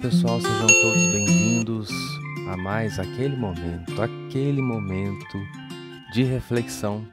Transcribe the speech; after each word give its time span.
pessoal, 0.00 0.38
sejam 0.40 0.66
todos 0.66 1.12
bem-vindos 1.12 1.88
a 2.50 2.56
mais 2.56 2.98
aquele 2.98 3.34
momento, 3.34 3.94
aquele 4.00 4.60
momento 4.60 5.38
de 6.12 6.22
reflexão, 6.22 7.06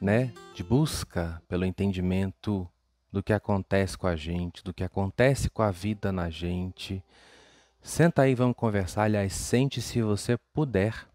né? 0.00 0.32
De 0.54 0.62
busca 0.62 1.42
pelo 1.46 1.66
entendimento 1.66 2.66
do 3.12 3.22
que 3.22 3.32
acontece 3.32 3.96
com 3.98 4.06
a 4.06 4.16
gente, 4.16 4.64
do 4.64 4.72
que 4.72 4.82
acontece 4.82 5.50
com 5.50 5.62
a 5.62 5.70
vida 5.70 6.10
na 6.10 6.30
gente. 6.30 7.04
Senta 7.82 8.22
aí, 8.22 8.34
vamos 8.34 8.56
conversar. 8.56 9.02
Aliás, 9.02 9.34
sente 9.34 9.82
se 9.82 10.00
você 10.00 10.38
puder. 10.54 11.06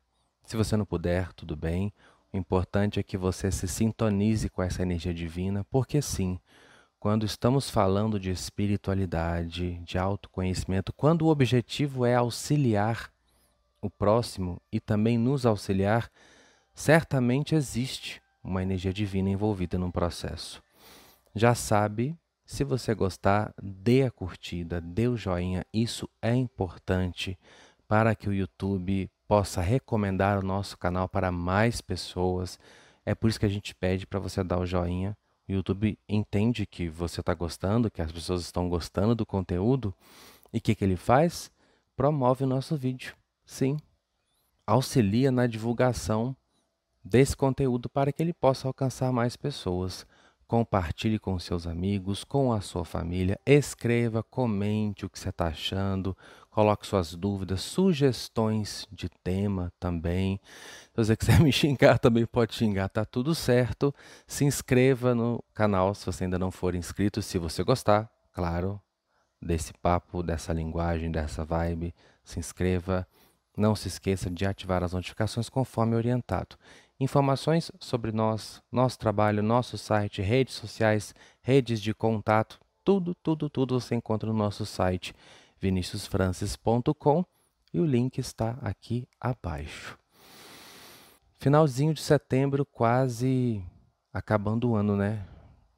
Se 0.45 0.55
você 0.55 0.77
não 0.77 0.85
puder, 0.85 1.33
tudo 1.33 1.55
bem. 1.55 1.91
O 2.31 2.37
importante 2.37 2.99
é 2.99 3.03
que 3.03 3.17
você 3.17 3.51
se 3.51 3.67
sintonize 3.67 4.47
com 4.49 4.61
essa 4.61 4.83
energia 4.83 5.13
divina, 5.13 5.65
porque 5.71 6.01
sim, 6.01 6.39
quando 6.99 7.25
estamos 7.25 7.69
falando 7.69 8.19
de 8.19 8.31
espiritualidade, 8.31 9.75
de 9.85 9.97
autoconhecimento, 9.97 10.91
quando 10.91 11.23
o 11.23 11.27
objetivo 11.29 12.05
é 12.05 12.15
auxiliar 12.15 13.11
o 13.81 13.89
próximo 13.89 14.59
e 14.71 14.79
também 14.79 15.17
nos 15.17 15.45
auxiliar, 15.45 16.09
certamente 16.73 17.53
existe 17.53 18.21
uma 18.43 18.63
energia 18.63 18.91
divina 18.91 19.29
envolvida 19.29 19.77
no 19.77 19.91
processo. 19.91 20.63
Já 21.35 21.53
sabe, 21.53 22.17
se 22.45 22.63
você 22.63 22.95
gostar, 22.95 23.53
dê 23.61 24.03
a 24.03 24.11
curtida, 24.11 24.81
dê 24.81 25.07
o 25.07 25.15
joinha, 25.15 25.65
isso 25.71 26.09
é 26.19 26.33
importante 26.33 27.37
para 27.87 28.15
que 28.15 28.27
o 28.27 28.33
YouTube 28.33 29.09
possa 29.27 29.61
recomendar 29.61 30.39
o 30.39 30.45
nosso 30.45 30.77
canal 30.77 31.07
para 31.07 31.31
mais 31.31 31.79
pessoas. 31.79 32.59
É 33.05 33.13
por 33.13 33.29
isso 33.29 33.39
que 33.39 33.45
a 33.45 33.49
gente 33.49 33.75
pede 33.75 34.07
para 34.07 34.19
você 34.19 34.43
dar 34.43 34.57
o 34.57 34.65
joinha 34.65 35.15
o 35.47 35.51
YouTube 35.51 35.97
entende 36.07 36.65
que 36.65 36.89
você 36.89 37.21
está 37.21 37.33
gostando, 37.33 37.89
que 37.89 38.01
as 38.01 38.11
pessoas 38.11 38.41
estão 38.41 38.67
gostando 38.67 39.15
do 39.15 39.25
conteúdo, 39.25 39.93
e 40.51 40.57
o 40.57 40.61
que, 40.61 40.75
que 40.75 40.83
ele 40.83 40.95
faz? 40.95 41.51
Promove 41.95 42.43
o 42.43 42.47
nosso 42.47 42.75
vídeo. 42.75 43.15
Sim. 43.45 43.77
Auxilia 44.65 45.31
na 45.31 45.47
divulgação 45.47 46.35
desse 47.03 47.35
conteúdo 47.35 47.89
para 47.89 48.11
que 48.11 48.21
ele 48.21 48.33
possa 48.33 48.67
alcançar 48.67 49.11
mais 49.11 49.35
pessoas. 49.35 50.05
Compartilhe 50.47 51.19
com 51.19 51.37
seus 51.39 51.67
amigos, 51.67 52.23
com 52.23 52.53
a 52.53 52.61
sua 52.61 52.85
família, 52.85 53.39
escreva, 53.45 54.23
comente 54.23 55.05
o 55.05 55.09
que 55.09 55.19
você 55.19 55.29
está 55.29 55.47
achando, 55.47 56.15
coloque 56.57 56.87
suas 56.87 57.13
dúvidas, 57.13 57.61
sugestões 57.61 58.87
de 58.91 59.07
tema 59.23 59.71
também. 59.79 60.41
Se 60.87 60.95
você 60.95 61.13
quiser 61.15 61.39
me 61.39 61.51
xingar, 61.51 61.99
também 61.99 62.25
pode 62.25 62.55
xingar, 62.55 62.89
tá 62.89 63.05
tudo 63.05 63.35
certo. 63.35 63.93
Se 64.25 64.43
inscreva 64.43 65.13
no 65.13 65.43
canal 65.53 65.93
se 65.93 66.03
você 66.03 66.23
ainda 66.23 66.39
não 66.39 66.49
for 66.49 66.73
inscrito, 66.73 67.21
se 67.21 67.37
você 67.37 67.63
gostar, 67.63 68.09
claro, 68.33 68.81
desse 69.39 69.71
papo, 69.71 70.23
dessa 70.23 70.51
linguagem, 70.51 71.11
dessa 71.11 71.45
vibe, 71.45 71.93
se 72.23 72.39
inscreva. 72.39 73.07
Não 73.55 73.75
se 73.75 73.87
esqueça 73.87 74.27
de 74.27 74.43
ativar 74.43 74.83
as 74.83 74.93
notificações 74.93 75.49
conforme 75.49 75.95
orientado. 75.95 76.55
Informações 76.99 77.71
sobre 77.79 78.11
nós, 78.11 78.63
nosso 78.71 78.97
trabalho, 78.97 79.43
nosso 79.43 79.77
site, 79.77 80.23
redes 80.23 80.55
sociais, 80.55 81.13
redes 81.39 81.79
de 81.79 81.93
contato, 81.93 82.59
tudo, 82.83 83.13
tudo, 83.13 83.47
tudo 83.47 83.79
você 83.79 83.93
encontra 83.93 84.27
no 84.27 84.35
nosso 84.35 84.65
site 84.65 85.13
viniciusfrancis.com 85.59 87.25
e 87.73 87.79
o 87.79 87.85
link 87.85 88.17
está 88.17 88.57
aqui 88.61 89.07
abaixo. 89.19 89.97
Finalzinho 91.39 91.93
de 91.93 92.01
setembro, 92.01 92.65
quase 92.65 93.63
acabando 94.11 94.69
o 94.69 94.75
ano, 94.75 94.95
né? 94.95 95.25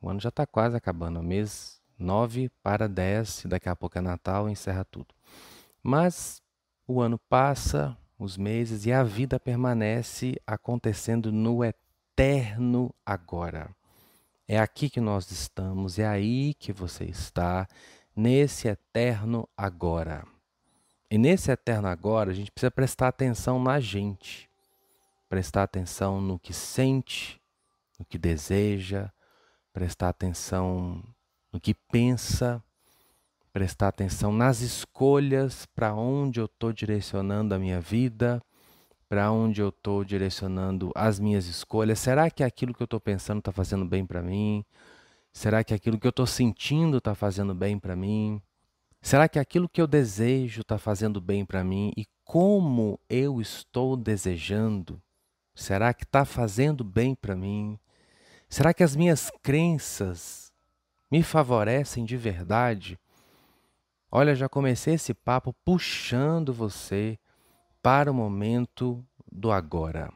O 0.02 0.10
ano 0.10 0.20
já 0.20 0.30
está 0.30 0.48
quase 0.48 0.78
acabando, 0.78 1.22
mês 1.22 1.82
9 1.98 2.50
para 2.64 2.88
10, 2.88 3.44
daqui 3.48 3.68
a 3.68 3.76
pouco 3.76 3.98
é 3.98 4.02
Natal, 4.02 4.50
encerra 4.50 4.86
tudo. 4.86 5.14
Mas 5.84 6.42
o 6.88 7.02
ano 7.02 7.20
passa, 7.30 7.98
os 8.18 8.38
meses 8.38 8.86
e 8.86 8.94
a 8.94 9.04
vida 9.04 9.40
permanece 9.40 10.36
acontecendo 10.48 11.32
no 11.32 11.64
eterno 11.64 12.94
agora. 13.06 13.70
É 14.48 14.58
aqui 14.60 14.90
que 14.90 15.02
nós 15.02 15.30
estamos, 15.30 16.00
é 16.00 16.08
aí 16.08 16.54
que 16.56 16.72
você 16.72 17.04
está, 17.04 17.68
nesse 18.20 18.68
eterno 18.68 19.48
agora. 19.56 20.28
E 21.10 21.18
nesse 21.18 21.52
eterno 21.52 21.88
agora, 21.88 22.32
a 22.32 22.34
gente 22.34 22.52
precisa 22.52 22.70
prestar 22.70 23.08
atenção 23.08 23.64
na 23.64 23.80
gente, 23.80 24.50
prestar 25.30 25.64
atenção 25.64 26.20
no 26.20 26.38
que 26.38 26.54
sente, 26.54 27.40
no 27.98 28.04
que 28.04 28.18
deseja, 28.18 29.10
prestar 29.72 30.10
atenção 30.10 31.02
no 31.52 31.62
que 31.62 31.74
pensa, 31.74 32.62
prestar 33.54 33.88
atenção 33.88 34.34
nas 34.34 34.60
escolhas, 34.60 35.66
para 35.68 35.94
onde 35.94 36.42
eu 36.42 36.46
estou 36.46 36.74
direcionando 36.74 37.56
a 37.56 37.60
minha 37.60 37.80
vida, 37.80 38.44
para 39.08 39.32
onde 39.32 39.62
eu 39.62 39.70
estou 39.70 40.04
direcionando 40.04 40.92
as 40.94 41.20
minhas 41.20 41.48
escolhas. 41.48 42.00
Será 42.00 42.30
que 42.30 42.44
aquilo 42.44 42.74
que 42.74 42.84
eu 42.84 42.86
estou 42.86 43.00
pensando 43.00 43.40
está 43.40 43.54
fazendo 43.54 43.86
bem 43.86 44.06
para 44.06 44.22
mim? 44.22 44.64
Será 45.32 45.64
que 45.64 45.74
aquilo 45.74 46.00
que 46.00 46.08
eu 46.08 46.12
estou 46.12 46.28
sentindo 46.28 46.98
está 46.98 47.16
fazendo 47.16 47.54
bem 47.54 47.80
para 47.80 47.96
mim? 47.96 48.42
Será 49.02 49.30
que 49.30 49.40
aquilo 49.40 49.70
que 49.70 49.82
eu 49.82 49.88
desejo 49.88 50.62
está 50.62 50.78
fazendo 50.78 51.22
bem 51.22 51.46
para 51.46 51.64
mim? 51.64 51.92
E 51.96 52.06
como 52.26 53.00
eu 53.10 53.40
estou 53.40 53.96
desejando? 53.96 55.02
Será 55.56 55.94
que 55.94 56.04
está 56.04 56.26
fazendo 56.26 56.84
bem 56.84 57.16
para 57.16 57.36
mim? 57.36 57.80
Será 58.48 58.74
que 58.74 58.84
as 58.84 58.96
minhas 58.96 59.32
crenças 59.42 60.52
me 61.10 61.24
favorecem 61.24 62.04
de 62.04 62.18
verdade? 62.18 63.00
Olha, 64.12 64.36
já 64.36 64.50
comecei 64.50 64.96
esse 64.96 65.14
papo 65.14 65.54
puxando 65.64 66.54
você 66.54 67.18
para 67.82 68.12
o 68.12 68.14
momento 68.14 69.06
do 69.32 69.52
agora. 69.52 70.12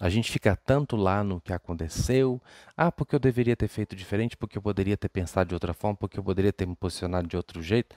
A 0.00 0.08
gente 0.08 0.30
fica 0.30 0.54
tanto 0.54 0.94
lá 0.94 1.24
no 1.24 1.40
que 1.40 1.52
aconteceu, 1.52 2.40
ah, 2.76 2.90
porque 2.92 3.16
eu 3.16 3.18
deveria 3.18 3.56
ter 3.56 3.66
feito 3.66 3.96
diferente, 3.96 4.36
porque 4.36 4.56
eu 4.56 4.62
poderia 4.62 4.96
ter 4.96 5.08
pensado 5.08 5.48
de 5.48 5.54
outra 5.54 5.74
forma, 5.74 5.96
porque 5.96 6.18
eu 6.18 6.22
poderia 6.22 6.52
ter 6.52 6.66
me 6.66 6.76
posicionado 6.76 7.26
de 7.26 7.36
outro 7.36 7.60
jeito. 7.60 7.96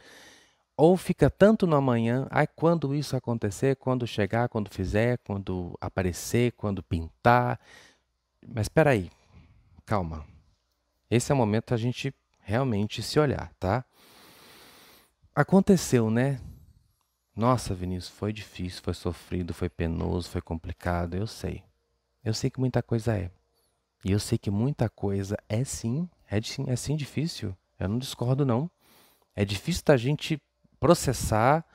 Ou 0.75 0.97
fica 0.97 1.29
tanto 1.29 1.67
no 1.67 1.75
amanhã, 1.75 2.27
ah, 2.31 2.47
quando 2.47 2.95
isso 2.95 3.15
acontecer, 3.15 3.75
quando 3.75 4.07
chegar, 4.07 4.49
quando 4.49 4.67
fizer, 4.69 5.19
quando 5.19 5.77
aparecer, 5.79 6.53
quando 6.53 6.81
pintar. 6.81 7.59
Mas 8.47 8.65
espera 8.65 8.91
aí, 8.91 9.11
calma. 9.85 10.25
Esse 11.09 11.31
é 11.31 11.35
o 11.35 11.37
momento 11.37 11.69
da 11.69 11.77
gente 11.77 12.11
realmente 12.39 13.03
se 13.03 13.19
olhar, 13.19 13.51
tá? 13.59 13.85
Aconteceu, 15.35 16.09
né? 16.09 16.41
Nossa, 17.35 17.75
Vinícius, 17.75 18.09
foi 18.17 18.33
difícil, 18.33 18.81
foi 18.81 18.93
sofrido, 18.95 19.53
foi 19.53 19.69
penoso, 19.69 20.29
foi 20.29 20.41
complicado, 20.41 21.15
eu 21.15 21.27
sei. 21.27 21.63
Eu 22.23 22.33
sei 22.33 22.49
que 22.49 22.59
muita 22.59 22.83
coisa 22.83 23.17
é. 23.17 23.31
E 24.05 24.11
eu 24.11 24.19
sei 24.19 24.37
que 24.37 24.51
muita 24.51 24.89
coisa 24.89 25.37
é 25.49 25.63
sim, 25.63 26.09
é 26.29 26.41
sim, 26.41 26.65
é 26.67 26.75
sim 26.75 26.95
difícil. 26.95 27.55
Eu 27.79 27.89
não 27.89 27.97
discordo 27.97 28.45
não. 28.45 28.69
É 29.35 29.43
difícil 29.45 29.83
da 29.85 29.97
gente 29.97 30.41
processar, 30.79 31.65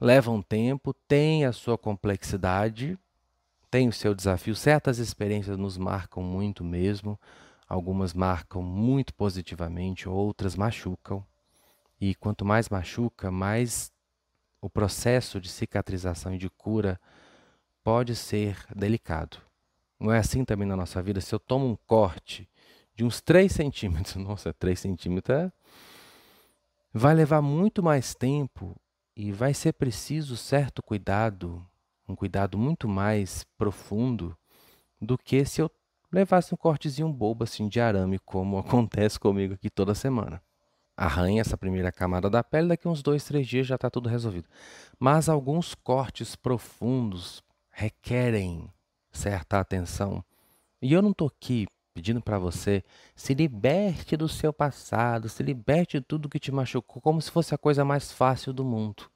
leva 0.00 0.30
um 0.30 0.42
tempo, 0.42 0.92
tem 1.06 1.44
a 1.44 1.52
sua 1.52 1.78
complexidade, 1.78 2.98
tem 3.70 3.88
o 3.88 3.92
seu 3.92 4.14
desafio. 4.14 4.54
Certas 4.54 4.98
experiências 4.98 5.56
nos 5.56 5.76
marcam 5.76 6.22
muito 6.22 6.64
mesmo. 6.64 7.18
Algumas 7.68 8.14
marcam 8.14 8.62
muito 8.62 9.14
positivamente, 9.14 10.08
outras 10.08 10.56
machucam. 10.56 11.24
E 12.00 12.14
quanto 12.14 12.44
mais 12.44 12.68
machuca, 12.68 13.30
mais 13.30 13.92
o 14.60 14.70
processo 14.70 15.40
de 15.40 15.48
cicatrização 15.48 16.34
e 16.34 16.38
de 16.38 16.48
cura 16.48 17.00
pode 17.82 18.14
ser 18.14 18.64
delicado. 18.74 19.47
Não 19.98 20.12
é 20.12 20.18
assim 20.18 20.44
também 20.44 20.66
na 20.66 20.76
nossa 20.76 21.02
vida? 21.02 21.20
Se 21.20 21.34
eu 21.34 21.40
tomo 21.40 21.66
um 21.66 21.76
corte 21.86 22.48
de 22.94 23.04
uns 23.04 23.20
3 23.20 23.50
centímetros, 23.50 24.14
nossa, 24.16 24.52
3 24.52 24.78
centímetros 24.78 25.36
é... 25.36 25.52
vai 26.92 27.14
levar 27.14 27.42
muito 27.42 27.82
mais 27.82 28.14
tempo 28.14 28.76
e 29.16 29.32
vai 29.32 29.52
ser 29.52 29.72
preciso 29.72 30.36
certo 30.36 30.82
cuidado, 30.82 31.66
um 32.08 32.14
cuidado 32.14 32.56
muito 32.56 32.88
mais 32.88 33.44
profundo 33.56 34.36
do 35.00 35.18
que 35.18 35.44
se 35.44 35.60
eu 35.60 35.70
levasse 36.10 36.54
um 36.54 36.56
cortezinho 36.56 37.12
bobo 37.12 37.44
assim 37.44 37.68
de 37.68 37.80
arame, 37.80 38.18
como 38.20 38.58
acontece 38.58 39.18
comigo 39.18 39.54
aqui 39.54 39.68
toda 39.68 39.94
semana. 39.94 40.40
Arranha 40.96 41.40
essa 41.40 41.56
primeira 41.56 41.92
camada 41.92 42.28
da 42.28 42.42
pele, 42.42 42.68
daqui 42.68 42.88
uns 42.88 43.02
dois, 43.02 43.24
três 43.24 43.46
dias 43.46 43.66
já 43.66 43.76
está 43.76 43.88
tudo 43.88 44.08
resolvido. 44.08 44.48
Mas 44.98 45.28
alguns 45.28 45.74
cortes 45.74 46.34
profundos 46.34 47.40
requerem 47.70 48.68
certa 49.10 49.58
atenção. 49.60 50.24
E 50.80 50.92
eu 50.92 51.02
não 51.02 51.10
estou 51.10 51.28
aqui 51.28 51.66
pedindo 51.94 52.20
para 52.20 52.38
você 52.38 52.84
se 53.16 53.34
liberte 53.34 54.16
do 54.16 54.28
seu 54.28 54.52
passado, 54.52 55.28
se 55.28 55.42
liberte 55.42 55.98
de 55.98 56.04
tudo 56.04 56.28
que 56.28 56.38
te 56.38 56.52
machucou, 56.52 57.02
como 57.02 57.20
se 57.20 57.30
fosse 57.30 57.54
a 57.54 57.58
coisa 57.58 57.84
mais 57.84 58.12
fácil 58.12 58.52
do 58.52 58.64
mundo. 58.64 59.10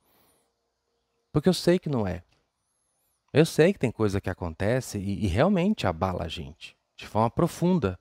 Porque 1.30 1.48
eu 1.48 1.54
sei 1.54 1.78
que 1.78 1.88
não 1.88 2.06
é. 2.06 2.22
Eu 3.32 3.46
sei 3.46 3.72
que 3.72 3.78
tem 3.78 3.90
coisa 3.90 4.20
que 4.20 4.28
acontece 4.28 4.98
e, 4.98 5.24
e 5.24 5.28
realmente 5.28 5.86
abala 5.86 6.24
a 6.24 6.28
gente, 6.28 6.76
de 6.96 7.06
forma 7.06 7.30
profunda. 7.30 7.98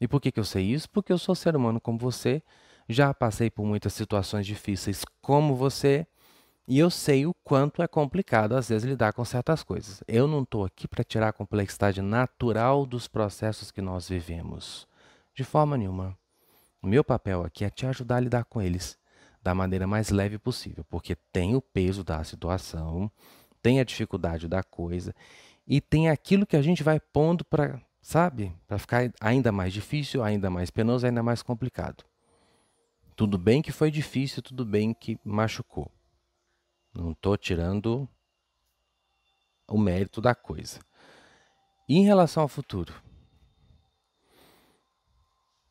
E 0.00 0.06
por 0.06 0.20
que, 0.20 0.30
que 0.30 0.38
eu 0.38 0.44
sei 0.44 0.66
isso? 0.66 0.88
Porque 0.90 1.12
eu 1.12 1.18
sou 1.18 1.34
ser 1.34 1.56
humano 1.56 1.80
como 1.80 1.98
você, 1.98 2.42
já 2.88 3.12
passei 3.14 3.50
por 3.50 3.64
muitas 3.64 3.92
situações 3.94 4.46
difíceis 4.46 5.02
como 5.20 5.56
você, 5.56 6.06
e 6.70 6.78
eu 6.78 6.88
sei 6.88 7.26
o 7.26 7.34
quanto 7.42 7.82
é 7.82 7.88
complicado 7.88 8.54
às 8.54 8.68
vezes 8.68 8.88
lidar 8.88 9.12
com 9.12 9.24
certas 9.24 9.60
coisas. 9.64 10.04
Eu 10.06 10.28
não 10.28 10.44
estou 10.44 10.64
aqui 10.64 10.86
para 10.86 11.02
tirar 11.02 11.30
a 11.30 11.32
complexidade 11.32 12.00
natural 12.00 12.86
dos 12.86 13.08
processos 13.08 13.72
que 13.72 13.82
nós 13.82 14.08
vivemos. 14.08 14.86
De 15.34 15.42
forma 15.42 15.76
nenhuma. 15.76 16.16
O 16.80 16.86
meu 16.86 17.02
papel 17.02 17.42
aqui 17.42 17.64
é 17.64 17.70
te 17.70 17.86
ajudar 17.86 18.18
a 18.18 18.20
lidar 18.20 18.44
com 18.44 18.62
eles 18.62 18.96
da 19.42 19.52
maneira 19.52 19.84
mais 19.84 20.10
leve 20.10 20.38
possível, 20.38 20.84
porque 20.88 21.16
tem 21.32 21.56
o 21.56 21.60
peso 21.60 22.04
da 22.04 22.22
situação, 22.22 23.10
tem 23.60 23.80
a 23.80 23.84
dificuldade 23.84 24.46
da 24.46 24.62
coisa 24.62 25.12
e 25.66 25.80
tem 25.80 26.08
aquilo 26.08 26.46
que 26.46 26.56
a 26.56 26.62
gente 26.62 26.84
vai 26.84 27.00
pondo 27.00 27.44
para, 27.44 27.82
sabe, 28.00 28.54
para 28.68 28.78
ficar 28.78 29.12
ainda 29.20 29.50
mais 29.50 29.72
difícil, 29.72 30.22
ainda 30.22 30.48
mais 30.48 30.70
penoso, 30.70 31.04
ainda 31.04 31.20
mais 31.20 31.42
complicado. 31.42 32.04
Tudo 33.16 33.36
bem 33.36 33.60
que 33.60 33.72
foi 33.72 33.90
difícil, 33.90 34.40
tudo 34.40 34.64
bem 34.64 34.94
que 34.94 35.18
machucou. 35.24 35.90
Não 36.92 37.12
estou 37.12 37.36
tirando 37.36 38.08
o 39.68 39.78
mérito 39.78 40.20
da 40.20 40.34
coisa. 40.34 40.80
E 41.88 41.96
em 41.96 42.04
relação 42.04 42.42
ao 42.42 42.48
futuro? 42.48 42.92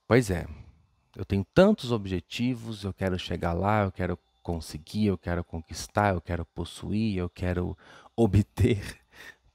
Pois 0.07 0.31
é, 0.31 0.47
eu 1.15 1.23
tenho 1.23 1.45
tantos 1.53 1.91
objetivos, 1.91 2.83
eu 2.83 2.93
quero 2.93 3.19
chegar 3.19 3.53
lá, 3.53 3.83
eu 3.83 3.91
quero 3.91 4.17
conseguir, 4.41 5.07
eu 5.07 5.17
quero 5.17 5.43
conquistar, 5.43 6.13
eu 6.13 6.21
quero 6.21 6.45
possuir, 6.45 7.17
eu 7.17 7.29
quero 7.29 7.77
obter. 8.15 8.99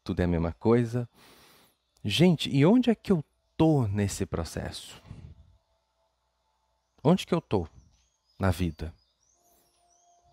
Tudo 0.04 0.20
é 0.20 0.24
a 0.24 0.28
mesma 0.28 0.52
coisa. 0.52 1.08
Gente, 2.04 2.50
e 2.50 2.64
onde 2.66 2.90
é 2.90 2.94
que 2.94 3.10
eu 3.10 3.24
tô 3.56 3.86
nesse 3.86 4.26
processo? 4.26 5.02
Onde 7.02 7.26
que 7.26 7.34
eu 7.34 7.40
tô 7.40 7.66
na 8.38 8.50
vida? 8.50 8.94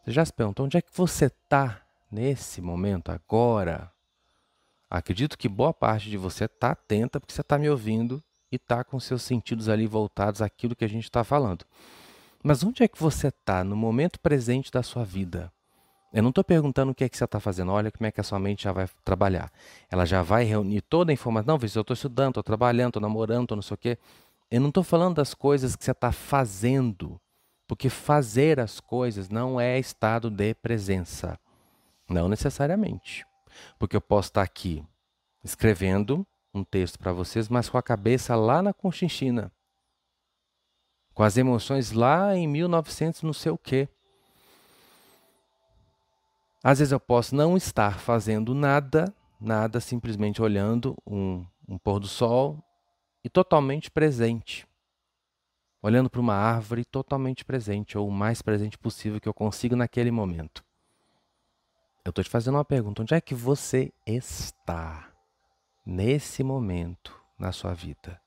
Você 0.04 0.12
já 0.12 0.26
se 0.26 0.34
perguntou 0.34 0.66
onde 0.66 0.78
é 0.78 0.82
que 0.82 0.96
você 0.96 1.26
está 1.26 1.82
nesse 2.12 2.62
momento, 2.62 3.12
agora? 3.12 3.92
Acredito 4.90 5.38
que 5.38 5.48
boa 5.48 5.74
parte 5.74 6.10
de 6.10 6.18
você 6.18 6.46
está 6.46 6.72
atenta 6.72 7.20
porque 7.20 7.34
você 7.34 7.42
está 7.42 7.58
me 7.58 7.70
ouvindo 7.70 8.22
e 8.52 8.56
está 8.56 8.84
com 8.84 9.00
seus 9.00 9.22
sentidos 9.22 9.70
ali 9.70 9.88
voltados 9.88 10.42
àquilo 10.42 10.76
que 10.76 10.84
a 10.84 10.90
gente 10.90 11.06
está 11.06 11.24
falando. 11.24 11.66
Mas 12.44 12.64
onde 12.64 12.84
é 12.84 12.88
que 12.88 13.00
você 13.00 13.28
está 13.28 13.64
no 13.64 13.76
momento 13.76 14.20
presente 14.20 14.72
da 14.72 14.82
sua 14.82 15.06
vida? 15.06 15.52
Eu 16.12 16.22
não 16.22 16.30
estou 16.30 16.44
perguntando 16.44 16.92
o 16.92 16.96
que 16.96 17.06
é 17.06 17.10
que 17.10 17.16
você 17.16 17.24
está 17.24 17.40
fazendo, 17.40 17.72
olha 17.72 17.90
como 17.90 18.06
é 18.06 18.12
que 18.12 18.20
a 18.20 18.24
sua 18.24 18.40
mente 18.40 18.64
já 18.64 18.74
vai 18.74 18.90
trabalhar. 19.06 19.50
Ela 19.90 20.06
já 20.06 20.22
vai 20.22 20.44
reunir 20.44 20.82
toda 20.82 21.12
a 21.12 21.14
informação. 21.14 21.56
Não, 21.56 21.62
eu 21.62 21.66
estou 21.66 21.94
estudando, 21.94 22.32
estou 22.32 22.44
trabalhando, 22.44 22.90
estou 22.90 23.02
namorando, 23.02 23.44
estou 23.44 23.56
não 23.56 23.62
sei 23.62 23.76
o 23.76 23.78
quê. 23.78 23.98
Eu 24.50 24.60
não 24.60 24.68
estou 24.68 24.84
falando 24.84 25.16
das 25.16 25.34
coisas 25.34 25.76
que 25.76 25.86
você 25.86 25.92
está 25.92 26.12
fazendo, 26.12 27.18
porque 27.72 27.88
fazer 27.88 28.60
as 28.60 28.82
coisas 28.82 29.30
não 29.30 29.58
é 29.58 29.80
estado 29.80 30.30
de 30.30 30.54
presença. 30.56 31.40
Não 32.10 32.28
necessariamente. 32.28 33.26
Porque 33.80 33.96
eu 33.96 34.02
posso 34.02 34.28
estar 34.28 34.42
aqui 34.42 34.86
escrevendo 35.42 36.28
um 36.54 36.66
texto 36.66 37.00
para 37.00 37.14
vocês, 37.14 37.48
mas 37.48 37.70
com 37.70 37.78
a 37.78 37.82
cabeça 37.82 38.36
lá 38.36 38.62
na 38.62 38.74
Conchinchina. 38.74 39.54
Com 41.14 41.24
as 41.24 41.38
emoções 41.38 41.94
lá 41.94 42.36
em 42.36 42.46
1900 42.46 43.24
não 43.24 43.32
sei 43.32 43.54
o 43.54 43.58
quê. 43.58 43.88
Às 46.62 46.80
vezes 46.80 46.92
eu 46.92 47.00
posso 47.00 47.34
não 47.34 47.56
estar 47.56 48.00
fazendo 48.00 48.54
nada, 48.54 49.16
nada, 49.40 49.80
simplesmente 49.80 50.42
olhando 50.42 50.94
um, 51.08 51.46
um 51.70 51.78
pôr 51.78 52.02
do 52.02 52.08
sol 52.08 52.62
e 53.24 53.30
totalmente 53.30 53.90
presente. 53.90 54.68
Olhando 55.82 56.10
para 56.10 56.22
uma 56.22 56.36
árvore 56.36 56.86
totalmente 56.86 57.44
presente, 57.44 57.98
ou 57.98 58.08
o 58.08 58.12
mais 58.12 58.42
presente 58.42 58.78
possível 58.78 59.20
que 59.20 59.28
eu 59.28 59.34
consigo 59.34 59.76
naquele 59.76 60.12
momento. 60.12 60.64
Eu 62.06 62.10
estou 62.10 62.24
te 62.24 62.30
fazendo 62.30 62.56
uma 62.56 62.66
pergunta: 62.66 63.02
onde 63.02 63.14
é 63.14 63.22
que 63.22 63.34
você 63.34 63.92
está? 64.06 65.12
nesse 65.86 66.44
momento 66.44 67.20
na 67.38 67.52
sua 67.52 67.74
vida. 67.74 68.22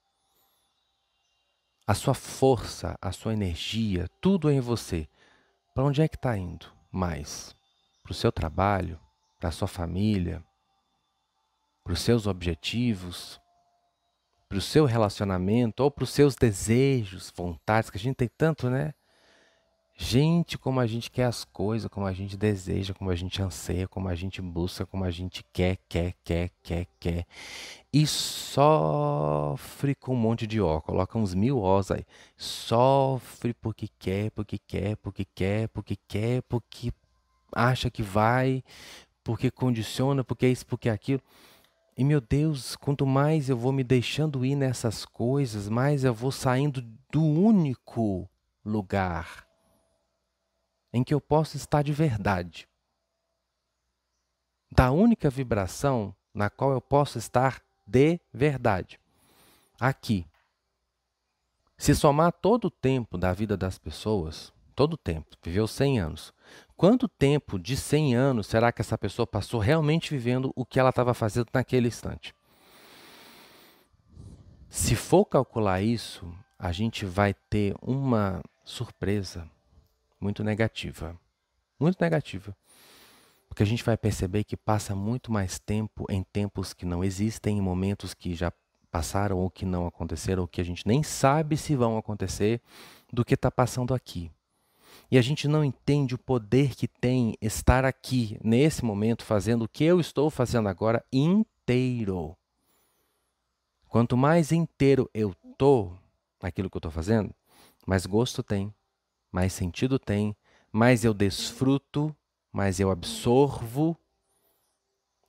A 1.87 1.95
sua 1.95 2.15
força, 2.15 2.99
a 3.01 3.13
sua 3.13 3.33
energia, 3.33 4.09
tudo 4.21 4.51
em 4.51 4.61
você. 4.61 5.09
Para 5.75 5.85
onde 5.85 6.01
é 6.01 6.09
que 6.09 6.17
está 6.17 6.37
indo 6.37 6.67
mais? 6.91 7.55
Para 8.03 8.13
o 8.13 8.15
seu 8.15 8.33
trabalho? 8.33 8.99
Para 9.39 9.51
a 9.51 9.53
sua 9.53 9.69
família? 9.69 10.43
Para 11.83 11.93
os 11.93 12.01
seus 12.01 12.27
objetivos? 12.27 13.41
Para 14.55 14.61
o 14.61 14.63
seu 14.63 14.85
relacionamento? 14.85 15.83
Ou 15.83 15.91
para 15.91 16.05
os 16.05 16.11
seus 16.11 16.37
desejos, 16.37 17.33
vontades, 17.35 17.91
que 17.91 17.97
a 17.97 18.01
gente 18.01 18.15
tem 18.15 18.29
tanto, 18.29 18.71
né? 18.71 18.95
Gente, 19.97 20.57
como 20.57 20.79
a 20.79 20.87
gente 20.87 21.11
quer 21.11 21.25
as 21.25 21.45
coisas, 21.45 21.91
como 21.91 22.07
a 22.07 22.13
gente 22.13 22.37
deseja, 22.37 22.95
como 22.95 23.11
a 23.11 23.17
gente 23.17 23.43
anseia, 23.43 23.89
como 23.89 24.07
a 24.07 24.15
gente 24.15 24.41
busca, 24.41 24.87
como 24.87 25.03
a 25.03 25.11
gente 25.11 25.45
quer, 25.53 25.79
quer, 25.89 26.15
quer, 26.23 26.53
quer, 26.63 26.87
quer. 27.01 27.27
E 27.93 28.07
sofre 28.07 29.97
com 29.97 30.15
um 30.15 30.17
monte 30.17 30.47
de 30.47 30.61
ó. 30.61 30.81
Coloca 30.81 31.19
uns 31.19 31.35
mil 31.35 31.59
ós 31.59 31.91
aí. 31.91 32.07
Sofre 32.37 33.55
porque 33.55 33.89
quer, 33.99 34.31
porque 34.31 34.57
quer, 34.57 34.97
porque 34.99 35.25
quer, 35.35 35.67
porque 35.67 35.97
quer, 36.07 36.43
porque 36.43 36.93
acha 37.53 37.91
que 37.91 38.05
vai, 38.05 38.63
porque 39.25 39.51
condiciona, 39.51 40.23
porque 40.23 40.47
é 40.47 40.51
isso, 40.51 40.65
porque 40.65 40.89
é 40.89 40.93
aquilo. 40.93 41.21
E 41.97 42.03
meu 42.03 42.21
Deus, 42.21 42.75
quanto 42.75 43.07
mais 43.07 43.49
eu 43.49 43.57
vou 43.57 43.73
me 43.73 43.85
deixando 43.85 44.45
ir 44.45 44.57
nessas 44.57 45.05
coisas, 45.05 45.69
mais 45.69 46.03
eu 46.03 46.13
vou 46.13 46.33
saindo 46.33 46.83
do 47.11 47.23
único 47.23 48.29
lugar 48.65 49.47
em 50.93 51.05
que 51.05 51.15
eu 51.15 51.21
posso 51.21 51.57
estar 51.57 51.83
de 51.83 51.93
verdade. 51.93 52.69
Da 54.73 54.91
única 54.91 55.31
vibração 55.31 56.15
na 56.33 56.51
qual 56.51 56.73
eu 56.73 56.81
posso 56.81 57.17
estar 57.17 57.63
de 57.87 58.21
verdade. 58.33 58.99
Aqui. 59.79 60.27
Se 61.79 61.95
somar 61.95 62.33
todo 62.33 62.67
o 62.67 62.71
tempo 62.71 63.17
da 63.17 63.33
vida 63.33 63.57
das 63.57 63.79
pessoas, 63.79 64.53
todo 64.75 64.95
o 64.95 64.99
tempo, 64.99 65.37
viveu 65.43 65.69
100 65.69 66.01
anos. 66.01 66.34
Quanto 66.77 67.09
tempo 67.09 67.59
de 67.59 67.77
100 67.77 68.17
anos 68.17 68.47
será 68.49 68.73
que 68.73 68.81
essa 68.81 68.99
pessoa 68.99 69.27
passou 69.27 69.61
realmente 69.61 70.11
vivendo 70.11 70.53
o 70.57 70.67
que 70.67 70.81
ela 70.81 70.91
estava 70.91 71.15
fazendo 71.15 71.49
naquele 71.53 71.87
instante? 71.87 72.35
Se 74.69 74.97
for 74.97 75.25
calcular 75.25 75.81
isso, 75.83 76.27
a 76.59 76.73
gente 76.73 77.05
vai 77.05 77.33
ter 77.33 77.77
uma 77.81 78.43
surpresa 78.65 79.49
muito 80.21 80.43
negativa. 80.43 81.17
Muito 81.79 82.01
negativa. 82.01 82.57
Porque 83.49 83.63
a 83.63 83.67
gente 83.67 83.85
vai 83.85 83.97
perceber 83.97 84.43
que 84.43 84.57
passa 84.57 84.97
muito 84.97 85.31
mais 85.31 85.61
tempo 85.61 86.07
em 86.11 86.25
tempos 86.25 86.75
que 86.75 86.85
não 86.85 87.05
existem, 87.05 87.59
em 87.59 87.61
momentos 87.61 88.15
que 88.15 88.35
já 88.35 88.53
passaram 88.91 89.39
ou 89.39 89.49
que 89.49 89.65
não 89.65 89.87
aconteceram, 89.87 90.43
ou 90.43 90.49
que 90.49 90.61
a 90.61 90.65
gente 90.65 90.87
nem 90.87 91.05
sabe 91.05 91.57
se 91.57 91.77
vão 91.77 91.97
acontecer, 91.97 92.61
do 93.13 93.25
que 93.25 93.35
está 93.35 93.51
passando 93.51 93.95
aqui. 93.95 94.29
E 95.11 95.19
a 95.19 95.23
gente 95.23 95.47
não 95.47 95.65
entende 95.65 96.15
o 96.15 96.19
poder 96.19 96.75
que 96.75 96.89
tem 96.89 97.37
estar 97.41 97.85
aqui, 97.85 98.39
nesse 98.43 98.85
momento, 98.85 99.25
fazendo 99.25 99.65
o 99.65 99.69
que 99.69 99.85
eu 99.85 100.01
estou 100.01 100.31
fazendo 100.31 100.69
agora 100.69 101.05
inteiro. 101.13 102.37
Quanto 103.89 104.17
mais 104.17 104.51
inteiro 104.51 105.09
eu 105.15 105.35
estou 105.53 105.97
naquilo 106.43 106.69
que 106.69 106.77
eu 106.77 106.81
estou 106.81 106.91
fazendo, 106.91 107.33
mais 107.87 108.07
gosto 108.07 108.43
tem, 108.43 108.75
mais 109.31 109.53
sentido 109.53 109.99
tem, 109.99 110.37
mais 110.73 111.05
eu 111.05 111.15
desfruto, 111.15 112.15
mais 112.53 112.81
eu 112.81 112.91
absorvo 112.91 113.97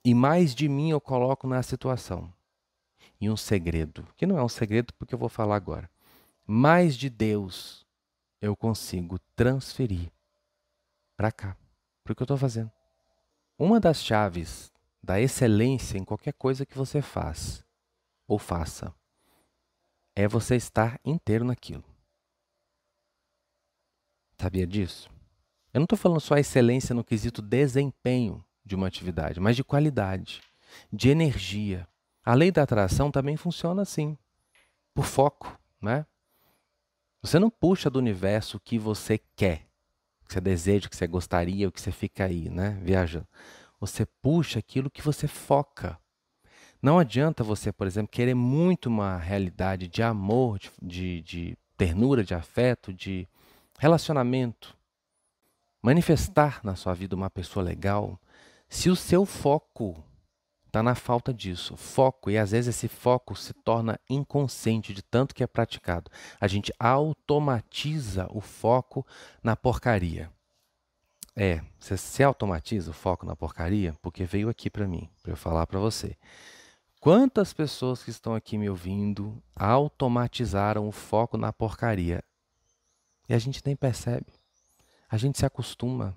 e 0.04 0.14
mais 0.14 0.54
de 0.54 0.68
mim 0.68 0.90
eu 0.90 1.00
coloco 1.00 1.46
na 1.46 1.62
situação. 1.62 2.32
E 3.20 3.30
um 3.30 3.36
segredo, 3.36 4.04
que 4.16 4.26
não 4.26 4.36
é 4.36 4.42
um 4.42 4.48
segredo 4.48 4.92
porque 4.94 5.14
eu 5.14 5.18
vou 5.18 5.28
falar 5.28 5.54
agora. 5.54 5.88
Mais 6.44 6.96
de 6.96 7.08
Deus 7.08 7.85
eu 8.40 8.56
consigo 8.56 9.18
transferir 9.34 10.10
para 11.16 11.32
cá, 11.32 11.56
para 12.04 12.12
o 12.12 12.16
que 12.16 12.22
eu 12.22 12.24
estou 12.24 12.36
fazendo. 12.36 12.70
Uma 13.58 13.80
das 13.80 14.02
chaves 14.02 14.72
da 15.02 15.20
excelência 15.20 15.96
em 15.96 16.04
qualquer 16.04 16.32
coisa 16.32 16.66
que 16.66 16.76
você 16.76 17.00
faz 17.00 17.64
ou 18.26 18.38
faça 18.38 18.94
é 20.14 20.26
você 20.26 20.56
estar 20.56 21.00
inteiro 21.04 21.44
naquilo. 21.44 21.84
Sabia 24.38 24.66
disso? 24.66 25.08
Eu 25.72 25.80
não 25.80 25.84
estou 25.84 25.98
falando 25.98 26.20
só 26.20 26.36
excelência 26.36 26.94
no 26.94 27.04
quesito 27.04 27.40
desempenho 27.40 28.44
de 28.64 28.74
uma 28.74 28.86
atividade, 28.86 29.40
mas 29.40 29.56
de 29.56 29.64
qualidade, 29.64 30.42
de 30.92 31.08
energia. 31.08 31.86
A 32.24 32.34
lei 32.34 32.50
da 32.50 32.62
atração 32.62 33.10
também 33.10 33.36
funciona 33.36 33.82
assim, 33.82 34.18
por 34.94 35.04
foco, 35.04 35.58
né? 35.80 36.04
Você 37.26 37.40
não 37.40 37.50
puxa 37.50 37.90
do 37.90 37.98
universo 37.98 38.56
o 38.56 38.60
que 38.60 38.78
você 38.78 39.18
quer, 39.34 39.66
o 40.22 40.28
que 40.28 40.34
você 40.34 40.40
deseja, 40.40 40.86
o 40.86 40.90
que 40.90 40.94
você 40.94 41.08
gostaria, 41.08 41.66
o 41.66 41.72
que 41.72 41.80
você 41.80 41.90
fica 41.90 42.24
aí, 42.24 42.48
né? 42.48 42.78
Viajando. 42.80 43.26
Você 43.80 44.06
puxa 44.22 44.60
aquilo 44.60 44.88
que 44.88 45.02
você 45.02 45.26
foca. 45.26 45.98
Não 46.80 47.00
adianta 47.00 47.42
você, 47.42 47.72
por 47.72 47.84
exemplo, 47.84 48.12
querer 48.12 48.34
muito 48.34 48.86
uma 48.86 49.18
realidade 49.18 49.88
de 49.88 50.04
amor, 50.04 50.60
de, 50.60 50.70
de, 50.80 51.22
de 51.22 51.58
ternura, 51.76 52.22
de 52.22 52.32
afeto, 52.32 52.94
de 52.94 53.28
relacionamento, 53.76 54.78
manifestar 55.82 56.60
na 56.62 56.76
sua 56.76 56.94
vida 56.94 57.16
uma 57.16 57.28
pessoa 57.28 57.64
legal, 57.64 58.20
se 58.68 58.88
o 58.88 58.94
seu 58.94 59.26
foco 59.26 60.00
está 60.76 60.82
na 60.82 60.94
falta 60.94 61.32
disso, 61.32 61.74
foco, 61.74 62.30
e 62.30 62.36
às 62.36 62.50
vezes 62.50 62.76
esse 62.76 62.86
foco 62.86 63.34
se 63.34 63.54
torna 63.54 63.98
inconsciente 64.10 64.92
de 64.92 65.00
tanto 65.00 65.34
que 65.34 65.42
é 65.42 65.46
praticado. 65.46 66.10
A 66.38 66.46
gente 66.46 66.70
automatiza 66.78 68.26
o 68.30 68.42
foco 68.42 69.06
na 69.42 69.56
porcaria. 69.56 70.30
É, 71.34 71.62
você 71.78 71.96
se 71.96 72.22
automatiza 72.22 72.90
o 72.90 72.94
foco 72.94 73.24
na 73.24 73.34
porcaria 73.34 73.94
porque 74.02 74.24
veio 74.24 74.50
aqui 74.50 74.68
para 74.68 74.86
mim, 74.86 75.08
para 75.22 75.32
eu 75.32 75.36
falar 75.36 75.66
para 75.66 75.80
você. 75.80 76.14
Quantas 77.00 77.54
pessoas 77.54 78.02
que 78.02 78.10
estão 78.10 78.34
aqui 78.34 78.58
me 78.58 78.68
ouvindo 78.68 79.42
automatizaram 79.54 80.86
o 80.86 80.92
foco 80.92 81.38
na 81.38 81.54
porcaria? 81.54 82.22
E 83.26 83.32
a 83.32 83.38
gente 83.38 83.62
nem 83.64 83.74
percebe. 83.74 84.30
A 85.08 85.16
gente 85.16 85.38
se 85.38 85.46
acostuma 85.46 86.14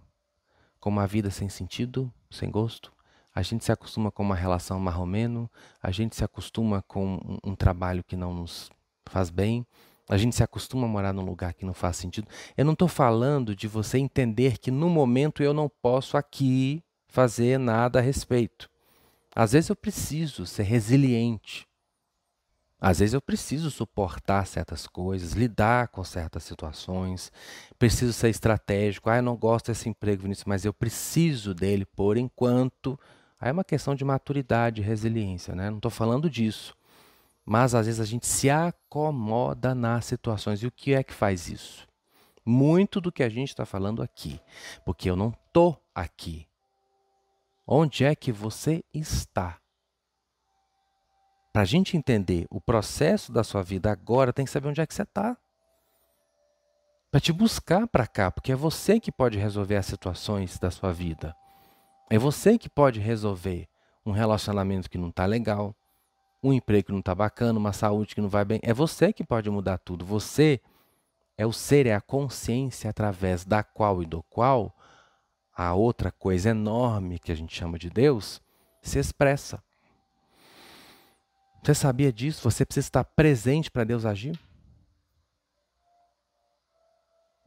com 0.82 0.90
uma 0.90 1.08
vida 1.08 1.32
sem 1.32 1.48
sentido, 1.48 2.12
sem 2.30 2.52
gosto. 2.52 2.99
A 3.40 3.42
gente 3.42 3.64
se 3.64 3.72
acostuma 3.72 4.12
com 4.12 4.22
uma 4.22 4.36
relação 4.36 4.78
marromeno. 4.82 5.50
A 5.82 5.92
gente 5.92 6.14
se 6.14 6.26
acostuma 6.26 6.84
com 6.86 7.16
um, 7.16 7.52
um 7.52 7.56
trabalho 7.56 8.04
que 8.04 8.18
não 8.18 8.34
nos 8.34 8.70
faz 9.06 9.30
bem. 9.30 9.66
A 10.10 10.18
gente 10.18 10.36
se 10.36 10.44
acostuma 10.44 10.86
a 10.86 10.90
morar 10.90 11.14
num 11.14 11.24
lugar 11.24 11.54
que 11.54 11.66
não 11.66 11.74
faz 11.74 11.96
sentido. 11.96 12.28
Eu 12.58 12.66
não 12.66 12.74
estou 12.74 12.90
falando 12.90 13.56
de 13.56 13.66
você 13.66 13.98
entender 13.98 14.58
que 14.58 14.70
no 14.70 14.90
momento 14.90 15.42
eu 15.42 15.54
não 15.54 15.70
posso 15.70 16.18
aqui 16.18 16.84
fazer 17.08 17.58
nada 17.58 18.00
a 18.00 18.02
respeito. 18.02 18.70
Às 19.34 19.54
vezes 19.54 19.70
eu 19.70 19.76
preciso 19.76 20.46
ser 20.46 20.64
resiliente. 20.64 21.66
Às 22.78 23.00
vezes 23.00 23.14
eu 23.14 23.22
preciso 23.22 23.72
suportar 23.72 24.46
certas 24.48 24.86
coisas, 24.86 25.32
lidar 25.32 25.88
com 25.88 26.04
certas 26.04 26.44
situações, 26.44 27.32
preciso 27.78 28.12
ser 28.12 28.28
estratégico. 28.28 29.10
Ah, 29.10 29.18
eu 29.18 29.24
não 29.24 29.38
gosto 29.38 29.68
desse 29.68 29.88
emprego, 29.88 30.24
Vinícius, 30.24 30.46
mas 30.46 30.66
eu 30.66 30.74
preciso 30.74 31.54
dele 31.54 31.86
por 31.86 32.18
enquanto. 32.18 33.00
Aí 33.40 33.50
é 33.50 33.52
uma 33.52 33.64
questão 33.64 33.96
de 33.96 34.04
maturidade, 34.04 34.82
resiliência, 34.82 35.56
né? 35.56 35.70
Não 35.70 35.78
estou 35.78 35.92
falando 35.92 36.30
disso. 36.30 36.76
Mas 37.46 37.74
às 37.74 37.86
vezes 37.86 38.02
a 38.02 38.06
gente 38.06 38.28
se 38.28 38.50
acomoda 38.50 39.74
nas 39.74 40.06
situações. 40.06 40.62
E 40.62 40.68
o 40.68 40.72
que 40.72 40.94
é 40.94 41.02
que 41.02 41.14
faz 41.14 41.48
isso? 41.48 41.88
Muito 42.46 43.00
do 43.00 43.12
que 43.12 43.24
a 43.24 43.30
gente 43.30 43.50
está 43.50 43.66
falando 43.66 44.04
aqui. 44.04 44.42
Porque 44.86 45.10
eu 45.10 45.16
não 45.16 45.30
estou 45.30 45.82
aqui. 45.96 46.48
Onde 47.66 48.04
é 48.04 48.14
que 48.14 48.32
você 48.32 48.84
está? 48.94 49.58
Para 51.54 51.64
a 51.64 51.66
gente 51.66 51.98
entender 51.98 52.46
o 52.50 52.60
processo 52.60 53.32
da 53.32 53.44
sua 53.44 53.64
vida 53.64 53.92
agora, 53.92 54.34
tem 54.34 54.46
que 54.46 54.52
saber 54.52 54.68
onde 54.68 54.82
é 54.82 54.86
que 54.86 54.94
você 54.94 55.04
está. 55.04 55.38
Para 57.12 57.20
te 57.20 57.34
buscar 57.34 57.88
para 57.88 58.06
cá, 58.06 58.30
porque 58.30 58.52
é 58.52 58.56
você 58.56 59.00
que 59.00 59.12
pode 59.12 59.38
resolver 59.38 59.76
as 59.76 59.86
situações 59.86 60.60
da 60.60 60.70
sua 60.70 60.92
vida. 60.92 61.36
É 62.10 62.18
você 62.18 62.58
que 62.58 62.70
pode 62.70 63.00
resolver 63.00 63.68
um 64.06 64.12
relacionamento 64.12 64.90
que 64.90 64.98
não 64.98 65.10
está 65.10 65.26
legal, 65.26 65.76
um 66.42 66.52
emprego 66.52 66.88
que 66.88 66.92
não 66.92 67.00
está 67.00 67.14
bacana, 67.14 67.60
uma 67.60 67.74
saúde 67.74 68.16
que 68.16 68.22
não 68.22 68.30
vai 68.30 68.44
bem. 68.44 68.60
É 68.64 68.74
você 68.74 69.14
que 69.14 69.24
pode 69.24 69.50
mudar 69.50 69.78
tudo. 69.78 70.04
Você 70.06 70.60
é 71.38 71.46
o 71.46 71.54
ser, 71.54 71.86
é 71.86 71.94
a 71.94 72.02
consciência 72.02 72.90
através 72.90 73.46
da 73.46 73.64
qual 73.64 74.02
e 74.02 74.06
do 74.06 74.24
qual 74.24 74.76
a 75.56 75.74
outra 75.74 76.12
coisa 76.12 76.50
enorme 76.50 77.20
que 77.20 77.32
a 77.32 77.36
gente 77.36 77.56
chama 77.56 77.78
de 77.78 77.90
Deus 77.90 78.42
se 78.82 78.98
expressa. 78.98 79.62
Você 81.62 81.76
sabia 81.76 82.12
disso? 82.12 82.50
Você 82.50 82.66
precisa 82.66 82.88
estar 82.88 83.04
presente 83.04 83.70
para 83.70 83.84
Deus 83.84 84.06
agir? 84.06 84.40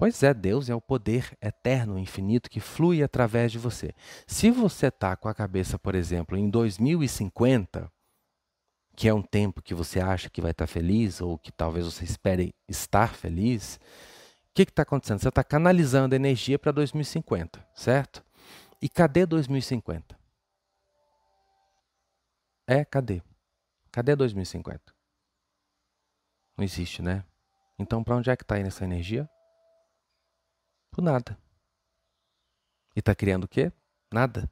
Pois 0.02 0.20
é, 0.24 0.34
Deus 0.34 0.68
é 0.68 0.74
o 0.74 0.80
poder 0.80 1.38
eterno, 1.40 1.96
infinito, 1.96 2.50
que 2.50 2.58
flui 2.58 3.04
através 3.04 3.52
de 3.52 3.58
você. 3.60 3.94
Se 4.26 4.50
você 4.50 4.88
está 4.88 5.14
com 5.14 5.28
a 5.28 5.34
cabeça, 5.34 5.78
por 5.78 5.94
exemplo, 5.94 6.36
em 6.36 6.50
2050, 6.50 7.88
que 8.96 9.06
é 9.06 9.14
um 9.14 9.22
tempo 9.22 9.62
que 9.62 9.72
você 9.72 10.00
acha 10.00 10.28
que 10.28 10.40
vai 10.40 10.50
estar 10.50 10.66
feliz, 10.66 11.20
ou 11.20 11.38
que 11.38 11.52
talvez 11.52 11.84
você 11.86 12.02
espere 12.02 12.52
estar 12.68 13.14
feliz, 13.14 13.76
o 14.50 14.54
que 14.54 14.62
está 14.62 14.82
acontecendo? 14.82 15.20
Você 15.20 15.28
está 15.28 15.44
canalizando 15.44 16.16
energia 16.16 16.58
para 16.58 16.72
2050, 16.72 17.64
certo? 17.72 18.24
E 18.80 18.88
cadê 18.88 19.24
2050? 19.24 20.18
É, 22.66 22.84
cadê? 22.84 23.22
Cadê 23.92 24.16
2050? 24.16 24.82
Não 26.58 26.64
existe, 26.64 27.02
né? 27.02 27.24
Então, 27.78 28.02
para 28.02 28.16
onde 28.16 28.30
é 28.30 28.36
que 28.36 28.42
está 28.42 28.58
indo 28.58 28.66
essa 28.66 28.82
energia? 28.82 29.30
Por 30.92 31.02
nada. 31.02 31.36
E 32.94 33.00
está 33.00 33.14
criando 33.14 33.44
o 33.44 33.48
quê? 33.48 33.72
Nada. 34.12 34.48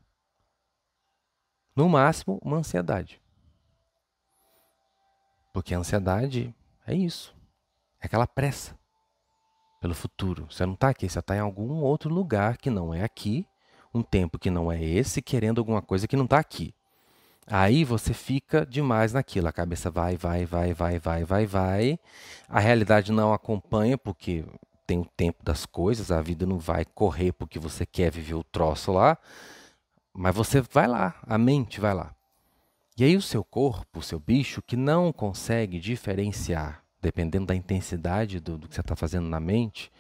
No 1.77 1.89
máximo, 1.89 2.41
uma 2.43 2.57
ansiedade. 2.57 3.21
Porque 5.53 5.75
a 5.75 5.79
ansiedade 5.79 6.55
é 6.87 6.95
isso. 6.95 7.37
É 8.01 8.07
aquela 8.07 8.27
pressa 8.27 8.77
pelo 9.81 9.95
futuro. 9.95 10.47
Você 10.51 10.65
não 10.65 10.75
está 10.75 10.89
aqui, 10.89 11.09
você 11.09 11.19
está 11.19 11.37
em 11.37 11.41
algum 11.41 11.83
outro 11.83 12.13
lugar 12.13 12.57
que 12.57 12.71
não 12.71 12.95
é 12.95 13.03
aqui, 13.03 13.47
um 13.93 14.03
tempo 14.03 14.39
que 14.39 14.51
não 14.51 14.73
é 14.73 14.83
esse, 14.83 15.21
querendo 15.21 15.59
alguma 15.59 15.83
coisa 15.83 16.09
que 16.09 16.17
não 16.17 16.25
está 16.25 16.39
aqui. 16.39 16.75
Aí 17.47 17.85
você 17.85 18.15
fica 18.15 18.65
demais 18.65 19.13
naquilo, 19.13 19.49
a 19.49 19.53
cabeça 19.53 19.91
vai, 19.91 20.17
vai, 20.17 20.47
vai, 20.47 20.73
vai, 20.73 20.99
vai, 20.99 21.25
vai, 21.25 21.47
vai. 21.47 21.99
A 22.49 22.61
realidade 22.61 23.11
não 23.13 23.33
acompanha 23.33 23.99
porque 23.99 24.45
tem 24.91 24.99
o 24.99 25.05
tempo 25.17 25.45
das 25.45 25.65
coisas, 25.65 26.11
a 26.11 26.21
vida 26.21 26.45
não 26.45 26.59
vai 26.59 26.85
correr 26.85 27.31
porque 27.31 27.61
você 27.61 27.87
quer 27.87 28.11
viver 28.11 28.35
o 28.35 28.43
troço 28.43 28.91
lá, 28.91 29.17
mas 30.13 30.35
você 30.35 30.61
vai 30.61 30.89
lá, 30.89 31.15
a 31.23 31.39
mente 31.39 31.81
vai 31.81 31.95
lá. 31.95 32.13
E 32.99 33.05
aí 33.05 33.17
o 33.17 33.23
seu 33.23 33.45
corpo, 33.45 34.01
o 34.01 34.03
seu 34.03 34.19
bicho, 34.19 34.61
que 34.61 34.77
não 34.77 35.13
consegue 35.13 35.79
diferenciar, 35.79 36.83
dependendo 37.01 37.47
da 37.47 37.55
intensidade 37.55 38.41
do, 38.41 38.59
do 38.59 38.67
que 38.67 38.75
você 38.75 38.81
está 38.81 38.97
fazendo 38.97 39.29
na 39.29 39.39
mente, 39.39 39.93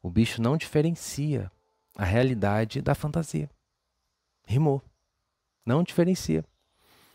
o 0.00 0.08
bicho 0.08 0.40
não 0.40 0.56
diferencia 0.56 1.50
a 1.96 2.04
realidade 2.04 2.80
da 2.80 2.94
fantasia. 2.94 3.50
Rimou. 4.46 4.80
Não 5.66 5.82
diferencia. 5.82 6.44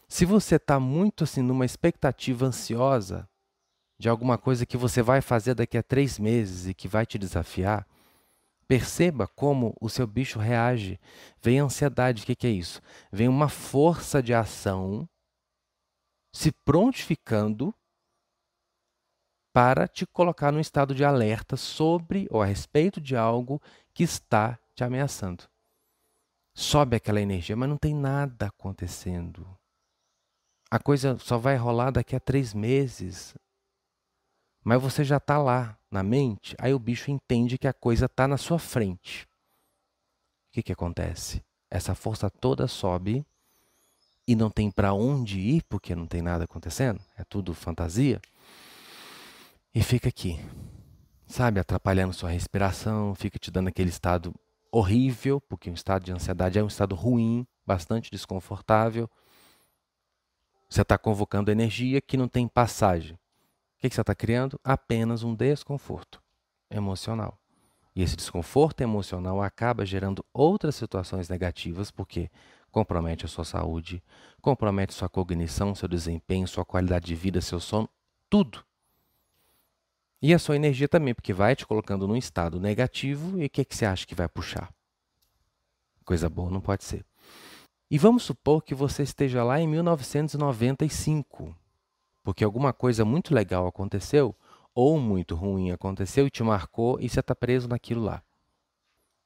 Se 0.05 0.25
você 0.25 0.57
está 0.57 0.81
muito 0.81 1.23
assim 1.23 1.41
numa 1.41 1.63
expectativa 1.63 2.45
ansiosa 2.45 3.25
de 4.01 4.09
alguma 4.09 4.35
coisa 4.35 4.65
que 4.65 4.75
você 4.75 5.03
vai 5.03 5.21
fazer 5.21 5.53
daqui 5.53 5.77
a 5.77 5.83
três 5.83 6.17
meses 6.17 6.65
e 6.65 6.73
que 6.73 6.87
vai 6.87 7.05
te 7.05 7.19
desafiar, 7.19 7.87
perceba 8.67 9.27
como 9.27 9.77
o 9.79 9.87
seu 9.87 10.07
bicho 10.07 10.39
reage. 10.39 10.99
Vem 11.39 11.59
ansiedade, 11.59 12.23
o 12.23 12.25
que, 12.25 12.35
que 12.35 12.47
é 12.47 12.49
isso? 12.49 12.81
Vem 13.11 13.27
uma 13.27 13.47
força 13.47 14.19
de 14.23 14.33
ação 14.33 15.07
se 16.33 16.51
prontificando 16.51 17.71
para 19.53 19.87
te 19.87 20.07
colocar 20.07 20.51
num 20.51 20.59
estado 20.59 20.95
de 20.95 21.05
alerta 21.05 21.55
sobre 21.55 22.27
ou 22.31 22.41
a 22.41 22.45
respeito 22.45 22.99
de 22.99 23.15
algo 23.15 23.61
que 23.93 24.01
está 24.01 24.57
te 24.73 24.83
ameaçando. 24.83 25.43
Sobe 26.55 26.95
aquela 26.95 27.21
energia, 27.21 27.55
mas 27.55 27.69
não 27.69 27.77
tem 27.77 27.93
nada 27.93 28.47
acontecendo 28.47 29.45
a 30.71 30.79
coisa 30.79 31.17
só 31.19 31.37
vai 31.37 31.57
rolar 31.57 31.91
daqui 31.91 32.15
a 32.15 32.19
três 32.19 32.53
meses. 32.53 33.35
Mas 34.63 34.81
você 34.81 35.03
já 35.03 35.17
está 35.17 35.37
lá 35.37 35.77
na 35.89 36.03
mente, 36.03 36.55
aí 36.59 36.73
o 36.73 36.79
bicho 36.79 37.11
entende 37.11 37.57
que 37.57 37.67
a 37.67 37.73
coisa 37.73 38.05
está 38.05 38.27
na 38.27 38.37
sua 38.37 38.59
frente. 38.59 39.27
O 40.49 40.53
que, 40.53 40.63
que 40.63 40.71
acontece? 40.71 41.43
Essa 41.69 41.95
força 41.95 42.29
toda 42.29 42.67
sobe 42.67 43.25
e 44.27 44.35
não 44.35 44.49
tem 44.49 44.69
para 44.69 44.93
onde 44.93 45.39
ir 45.39 45.63
porque 45.63 45.95
não 45.95 46.05
tem 46.05 46.21
nada 46.21 46.43
acontecendo, 46.43 46.99
é 47.17 47.23
tudo 47.23 47.53
fantasia. 47.53 48.21
E 49.73 49.81
fica 49.81 50.09
aqui, 50.09 50.39
sabe, 51.25 51.59
atrapalhando 51.59 52.13
sua 52.13 52.29
respiração, 52.29 53.15
fica 53.15 53.39
te 53.39 53.49
dando 53.49 53.69
aquele 53.69 53.89
estado 53.89 54.33
horrível, 54.71 55.41
porque 55.41 55.69
um 55.69 55.73
estado 55.73 56.05
de 56.05 56.11
ansiedade 56.11 56.59
é 56.59 56.63
um 56.63 56.67
estado 56.67 56.95
ruim, 56.95 57.45
bastante 57.65 58.11
desconfortável. 58.11 59.09
Você 60.69 60.81
está 60.81 60.97
convocando 60.97 61.51
energia 61.51 61.99
que 61.99 62.15
não 62.15 62.27
tem 62.27 62.47
passagem. 62.47 63.17
Que, 63.81 63.89
que 63.89 63.95
você 63.95 64.01
está 64.01 64.13
criando? 64.13 64.59
Apenas 64.63 65.23
um 65.23 65.33
desconforto 65.33 66.21
emocional. 66.69 67.39
E 67.95 68.03
esse 68.03 68.15
desconforto 68.15 68.81
emocional 68.81 69.41
acaba 69.41 69.83
gerando 69.83 70.23
outras 70.31 70.75
situações 70.75 71.27
negativas, 71.27 71.89
porque 71.89 72.29
compromete 72.69 73.25
a 73.25 73.27
sua 73.27 73.43
saúde, 73.43 74.01
compromete 74.39 74.93
sua 74.93 75.09
cognição, 75.09 75.73
seu 75.73 75.89
desempenho, 75.89 76.47
sua 76.47 76.63
qualidade 76.63 77.07
de 77.07 77.15
vida, 77.15 77.41
seu 77.41 77.59
sono, 77.59 77.89
tudo. 78.29 78.63
E 80.21 80.31
a 80.31 80.37
sua 80.37 80.55
energia 80.55 80.87
também, 80.87 81.15
porque 81.15 81.33
vai 81.33 81.55
te 81.55 81.65
colocando 81.65 82.07
num 82.07 82.15
estado 82.15 82.59
negativo 82.59 83.41
e 83.41 83.47
o 83.47 83.49
que, 83.49 83.65
que 83.65 83.75
você 83.75 83.87
acha 83.87 84.05
que 84.05 84.13
vai 84.13 84.29
puxar? 84.29 84.71
Coisa 86.05 86.29
boa 86.29 86.51
não 86.51 86.61
pode 86.61 86.83
ser. 86.83 87.03
E 87.89 87.97
vamos 87.97 88.21
supor 88.21 88.61
que 88.61 88.75
você 88.75 89.01
esteja 89.01 89.43
lá 89.43 89.59
em 89.59 89.67
1995, 89.67 91.55
porque 92.31 92.45
alguma 92.45 92.71
coisa 92.71 93.03
muito 93.03 93.35
legal 93.35 93.67
aconteceu, 93.67 94.33
ou 94.73 94.97
muito 94.97 95.35
ruim 95.35 95.69
aconteceu 95.71 96.25
e 96.25 96.29
te 96.29 96.41
marcou 96.41 96.97
e 96.97 97.09
você 97.09 97.19
está 97.19 97.35
preso 97.35 97.67
naquilo 97.67 98.01
lá. 98.01 98.23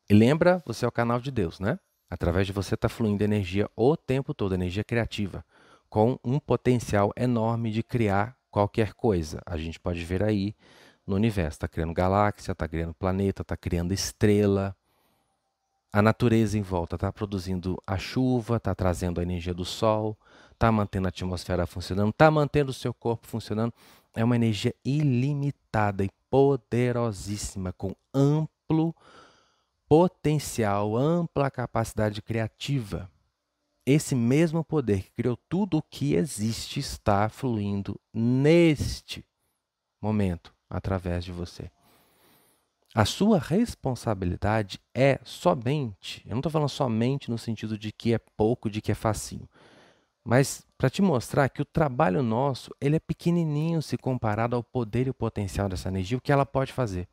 E 0.10 0.14
lembra, 0.16 0.60
você 0.66 0.86
é 0.86 0.88
o 0.88 0.92
canal 0.92 1.20
de 1.20 1.30
Deus, 1.30 1.60
né? 1.60 1.78
Através 2.10 2.48
de 2.48 2.54
você 2.54 2.74
está 2.74 2.90
fluindo 2.90 3.24
energia 3.24 3.70
o 3.76 3.96
tempo 3.96 4.34
todo, 4.34 4.56
energia 4.56 4.84
criativa, 4.84 5.46
com 5.88 6.18
um 6.24 6.40
potencial 6.40 7.14
enorme 7.16 7.70
de 7.70 7.84
criar 7.84 8.36
qualquer 8.50 8.96
coisa. 8.96 9.40
A 9.46 9.56
gente 9.56 9.80
pode 9.80 10.04
ver 10.04 10.24
aí 10.24 10.56
no 11.06 11.16
universo, 11.16 11.58
está 11.58 11.68
criando 11.68 11.94
galáxia, 11.94 12.54
está 12.54 12.68
criando 12.68 12.96
planeta, 12.96 13.44
está 13.44 13.56
criando 13.56 13.94
estrela. 13.94 14.76
A 15.94 16.02
natureza 16.02 16.58
em 16.58 16.64
volta 16.64 16.96
está 16.96 17.14
produzindo 17.14 17.80
a 17.86 18.00
chuva, 18.00 18.58
está 18.58 18.74
trazendo 18.74 19.20
a 19.20 19.24
energia 19.24 19.54
do 19.54 19.64
sol, 19.64 20.18
está 20.56 20.72
mantendo 20.72 21.08
a 21.08 21.10
atmosfera 21.10 21.68
funcionando, 21.68 22.10
está 22.10 22.32
mantendo 22.32 22.72
o 22.72 22.74
seu 22.74 22.94
corpo 22.94 23.28
funcionando. 23.28 23.74
É 24.16 24.24
uma 24.24 24.36
energia 24.36 24.74
ilimitada 24.84 26.04
e 26.04 26.10
poderosíssima, 26.30 27.74
com 27.74 27.94
amplo 28.14 28.96
potencial, 29.88 30.98
ampla 30.98 31.52
capacidade 31.52 32.22
criativa. 32.22 33.10
Esse 33.86 34.16
mesmo 34.16 34.64
poder 34.64 35.04
que 35.04 35.12
criou 35.12 35.38
tudo 35.48 35.78
o 35.78 35.84
que 35.84 36.16
existe 36.16 36.80
está 36.80 37.30
fluindo 37.30 38.00
neste 38.12 39.24
momento 40.02 40.54
através 40.70 41.24
de 41.24 41.32
você. 41.32 41.70
A 42.96 43.04
sua 43.04 43.38
responsabilidade 43.38 44.80
é 44.94 45.20
somente, 45.24 46.24
eu 46.26 46.32
não 46.32 46.40
estou 46.40 46.52
falando 46.52 46.70
somente 46.70 47.30
no 47.30 47.38
sentido 47.38 47.78
de 47.78 47.92
que 47.92 48.14
é 48.14 48.18
pouco, 48.18 48.70
de 48.70 48.82
que 48.82 48.92
é 48.92 48.96
facinho, 48.96 49.48
mas 50.26 50.66
para 50.76 50.90
te 50.90 51.04
mostrar 51.04 51.48
que 51.50 51.62
o 51.62 51.66
trabalho 51.66 52.24
nosso 52.24 52.72
ele 52.82 52.96
é 52.96 53.00
pequenininho 53.00 53.80
se 53.80 53.96
comparado 53.96 54.56
ao 54.56 54.64
poder 54.64 55.06
e 55.06 55.12
o 55.12 55.14
potencial 55.14 55.70
dessa 55.70 55.88
energia, 55.88 56.18
o 56.18 56.22
que 56.22 56.32
ela 56.32 56.48
pode 56.48 56.74
fazer. 56.74 57.08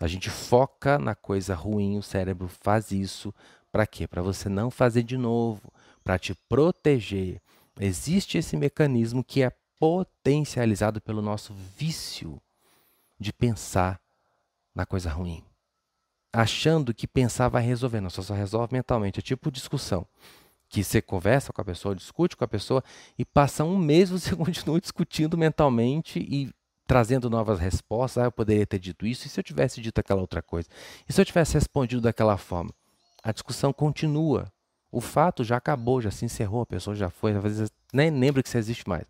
a 0.00 0.06
gente 0.06 0.30
foca 0.30 0.98
na 0.98 1.14
coisa 1.14 1.54
ruim, 1.54 1.98
o 1.98 2.02
cérebro 2.02 2.48
faz 2.48 2.92
isso 2.92 3.34
para 3.72 3.86
quê? 3.86 4.06
Para 4.06 4.22
você 4.22 4.48
não 4.48 4.70
fazer 4.70 5.02
de 5.02 5.16
novo, 5.16 5.72
para 6.04 6.18
te 6.18 6.34
proteger. 6.48 7.40
Existe 7.80 8.38
esse 8.38 8.56
mecanismo 8.56 9.24
que 9.24 9.42
é 9.42 9.50
potencializado 9.78 11.00
pelo 11.00 11.20
nosso 11.20 11.52
vício 11.76 12.40
de 13.18 13.32
pensar 13.32 14.00
na 14.72 14.86
coisa 14.86 15.10
ruim. 15.10 15.42
Achando 16.32 16.94
que 16.94 17.06
pensar 17.06 17.48
vai 17.48 17.62
resolver, 17.62 18.00
não, 18.00 18.10
só 18.10 18.34
resolve 18.34 18.72
mentalmente. 18.72 19.18
É 19.18 19.22
tipo 19.22 19.50
discussão 19.50 20.06
que 20.74 20.82
você 20.82 21.00
conversa 21.00 21.52
com 21.52 21.60
a 21.60 21.64
pessoa, 21.64 21.94
discute 21.94 22.36
com 22.36 22.42
a 22.42 22.48
pessoa 22.48 22.82
e 23.16 23.24
passa 23.24 23.62
um 23.62 23.78
mês 23.78 24.10
você 24.10 24.34
continua 24.34 24.80
discutindo 24.80 25.38
mentalmente 25.38 26.18
e 26.18 26.52
trazendo 26.84 27.30
novas 27.30 27.60
respostas. 27.60 28.24
Ah, 28.24 28.26
eu 28.26 28.32
poderia 28.32 28.66
ter 28.66 28.80
dito 28.80 29.06
isso, 29.06 29.24
e 29.24 29.30
se 29.30 29.38
eu 29.38 29.44
tivesse 29.44 29.80
dito 29.80 30.00
aquela 30.00 30.20
outra 30.20 30.42
coisa? 30.42 30.68
E 31.08 31.12
se 31.12 31.20
eu 31.20 31.24
tivesse 31.24 31.54
respondido 31.54 32.02
daquela 32.02 32.36
forma? 32.36 32.72
A 33.22 33.30
discussão 33.30 33.72
continua. 33.72 34.52
O 34.90 35.00
fato 35.00 35.44
já 35.44 35.56
acabou, 35.56 36.00
já 36.00 36.10
se 36.10 36.24
encerrou, 36.24 36.62
a 36.62 36.66
pessoa 36.66 36.96
já 36.96 37.08
foi, 37.08 37.32
às 37.32 37.42
vezes 37.42 37.70
nem 37.92 38.10
lembra 38.10 38.42
que 38.42 38.48
você 38.48 38.58
existe 38.58 38.88
mais. 38.88 39.04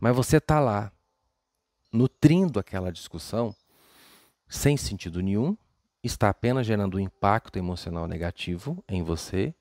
Mas 0.00 0.16
você 0.16 0.38
está 0.38 0.58
lá, 0.58 0.90
nutrindo 1.92 2.58
aquela 2.58 2.90
discussão, 2.90 3.54
sem 4.48 4.76
sentido 4.76 5.22
nenhum, 5.22 5.56
está 6.02 6.28
apenas 6.28 6.66
gerando 6.66 6.96
um 6.96 7.00
impacto 7.00 7.56
emocional 7.56 8.08
negativo 8.08 8.82
em 8.88 9.02
você 9.02 9.54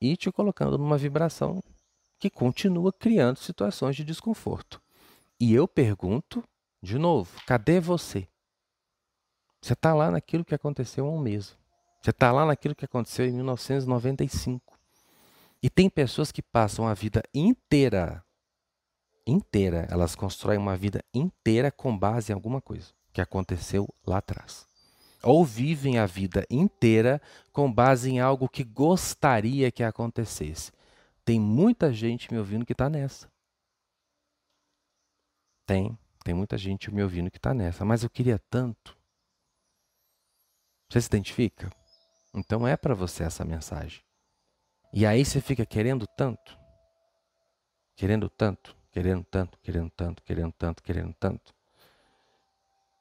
e 0.00 0.16
te 0.16 0.30
colocando 0.30 0.78
numa 0.78 0.98
vibração 0.98 1.62
que 2.18 2.30
continua 2.30 2.92
criando 2.92 3.38
situações 3.38 3.96
de 3.96 4.04
desconforto. 4.04 4.80
E 5.38 5.54
eu 5.54 5.68
pergunto, 5.68 6.42
de 6.82 6.98
novo, 6.98 7.30
cadê 7.46 7.80
você? 7.80 8.26
Você 9.60 9.72
está 9.72 9.94
lá 9.94 10.10
naquilo 10.10 10.44
que 10.44 10.54
aconteceu 10.54 11.06
há 11.06 11.10
um 11.10 11.18
mês. 11.18 11.56
Você 12.00 12.10
está 12.10 12.30
lá 12.30 12.46
naquilo 12.46 12.74
que 12.74 12.84
aconteceu 12.84 13.26
em 13.26 13.32
1995. 13.32 14.78
E 15.62 15.68
tem 15.68 15.90
pessoas 15.90 16.30
que 16.30 16.42
passam 16.42 16.86
a 16.86 16.94
vida 16.94 17.22
inteira, 17.34 18.24
inteira, 19.26 19.88
elas 19.90 20.14
constroem 20.14 20.58
uma 20.58 20.76
vida 20.76 21.04
inteira 21.12 21.72
com 21.72 21.96
base 21.96 22.30
em 22.30 22.34
alguma 22.34 22.60
coisa 22.60 22.92
que 23.12 23.20
aconteceu 23.20 23.88
lá 24.06 24.18
atrás 24.18 24.66
ou 25.26 25.44
vivem 25.44 25.98
a 25.98 26.06
vida 26.06 26.46
inteira 26.48 27.20
com 27.52 27.70
base 27.70 28.08
em 28.08 28.20
algo 28.20 28.48
que 28.48 28.62
gostaria 28.62 29.72
que 29.72 29.82
acontecesse. 29.82 30.70
Tem 31.24 31.40
muita 31.40 31.92
gente 31.92 32.32
me 32.32 32.38
ouvindo 32.38 32.64
que 32.64 32.72
está 32.72 32.88
nessa. 32.88 33.28
Tem, 35.66 35.98
tem 36.22 36.32
muita 36.32 36.56
gente 36.56 36.94
me 36.94 37.02
ouvindo 37.02 37.28
que 37.28 37.38
está 37.38 37.52
nessa. 37.52 37.84
Mas 37.84 38.04
eu 38.04 38.08
queria 38.10 38.38
tanto. 38.48 38.96
Você 40.88 41.00
se 41.00 41.08
identifica? 41.08 41.68
Então 42.32 42.66
é 42.66 42.76
para 42.76 42.94
você 42.94 43.24
essa 43.24 43.44
mensagem. 43.44 44.04
E 44.92 45.04
aí 45.04 45.24
você 45.24 45.40
fica 45.40 45.66
querendo 45.66 46.06
tanto, 46.06 46.56
querendo 47.96 48.30
tanto, 48.30 48.76
querendo 48.92 49.24
tanto, 49.24 49.58
querendo 49.58 49.90
tanto, 49.90 50.22
querendo 50.22 50.52
tanto, 50.52 50.82
querendo 50.84 51.14
tanto 51.14 51.55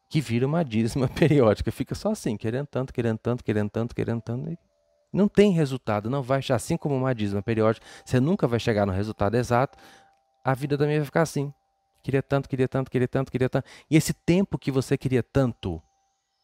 que 0.09 0.21
vira 0.21 0.45
uma 0.45 0.63
dízima 0.63 1.07
periódica. 1.09 1.71
Fica 1.71 1.95
só 1.95 2.11
assim, 2.11 2.37
querendo 2.37 2.67
tanto, 2.67 2.93
querendo 2.93 3.17
tanto, 3.17 3.43
querendo 3.43 3.69
tanto, 3.69 3.95
querendo 3.95 4.21
tanto. 4.21 4.57
Não 5.11 5.27
tem 5.27 5.53
resultado, 5.53 6.09
não 6.09 6.21
vai, 6.21 6.41
assim 6.49 6.75
como 6.75 6.95
uma 6.95 7.15
dízima 7.15 7.41
periódica, 7.41 7.85
você 8.03 8.19
nunca 8.19 8.47
vai 8.47 8.59
chegar 8.59 8.85
no 8.85 8.91
resultado 8.91 9.35
exato. 9.35 9.77
A 10.43 10.53
vida 10.53 10.77
também 10.77 10.97
vai 10.97 11.05
ficar 11.05 11.21
assim. 11.21 11.53
Queria 12.03 12.21
tanto, 12.21 12.49
queria 12.49 12.67
tanto, 12.67 12.91
queria 12.91 13.07
tanto, 13.07 13.31
queria 13.31 13.49
tanto. 13.49 13.65
E 13.89 13.95
esse 13.95 14.13
tempo 14.13 14.59
que 14.59 14.71
você 14.71 14.97
queria 14.97 15.23
tanto, 15.23 15.81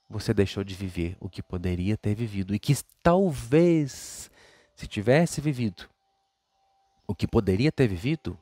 você 0.09 0.33
deixou 0.33 0.63
de 0.63 0.73
viver 0.73 1.17
o 1.19 1.29
que 1.29 1.43
poderia 1.43 1.97
ter 1.97 2.15
vivido 2.15 2.55
e 2.55 2.59
que 2.59 2.73
talvez, 3.03 4.31
se 4.75 4.87
tivesse 4.87 5.41
vivido 5.41 5.89
o 7.07 7.13
que 7.13 7.27
poderia 7.27 7.71
ter 7.71 7.87
vivido, 7.87 8.39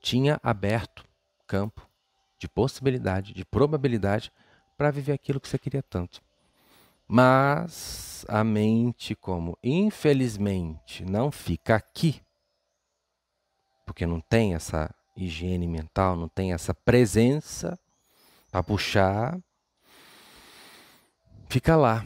tinha 0.00 0.38
aberto 0.42 1.04
campo 1.46 1.85
de 2.38 2.48
possibilidade, 2.48 3.32
de 3.32 3.44
probabilidade 3.44 4.32
para 4.76 4.90
viver 4.90 5.12
aquilo 5.12 5.40
que 5.40 5.48
você 5.48 5.58
queria 5.58 5.82
tanto. 5.82 6.22
Mas 7.08 8.24
a 8.28 8.42
mente, 8.42 9.14
como 9.14 9.56
infelizmente 9.62 11.04
não 11.04 11.30
fica 11.30 11.76
aqui, 11.76 12.20
porque 13.84 14.04
não 14.04 14.20
tem 14.20 14.54
essa 14.54 14.92
higiene 15.16 15.66
mental, 15.68 16.16
não 16.16 16.28
tem 16.28 16.52
essa 16.52 16.74
presença 16.74 17.78
Para 18.50 18.62
puxar, 18.62 19.38
fica 21.48 21.76
lá. 21.76 22.04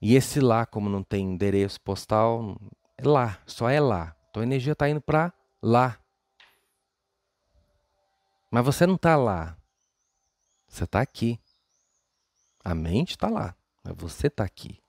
E 0.00 0.14
esse 0.14 0.38
lá, 0.38 0.66
como 0.66 0.88
não 0.88 1.02
tem 1.02 1.24
endereço 1.24 1.80
postal, 1.80 2.56
é 2.96 3.08
lá, 3.08 3.38
só 3.46 3.68
é 3.68 3.80
lá. 3.80 4.14
Então 4.30 4.42
a 4.42 4.46
energia 4.46 4.72
está 4.72 4.88
indo 4.88 5.00
para 5.00 5.32
lá. 5.62 5.98
Mas 8.54 8.64
você 8.64 8.86
não 8.86 8.94
está 8.94 9.16
lá. 9.16 9.58
Você 10.68 10.84
está 10.84 11.00
aqui. 11.00 11.40
A 12.64 12.72
mente 12.72 13.10
está 13.10 13.28
lá, 13.28 13.56
mas 13.82 13.96
você 13.96 14.28
está 14.28 14.44
aqui. 14.44 14.80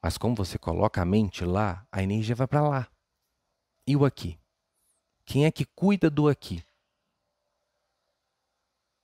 Mas 0.00 0.16
como 0.16 0.36
você 0.36 0.56
coloca 0.56 1.02
a 1.02 1.04
mente 1.04 1.44
lá, 1.44 1.84
a 1.90 2.00
energia 2.00 2.36
vai 2.36 2.46
para 2.46 2.60
lá. 2.60 2.88
E 3.84 3.96
o 3.96 4.04
aqui? 4.04 4.38
Quem 5.24 5.46
é 5.46 5.50
que 5.50 5.64
cuida 5.64 6.08
do 6.08 6.28
aqui? 6.28 6.64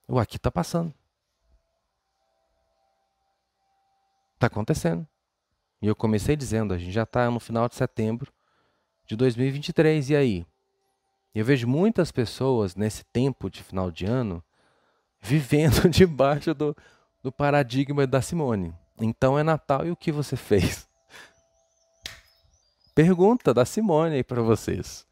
O 0.07 0.21
aqui 0.21 0.37
está 0.37 0.53
passando. 0.53 0.95
Está 4.35 4.47
acontecendo. 4.47 5.05
E 5.83 5.89
eu 5.89 5.97
comecei 5.97 6.37
dizendo, 6.37 6.73
a 6.73 6.79
gente 6.79 6.93
já 6.93 7.03
está 7.03 7.29
no 7.29 7.41
final 7.41 7.69
de 7.69 7.75
setembro 7.75 8.33
de 9.05 9.17
2023. 9.17 10.11
E 10.11 10.15
aí? 10.15 10.47
Eu 11.35 11.45
vejo 11.45 11.69
muitas 11.69 12.11
pessoas 12.11 12.75
nesse 12.75 13.05
tempo 13.05 13.51
de 13.51 13.63
final 13.63 13.91
de 13.91 14.07
ano 14.07 14.43
vivendo 15.21 15.89
debaixo 15.91 16.55
do, 16.55 16.77
do 17.23 17.31
paradigma 17.31 18.07
da 18.07 18.21
Simone. 18.21 18.75
Então 19.01 19.39
é 19.39 19.43
Natal 19.43 19.87
e 19.87 19.91
o 19.91 19.97
que 19.97 20.11
você 20.11 20.37
fez? 20.37 20.89
Pergunta 22.95 23.55
da 23.55 23.65
Simone 23.65 24.17
aí 24.17 24.25
para 24.25 24.43
vocês. 24.43 25.07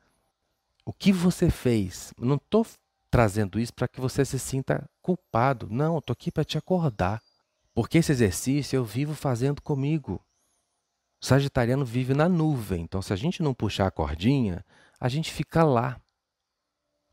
O 0.84 0.92
que 0.92 1.12
você 1.12 1.50
fez? 1.50 2.12
não 2.18 2.36
estou 2.36 2.66
trazendo 3.10 3.58
isso 3.58 3.72
para 3.72 3.88
que 3.88 4.00
você 4.00 4.24
se 4.24 4.38
sinta 4.38 4.88
culpado. 5.00 5.68
Não, 5.70 5.98
estou 5.98 6.12
aqui 6.12 6.30
para 6.30 6.44
te 6.44 6.58
acordar. 6.58 7.22
Porque 7.74 7.98
esse 7.98 8.12
exercício 8.12 8.76
eu 8.76 8.84
vivo 8.84 9.14
fazendo 9.14 9.60
comigo. 9.60 10.20
O 11.20 11.26
Sagitariano 11.26 11.84
vive 11.84 12.14
na 12.14 12.28
nuvem, 12.28 12.82
então 12.82 13.02
se 13.02 13.12
a 13.12 13.16
gente 13.16 13.42
não 13.42 13.54
puxar 13.54 13.86
a 13.86 13.90
cordinha, 13.90 14.64
a 15.00 15.08
gente 15.08 15.32
fica 15.32 15.64
lá, 15.64 16.00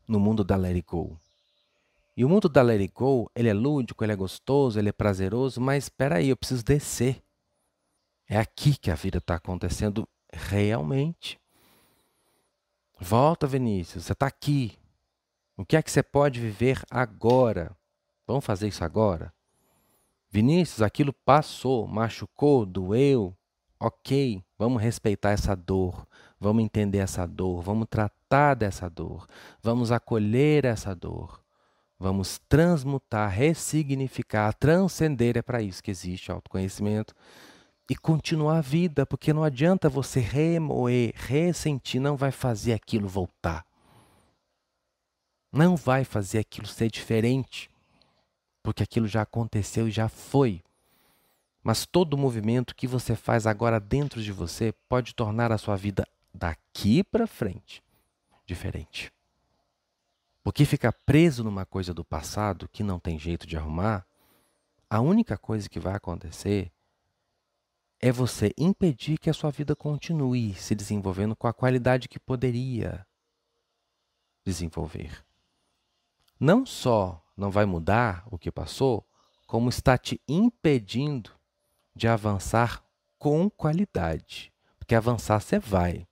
no 0.06 0.20
mundo 0.20 0.44
da 0.44 0.56
Let 0.56 0.74
It 0.74 0.86
Go. 0.86 1.18
E 2.16 2.24
o 2.24 2.28
mundo 2.28 2.48
da 2.48 2.62
Let 2.62 2.80
It 2.80 2.92
Go, 2.94 3.30
ele 3.34 3.48
é 3.48 3.54
lúdico, 3.54 4.04
ele 4.04 4.12
é 4.12 4.16
gostoso, 4.16 4.78
ele 4.78 4.88
é 4.88 4.92
prazeroso, 4.92 5.60
mas 5.60 5.84
espera 5.84 6.16
aí, 6.16 6.28
eu 6.28 6.36
preciso 6.36 6.64
descer. 6.64 7.22
É 8.28 8.38
aqui 8.38 8.76
que 8.76 8.90
a 8.90 8.94
vida 8.94 9.18
está 9.18 9.34
acontecendo 9.34 10.08
realmente. 10.32 11.38
Volta, 13.00 13.46
Vinícius, 13.46 14.04
você 14.04 14.12
está 14.12 14.26
aqui. 14.26 14.78
O 15.56 15.64
que 15.64 15.76
é 15.76 15.82
que 15.82 15.90
você 15.90 16.02
pode 16.02 16.40
viver 16.40 16.82
agora? 16.90 17.76
Vamos 18.26 18.44
fazer 18.44 18.68
isso 18.68 18.84
agora? 18.84 19.32
Vinícius, 20.30 20.82
aquilo 20.82 21.12
passou, 21.12 21.86
machucou, 21.86 22.64
doeu. 22.64 23.36
Ok, 23.78 24.42
vamos 24.58 24.82
respeitar 24.82 25.30
essa 25.30 25.54
dor, 25.54 26.06
vamos 26.40 26.64
entender 26.64 26.98
essa 26.98 27.26
dor, 27.26 27.60
vamos 27.60 27.86
tratar 27.88 28.23
dessa 28.54 28.88
dor, 28.88 29.26
vamos 29.62 29.92
acolher 29.92 30.64
essa 30.64 30.94
dor, 30.94 31.40
vamos 31.98 32.40
transmutar, 32.48 33.30
ressignificar, 33.30 34.52
transcender. 34.54 35.36
É 35.36 35.42
para 35.42 35.62
isso 35.62 35.82
que 35.82 35.90
existe 35.90 36.32
autoconhecimento 36.32 37.14
e 37.88 37.94
continuar 37.94 38.58
a 38.58 38.60
vida, 38.60 39.06
porque 39.06 39.32
não 39.32 39.44
adianta 39.44 39.88
você 39.88 40.18
remoer, 40.18 41.12
ressentir, 41.14 42.00
não 42.00 42.16
vai 42.16 42.32
fazer 42.32 42.72
aquilo 42.72 43.06
voltar. 43.06 43.64
Não 45.52 45.76
vai 45.76 46.02
fazer 46.02 46.40
aquilo 46.40 46.66
ser 46.66 46.90
diferente 46.90 47.70
porque 48.64 48.82
aquilo 48.82 49.06
já 49.06 49.20
aconteceu 49.20 49.86
e 49.86 49.90
já 49.90 50.08
foi. 50.08 50.62
Mas 51.62 51.84
todo 51.84 52.16
movimento 52.16 52.74
que 52.74 52.86
você 52.86 53.14
faz 53.14 53.46
agora 53.46 53.78
dentro 53.78 54.22
de 54.22 54.32
você 54.32 54.72
pode 54.88 55.14
tornar 55.14 55.52
a 55.52 55.58
sua 55.58 55.76
vida 55.76 56.08
daqui 56.32 57.04
para 57.04 57.26
frente 57.26 57.83
diferente. 58.46 59.12
Porque 60.42 60.64
ficar 60.64 60.92
preso 60.92 61.42
numa 61.42 61.64
coisa 61.64 61.94
do 61.94 62.04
passado 62.04 62.68
que 62.68 62.82
não 62.82 62.98
tem 62.98 63.18
jeito 63.18 63.46
de 63.46 63.56
arrumar, 63.56 64.06
a 64.88 65.00
única 65.00 65.38
coisa 65.38 65.68
que 65.68 65.80
vai 65.80 65.94
acontecer 65.94 66.70
é 68.00 68.12
você 68.12 68.52
impedir 68.58 69.18
que 69.18 69.30
a 69.30 69.34
sua 69.34 69.50
vida 69.50 69.74
continue 69.74 70.54
se 70.54 70.74
desenvolvendo 70.74 71.34
com 71.34 71.46
a 71.46 71.54
qualidade 71.54 72.08
que 72.08 72.20
poderia 72.20 73.06
desenvolver. 74.44 75.24
Não 76.38 76.66
só 76.66 77.24
não 77.36 77.50
vai 77.50 77.64
mudar 77.64 78.22
o 78.30 78.38
que 78.38 78.52
passou, 78.52 79.08
como 79.46 79.70
está 79.70 79.96
te 79.96 80.20
impedindo 80.28 81.30
de 81.94 82.06
avançar 82.06 82.84
com 83.18 83.48
qualidade. 83.48 84.52
Porque 84.78 84.94
avançar 84.94 85.40
você 85.40 85.58
vai. 85.58 86.06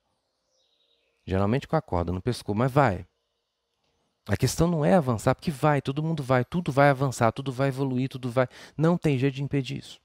Geralmente 1.25 1.67
com 1.67 1.75
a 1.75 1.81
corda 1.81 2.11
no 2.11 2.21
pescoço, 2.21 2.57
mas 2.57 2.71
vai. 2.71 3.05
A 4.27 4.37
questão 4.37 4.67
não 4.67 4.85
é 4.85 4.93
avançar, 4.93 5.35
porque 5.35 5.51
vai, 5.51 5.81
todo 5.81 6.03
mundo 6.03 6.23
vai, 6.23 6.45
tudo 6.45 6.71
vai 6.71 6.89
avançar, 6.89 7.31
tudo 7.31 7.51
vai 7.51 7.67
evoluir, 7.67 8.09
tudo 8.09 8.29
vai. 8.31 8.47
Não 8.77 8.97
tem 8.97 9.17
jeito 9.17 9.35
de 9.35 9.43
impedir 9.43 9.79
isso. 9.79 10.01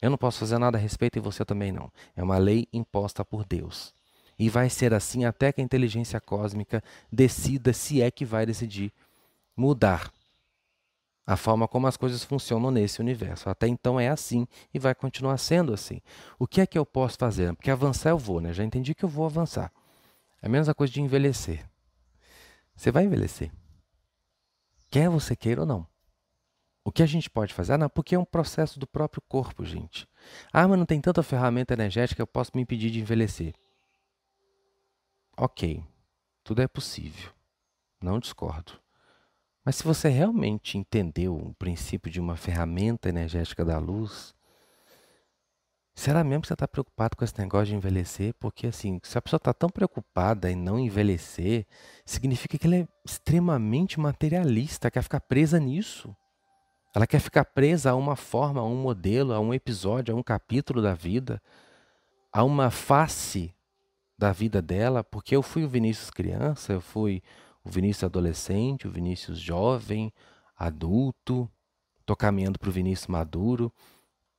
Eu 0.00 0.10
não 0.10 0.18
posso 0.18 0.38
fazer 0.38 0.58
nada 0.58 0.78
a 0.78 0.80
respeito 0.80 1.18
e 1.18 1.20
você 1.20 1.44
também 1.44 1.72
não. 1.72 1.90
É 2.14 2.22
uma 2.22 2.38
lei 2.38 2.68
imposta 2.72 3.24
por 3.24 3.44
Deus. 3.44 3.94
E 4.38 4.48
vai 4.48 4.68
ser 4.68 4.92
assim 4.92 5.24
até 5.24 5.50
que 5.50 5.60
a 5.60 5.64
inteligência 5.64 6.20
cósmica 6.20 6.82
decida 7.10 7.72
se 7.72 8.02
é 8.02 8.10
que 8.10 8.24
vai 8.24 8.44
decidir 8.44 8.92
mudar 9.56 10.12
a 11.26 11.36
forma 11.36 11.66
como 11.66 11.88
as 11.88 11.96
coisas 11.96 12.22
funcionam 12.22 12.70
nesse 12.70 13.00
universo. 13.00 13.48
Até 13.48 13.66
então 13.66 13.98
é 13.98 14.08
assim 14.08 14.46
e 14.72 14.78
vai 14.78 14.94
continuar 14.94 15.38
sendo 15.38 15.72
assim. 15.72 16.00
O 16.38 16.46
que 16.46 16.60
é 16.60 16.66
que 16.66 16.78
eu 16.78 16.86
posso 16.86 17.18
fazer? 17.18 17.52
Porque 17.56 17.70
avançar 17.70 18.10
eu 18.10 18.18
vou, 18.18 18.40
né? 18.40 18.52
Já 18.52 18.62
entendi 18.62 18.94
que 18.94 19.04
eu 19.04 19.08
vou 19.08 19.26
avançar. 19.26 19.72
É 20.42 20.46
a 20.46 20.50
mesma 20.50 20.74
coisa 20.74 20.92
de 20.92 21.00
envelhecer. 21.00 21.68
Você 22.74 22.90
vai 22.90 23.04
envelhecer. 23.04 23.50
Quer 24.90 25.08
você 25.08 25.34
queira 25.34 25.62
ou 25.62 25.66
não. 25.66 25.86
O 26.84 26.92
que 26.92 27.02
a 27.02 27.06
gente 27.06 27.28
pode 27.28 27.52
fazer? 27.52 27.72
Ah, 27.72 27.78
não, 27.78 27.88
porque 27.88 28.14
é 28.14 28.18
um 28.18 28.24
processo 28.24 28.78
do 28.78 28.86
próprio 28.86 29.20
corpo, 29.28 29.64
gente. 29.64 30.06
Ah, 30.52 30.68
mas 30.68 30.78
não 30.78 30.86
tem 30.86 31.00
tanta 31.00 31.22
ferramenta 31.22 31.74
energética, 31.74 32.22
eu 32.22 32.26
posso 32.26 32.52
me 32.54 32.62
impedir 32.62 32.90
de 32.90 33.00
envelhecer. 33.00 33.54
Ok, 35.36 35.82
tudo 36.44 36.62
é 36.62 36.68
possível. 36.68 37.32
Não 38.00 38.20
discordo. 38.20 38.80
Mas 39.64 39.76
se 39.76 39.84
você 39.84 40.08
realmente 40.08 40.78
entendeu 40.78 41.34
o 41.34 41.54
princípio 41.54 42.08
de 42.08 42.20
uma 42.20 42.36
ferramenta 42.36 43.08
energética 43.08 43.64
da 43.64 43.78
luz, 43.78 44.32
será 45.96 46.22
mesmo 46.22 46.42
que 46.42 46.48
você 46.48 46.52
está 46.52 46.68
preocupado 46.68 47.16
com 47.16 47.24
esse 47.24 47.36
negócio 47.38 47.68
de 47.68 47.74
envelhecer? 47.74 48.34
Porque 48.38 48.66
assim, 48.66 49.00
se 49.02 49.16
a 49.16 49.22
pessoa 49.22 49.38
está 49.38 49.54
tão 49.54 49.70
preocupada 49.70 50.50
em 50.50 50.54
não 50.54 50.78
envelhecer, 50.78 51.66
significa 52.04 52.58
que 52.58 52.66
ela 52.66 52.76
é 52.76 52.88
extremamente 53.04 53.98
materialista, 53.98 54.90
quer 54.90 55.02
ficar 55.02 55.20
presa 55.20 55.58
nisso. 55.58 56.14
Ela 56.94 57.06
quer 57.06 57.18
ficar 57.18 57.44
presa 57.46 57.90
a 57.90 57.94
uma 57.94 58.14
forma, 58.14 58.60
a 58.60 58.64
um 58.64 58.76
modelo, 58.76 59.32
a 59.32 59.40
um 59.40 59.52
episódio, 59.52 60.14
a 60.14 60.18
um 60.18 60.22
capítulo 60.22 60.82
da 60.82 60.92
vida, 60.94 61.42
a 62.30 62.44
uma 62.44 62.70
face 62.70 63.54
da 64.18 64.32
vida 64.32 64.60
dela, 64.60 65.02
porque 65.02 65.34
eu 65.34 65.42
fui 65.42 65.64
o 65.64 65.68
Vinícius 65.68 66.10
criança, 66.10 66.74
eu 66.74 66.80
fui 66.80 67.22
o 67.64 67.70
Vinícius 67.70 68.04
adolescente, 68.04 68.86
o 68.86 68.90
Vinícius 68.90 69.38
jovem, 69.38 70.12
adulto, 70.56 71.50
estou 72.00 72.16
caminhando 72.16 72.58
para 72.58 72.68
o 72.68 72.72
Vinícius 72.72 73.08
maduro. 73.08 73.72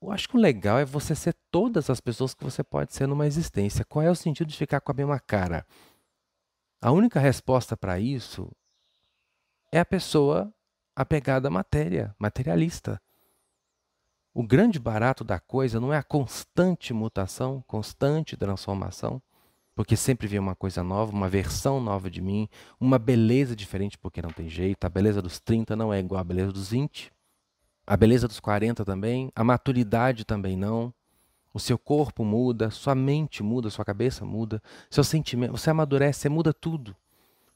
Eu 0.01 0.12
acho 0.12 0.29
que 0.29 0.38
o 0.38 0.39
legal 0.39 0.77
é 0.77 0.86
você 0.86 1.15
ser 1.15 1.36
todas 1.51 1.89
as 1.89 1.99
pessoas 1.99 2.33
que 2.33 2.43
você 2.43 2.63
pode 2.63 2.93
ser 2.93 3.07
numa 3.07 3.25
existência. 3.25 3.83
Qual 3.83 4.03
é 4.03 4.10
o 4.10 4.15
sentido 4.15 4.47
de 4.47 4.57
ficar 4.57 4.79
com 4.79 4.91
a 4.91 4.95
mesma 4.95 5.19
cara? 5.19 5.65
A 6.79 6.91
única 6.91 7.19
resposta 7.19 7.75
para 7.75 7.99
isso 7.99 8.51
é 9.71 9.79
a 9.79 9.86
pessoa 9.86 10.53
apegada 10.95 11.47
à 11.47 11.51
matéria, 11.51 12.15
materialista. 12.19 13.01
O 14.33 14.43
grande 14.43 14.79
barato 14.79 15.23
da 15.23 15.39
coisa 15.39 15.79
não 15.79 15.91
é 15.91 15.97
a 15.97 16.03
constante 16.03 16.93
mutação, 16.93 17.63
constante 17.65 18.38
transformação, 18.38 19.19
porque 19.75 19.95
sempre 19.95 20.27
vem 20.27 20.39
uma 20.39 20.55
coisa 20.55 20.83
nova, 20.83 21.12
uma 21.12 21.27
versão 21.27 21.79
nova 21.79 22.10
de 22.10 22.21
mim, 22.21 22.47
uma 22.79 22.99
beleza 22.99 23.55
diferente, 23.55 23.97
porque 23.97 24.21
não 24.21 24.29
tem 24.29 24.47
jeito. 24.47 24.86
A 24.86 24.89
beleza 24.89 25.21
dos 25.21 25.39
30 25.39 25.75
não 25.75 25.91
é 25.91 25.99
igual 25.99 26.21
à 26.21 26.23
beleza 26.23 26.51
dos 26.51 26.69
20. 26.69 27.12
A 27.88 27.95
beleza 27.95 28.28
dos 28.28 28.41
40 28.41 28.84
também, 28.84 29.32
a 29.34 29.45
maturidade 29.45 30.26
também 30.26 30.58
não. 30.58 30.93
O 31.54 31.60
seu 31.60 31.78
corpo 31.78 32.26
muda, 32.26 32.69
sua 32.69 32.93
mente 32.93 33.41
muda, 33.41 33.69
sua 33.69 33.86
cabeça 33.86 34.26
muda, 34.26 34.62
seu 34.89 35.06
sentimento, 35.06 35.54
você 35.54 35.69
amadurece, 35.69 36.19
você 36.19 36.30
muda 36.30 36.54
tudo. 36.54 36.93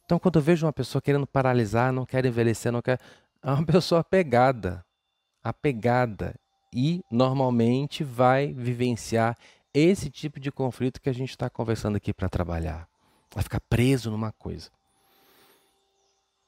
Então, 0.05 0.17
quando 0.17 0.37
eu 0.37 0.41
vejo 0.41 0.65
uma 0.65 0.73
pessoa 0.73 1.01
querendo 1.01 1.27
paralisar, 1.27 1.91
não 1.91 2.05
quer 2.05 2.25
envelhecer, 2.25 2.71
não 2.71 2.81
quer. 2.81 2.97
É 3.43 3.51
uma 3.51 3.63
pessoa 3.67 4.01
apegada. 4.01 4.85
Apegada. 5.43 6.33
E 6.73 7.03
normalmente 7.11 8.03
vai 8.03 8.53
vivenciar 8.53 9.37
esse 9.73 10.09
tipo 10.09 10.39
de 10.39 10.51
conflito 10.51 11.01
que 11.01 11.09
a 11.09 11.13
gente 11.13 11.31
está 11.31 11.49
conversando 11.49 11.97
aqui 11.97 12.13
para 12.13 12.29
trabalhar. 12.29 12.87
Vai 13.33 13.43
ficar 13.43 13.59
preso 13.59 14.09
numa 14.09 14.31
coisa. 14.31 14.69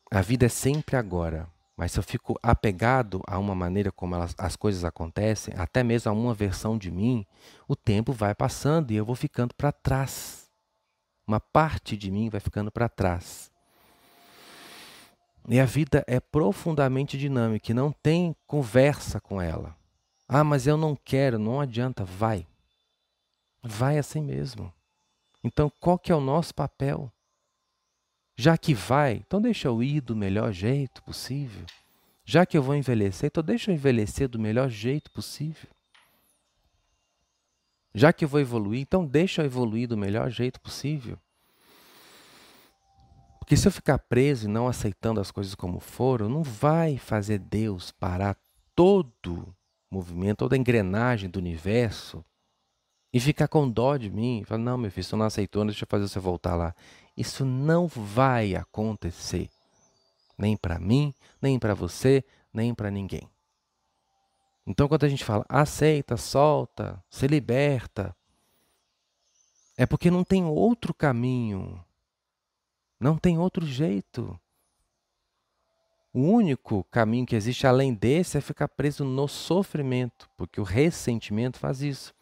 A 0.10 0.22
vida 0.22 0.46
é 0.46 0.50
sempre 0.50 0.96
agora. 0.96 1.48
Mas 1.75 1.91
se 1.91 1.99
eu 1.99 2.03
fico 2.03 2.38
apegado 2.41 3.21
a 3.27 3.39
uma 3.39 3.55
maneira 3.55 3.91
como 3.91 4.15
elas, 4.15 4.36
as 4.38 4.55
coisas 4.55 4.86
acontecem, 4.86 5.53
até 5.57 5.83
mesmo 5.83 6.12
a 6.12 6.13
uma 6.13 6.33
versão 6.33 6.77
de 6.77 6.91
mim, 6.91 7.25
o 7.67 7.75
tempo 7.75 8.13
vai 8.13 8.36
passando 8.36 8.91
e 8.91 8.95
eu 8.95 9.05
vou 9.05 9.15
ficando 9.15 9.55
para 9.55 9.71
trás. 9.71 10.51
Uma 11.27 11.39
parte 11.39 11.97
de 11.97 12.12
mim 12.12 12.29
vai 12.29 12.39
ficando 12.39 12.71
para 12.71 12.88
trás. 12.88 13.51
E 15.47 15.59
a 15.59 15.65
vida 15.65 16.03
é 16.07 16.19
profundamente 16.19 17.17
dinâmica 17.17 17.71
e 17.71 17.75
não 17.75 17.91
tem 17.91 18.36
conversa 18.47 19.19
com 19.19 19.41
ela. 19.41 19.75
Ah, 20.27 20.43
mas 20.43 20.67
eu 20.67 20.77
não 20.77 20.95
quero, 20.95 21.38
não 21.38 21.59
adianta, 21.59 22.05
vai. 22.05 22.47
Vai 23.62 23.97
assim 23.97 24.21
mesmo. 24.21 24.73
Então, 25.43 25.71
qual 25.79 25.99
que 25.99 26.12
é 26.12 26.15
o 26.15 26.21
nosso 26.21 26.55
papel? 26.55 27.12
Já 28.36 28.58
que 28.58 28.74
vai, 28.74 29.24
então 29.26 29.41
deixa 29.41 29.67
eu 29.67 29.84
ir 29.84 30.02
do 30.02 30.15
melhor 30.15 30.52
jeito 30.52 31.04
possível. 31.04 31.65
Já 32.26 32.46
que 32.46 32.58
eu 32.58 32.63
vou 32.63 32.76
envelhecer, 32.76 33.28
então 33.28 33.43
deixa 33.43 33.69
eu 33.69 33.76
envelhecer 33.76 34.28
do 34.28 34.39
melhor 34.39 34.69
jeito 34.69 35.12
possível. 35.12 35.69
Já 37.93 38.12
que 38.12 38.26
eu 38.26 38.30
vou 38.30 38.39
evoluir, 38.39 38.82
então 38.82 39.06
deixa 39.06 39.41
eu 39.41 39.46
evoluir 39.46 39.88
do 39.88 39.98
melhor 39.98 40.30
jeito 40.32 40.60
possível. 40.60 41.17
Porque 43.39 43.56
se 43.56 43.67
eu 43.67 43.72
ficar 43.72 44.00
preso 44.00 44.46
e 44.46 44.52
não 44.52 44.67
aceitando 44.67 45.19
as 45.19 45.30
coisas 45.30 45.54
como 45.54 45.80
foram, 45.80 46.28
não 46.28 46.41
vai 46.41 46.98
fazer 46.98 47.38
Deus 47.38 47.91
parar 47.91 48.36
todo 48.74 49.54
o 49.91 49.96
movimento, 49.96 50.38
toda 50.38 50.56
a 50.56 50.58
engrenagem 50.58 51.30
do 51.30 51.38
universo 51.38 52.26
e 53.13 53.19
ficar 53.19 53.47
com 53.47 53.69
dó 53.69 53.95
de 53.95 54.10
mim. 54.10 54.43
Falar, 54.43 54.60
não, 54.60 54.78
meu 54.78 54.91
filho, 54.91 55.04
você 55.04 55.15
não 55.15 55.26
aceitou, 55.26 55.63
deixa 55.63 55.84
eu 55.84 55.88
fazer 55.88 56.08
você 56.08 56.19
voltar 56.19 56.56
lá. 56.56 56.76
Isso 57.15 57.45
não 57.45 57.88
vai 57.88 58.56
acontecer. 58.56 59.49
Nem 60.36 60.58
para 60.58 60.80
mim, 60.80 61.13
nem 61.39 61.60
para 61.60 61.76
você, 61.76 62.23
nem 62.52 62.73
para 62.73 62.89
ninguém. 62.89 63.30
Então, 64.65 64.88
quando 64.88 65.04
a 65.04 65.10
gente 65.10 65.23
fala 65.23 65.45
aceita, 65.47 66.17
solta, 66.17 67.04
se 67.10 67.28
liberta, 67.28 68.15
é 69.78 69.86
porque 69.86 70.10
não 70.10 70.23
tem 70.23 70.43
outro 70.45 70.93
caminho. 70.93 71.84
Não 72.99 73.17
tem 73.17 73.38
outro 73.38 73.65
jeito. 73.65 74.39
O 76.12 76.21
único 76.21 76.84
caminho 76.86 77.26
que 77.26 77.36
existe 77.36 77.67
além 77.67 77.93
desse 77.93 78.38
é 78.38 78.41
ficar 78.41 78.69
preso 78.69 79.04
no 79.04 79.28
sofrimento, 79.28 80.30
porque 80.38 80.62
o 80.62 80.63
ressentimento 80.63 81.60
faz 81.60 81.82
isso. 81.82 82.13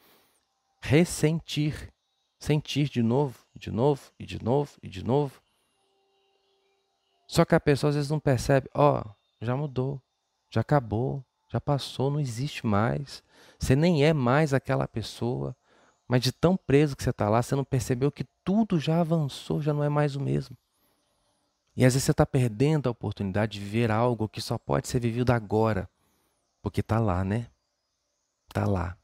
Ressentir, 0.81 1.93
sentir 2.39 2.89
de 2.89 3.03
novo, 3.03 3.37
de 3.55 3.71
novo 3.71 4.11
e 4.19 4.25
de 4.25 4.43
novo 4.43 4.71
e 4.81 4.89
de 4.89 5.03
novo. 5.03 5.41
Só 7.27 7.45
que 7.45 7.55
a 7.55 7.59
pessoa 7.59 7.89
às 7.89 7.95
vezes 7.95 8.09
não 8.11 8.19
percebe, 8.19 8.69
ó, 8.73 9.01
oh, 9.01 9.45
já 9.45 9.55
mudou, 9.55 10.01
já 10.49 10.61
acabou, 10.61 11.23
já 11.47 11.61
passou, 11.61 12.09
não 12.11 12.19
existe 12.19 12.65
mais. 12.65 13.23
Você 13.59 13.75
nem 13.75 14.03
é 14.03 14.13
mais 14.13 14.53
aquela 14.53 14.87
pessoa. 14.87 15.55
Mas 16.07 16.21
de 16.21 16.31
tão 16.31 16.57
preso 16.57 16.95
que 16.95 17.03
você 17.03 17.09
está 17.09 17.29
lá, 17.29 17.41
você 17.41 17.55
não 17.55 17.63
percebeu 17.63 18.11
que 18.11 18.25
tudo 18.43 18.77
já 18.77 18.99
avançou, 18.99 19.61
já 19.61 19.73
não 19.73 19.83
é 19.83 19.87
mais 19.87 20.15
o 20.15 20.19
mesmo. 20.19 20.57
E 21.75 21.85
às 21.85 21.93
vezes 21.93 22.03
você 22.03 22.11
está 22.11 22.25
perdendo 22.25 22.87
a 22.87 22.91
oportunidade 22.91 23.53
de 23.53 23.59
viver 23.59 23.89
algo 23.89 24.27
que 24.27 24.41
só 24.41 24.57
pode 24.57 24.89
ser 24.89 24.99
vivido 24.99 25.31
agora. 25.31 25.89
Porque 26.61 26.81
está 26.81 26.99
lá, 26.99 27.23
né? 27.23 27.47
Está 28.49 28.65
lá. 28.65 28.97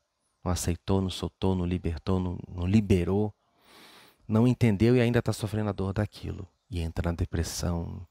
Não 0.47 0.53
aceitou, 0.53 1.01
não 1.01 1.10
soltou, 1.10 1.53
não 1.53 1.65
libertou, 1.65 2.21
não, 2.21 2.39
não 2.47 2.65
liberou. 2.65 3.33
Não 4.25 4.47
entendeu 4.47 4.95
e 4.95 5.01
ainda 5.01 5.19
está 5.19 5.33
sofrendo 5.33 5.69
a 5.69 5.73
dor 5.73 5.91
daquilo. 5.91 6.47
E 6.71 6.79
entra 6.79 7.12
na 7.12 7.17
depressão, 7.17 8.07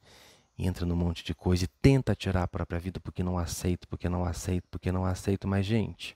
entra 0.59 0.85
num 0.85 0.95
monte 0.95 1.25
de 1.25 1.35
coisa 1.35 1.65
e 1.65 1.69
tenta 1.81 2.15
tirar 2.15 2.43
a 2.43 2.47
própria 2.49 2.79
vida 2.79 3.01
porque 3.01 3.23
não 3.23 3.39
aceito, 3.39 3.89
porque 3.89 4.07
não 4.07 4.23
aceito, 4.23 4.69
porque 4.71 4.93
não 4.93 5.07
aceito. 5.07 5.49
Mas, 5.49 5.65
gente, 5.65 6.15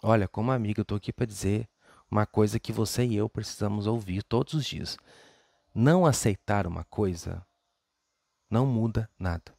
olha, 0.00 0.28
como 0.28 0.52
amigo, 0.52 0.78
eu 0.78 0.82
estou 0.82 0.96
aqui 0.96 1.12
para 1.12 1.26
dizer 1.26 1.68
uma 2.08 2.26
coisa 2.26 2.60
que 2.60 2.72
você 2.72 3.04
e 3.04 3.16
eu 3.16 3.28
precisamos 3.28 3.88
ouvir 3.88 4.22
todos 4.22 4.54
os 4.54 4.64
dias. 4.64 4.96
Não 5.74 6.06
aceitar 6.06 6.64
uma 6.64 6.84
coisa 6.84 7.44
não 8.48 8.64
muda 8.64 9.10
nada. 9.18 9.52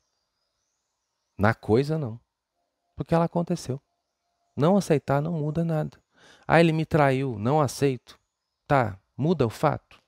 Na 1.37 1.53
coisa, 1.53 1.97
não. 1.97 2.17
Porque 2.95 3.13
ela 3.13 3.25
aconteceu. 3.25 3.81
Não 4.57 4.75
aceitar 4.75 5.21
não 5.21 5.33
muda 5.33 5.63
nada. 5.63 5.97
Ah, 6.47 6.59
ele 6.59 6.73
me 6.73 6.85
traiu, 6.85 7.37
não 7.37 7.61
aceito. 7.61 8.19
Tá, 8.67 8.99
muda 9.15 9.45
o 9.45 9.49
fato. 9.49 10.01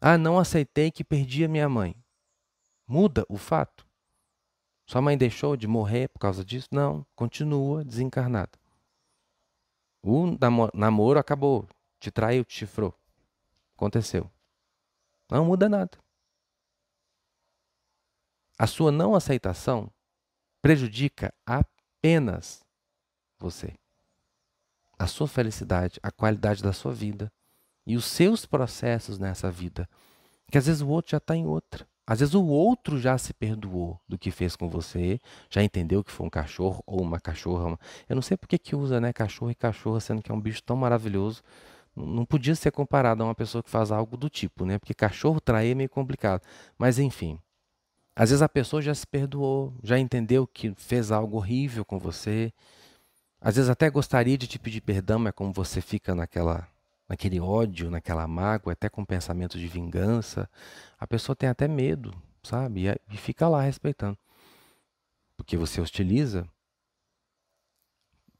Ah, 0.00 0.18
não 0.18 0.38
aceitei 0.38 0.90
que 0.90 1.04
perdi 1.04 1.44
a 1.44 1.48
minha 1.48 1.68
mãe 1.68 2.02
muda 2.92 3.24
o 3.26 3.38
fato? 3.38 3.86
Sua 4.86 5.00
mãe 5.00 5.16
deixou 5.16 5.56
de 5.56 5.66
morrer 5.66 6.08
por 6.08 6.18
causa 6.18 6.44
disso? 6.44 6.68
Não, 6.70 7.06
continua 7.16 7.82
desencarnada. 7.82 8.58
O 10.02 10.36
namoro 10.74 11.18
acabou, 11.18 11.66
te 11.98 12.10
traiu, 12.10 12.44
te 12.44 12.54
chifrou. 12.54 12.94
Aconteceu. 13.74 14.30
Não 15.30 15.46
muda 15.46 15.70
nada. 15.70 15.98
A 18.58 18.66
sua 18.66 18.92
não 18.92 19.14
aceitação 19.14 19.90
prejudica 20.60 21.32
apenas 21.46 22.62
você. 23.42 23.74
A 24.98 25.06
sua 25.06 25.28
felicidade, 25.28 25.98
a 26.02 26.10
qualidade 26.10 26.62
da 26.62 26.72
sua 26.72 26.92
vida 26.92 27.30
e 27.86 27.96
os 27.96 28.04
seus 28.04 28.46
processos 28.46 29.18
nessa 29.18 29.50
vida. 29.50 29.88
Que 30.50 30.58
às 30.58 30.66
vezes 30.66 30.82
o 30.82 30.88
outro 30.88 31.10
já 31.12 31.16
está 31.18 31.34
em 31.34 31.46
outra. 31.46 31.86
Às 32.06 32.20
vezes 32.20 32.34
o 32.34 32.44
outro 32.44 32.98
já 32.98 33.16
se 33.16 33.32
perdoou 33.32 33.98
do 34.08 34.18
que 34.18 34.30
fez 34.30 34.56
com 34.56 34.68
você, 34.68 35.20
já 35.48 35.62
entendeu 35.62 36.02
que 36.02 36.10
foi 36.10 36.26
um 36.26 36.30
cachorro 36.30 36.82
ou 36.84 37.00
uma 37.00 37.20
cachorra. 37.20 37.78
Eu 38.08 38.16
não 38.16 38.22
sei 38.22 38.36
por 38.36 38.48
que, 38.48 38.58
que 38.58 38.74
usa 38.74 39.00
né, 39.00 39.12
cachorro 39.12 39.50
e 39.50 39.54
cachorra, 39.54 40.00
sendo 40.00 40.20
que 40.20 40.30
é 40.30 40.34
um 40.34 40.40
bicho 40.40 40.62
tão 40.62 40.76
maravilhoso. 40.76 41.42
Não 41.94 42.24
podia 42.24 42.54
ser 42.54 42.72
comparado 42.72 43.22
a 43.22 43.26
uma 43.26 43.34
pessoa 43.34 43.62
que 43.62 43.70
faz 43.70 43.92
algo 43.92 44.16
do 44.16 44.28
tipo, 44.28 44.64
né? 44.64 44.78
Porque 44.78 44.94
cachorro 44.94 45.40
trair 45.40 45.72
é 45.72 45.74
meio 45.74 45.90
complicado. 45.90 46.42
Mas 46.76 46.98
enfim. 46.98 47.38
Às 48.16 48.30
vezes 48.30 48.42
a 48.42 48.48
pessoa 48.48 48.82
já 48.82 48.94
se 48.94 49.06
perdoou, 49.06 49.74
já 49.82 49.98
entendeu 49.98 50.46
que 50.46 50.74
fez 50.76 51.10
algo 51.10 51.36
horrível 51.36 51.84
com 51.84 51.98
você. 51.98 52.52
Às 53.42 53.56
vezes 53.56 53.68
até 53.68 53.90
gostaria 53.90 54.38
de 54.38 54.46
te 54.46 54.58
pedir 54.58 54.80
perdão, 54.80 55.18
mas 55.18 55.32
como 55.34 55.52
você 55.52 55.80
fica 55.80 56.14
naquela 56.14 56.68
naquele 57.08 57.40
ódio, 57.40 57.90
naquela 57.90 58.26
mágoa, 58.26 58.72
até 58.72 58.88
com 58.88 59.04
pensamento 59.04 59.58
de 59.58 59.66
vingança, 59.66 60.48
a 60.98 61.06
pessoa 61.06 61.36
tem 61.36 61.46
até 61.46 61.68
medo, 61.68 62.14
sabe? 62.42 62.84
E, 63.10 63.16
fica 63.18 63.46
lá 63.48 63.60
respeitando. 63.60 64.16
Porque 65.36 65.56
você 65.56 65.78
hostiliza. 65.80 66.48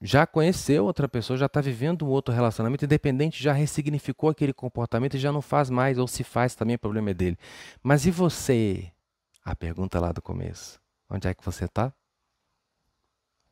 Já 0.00 0.26
conheceu 0.26 0.86
outra 0.86 1.06
pessoa, 1.06 1.36
já 1.36 1.46
está 1.46 1.60
vivendo 1.60 2.06
um 2.06 2.08
outro 2.08 2.32
relacionamento, 2.32 2.86
independente, 2.86 3.42
já 3.42 3.52
ressignificou 3.52 4.30
aquele 4.30 4.54
comportamento 4.54 5.16
e 5.16 5.20
já 5.20 5.30
não 5.30 5.42
faz 5.42 5.68
mais, 5.68 5.98
ou 5.98 6.08
se 6.08 6.24
faz 6.24 6.54
também, 6.54 6.76
o 6.76 6.78
problema 6.78 7.10
é 7.10 7.14
dele. 7.14 7.38
Mas 7.82 8.06
e 8.06 8.10
você? 8.10 8.90
A 9.44 9.54
pergunta 9.54 10.00
lá 10.00 10.12
do 10.12 10.22
começo. 10.22 10.80
Onde 11.10 11.28
é 11.28 11.34
que 11.34 11.44
você 11.44 11.66
está? 11.66 11.92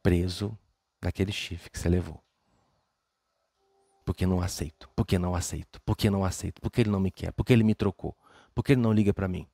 Preso 0.03 0.57
naquele 1.01 1.33
chifre 1.33 1.71
que 1.71 1.79
você 1.79 1.89
levou. 1.89 2.23
Porque 4.05 4.27
não 4.27 4.41
aceito, 4.41 4.89
porque 4.95 5.19
não 5.19 5.35
aceito, 5.35 5.81
porque 5.83 6.11
não 6.11 6.25
aceito, 6.25 6.61
porque 6.61 6.81
ele 6.81 6.91
não 6.91 7.01
me 7.01 7.11
quer, 7.11 7.33
porque 7.33 7.53
ele 7.53 7.63
me 7.63 7.75
trocou, 7.75 8.17
porque 8.55 8.73
ele 8.73 8.81
não 8.81 8.93
liga 8.93 9.15
para 9.15 9.29
mim, 9.29 9.49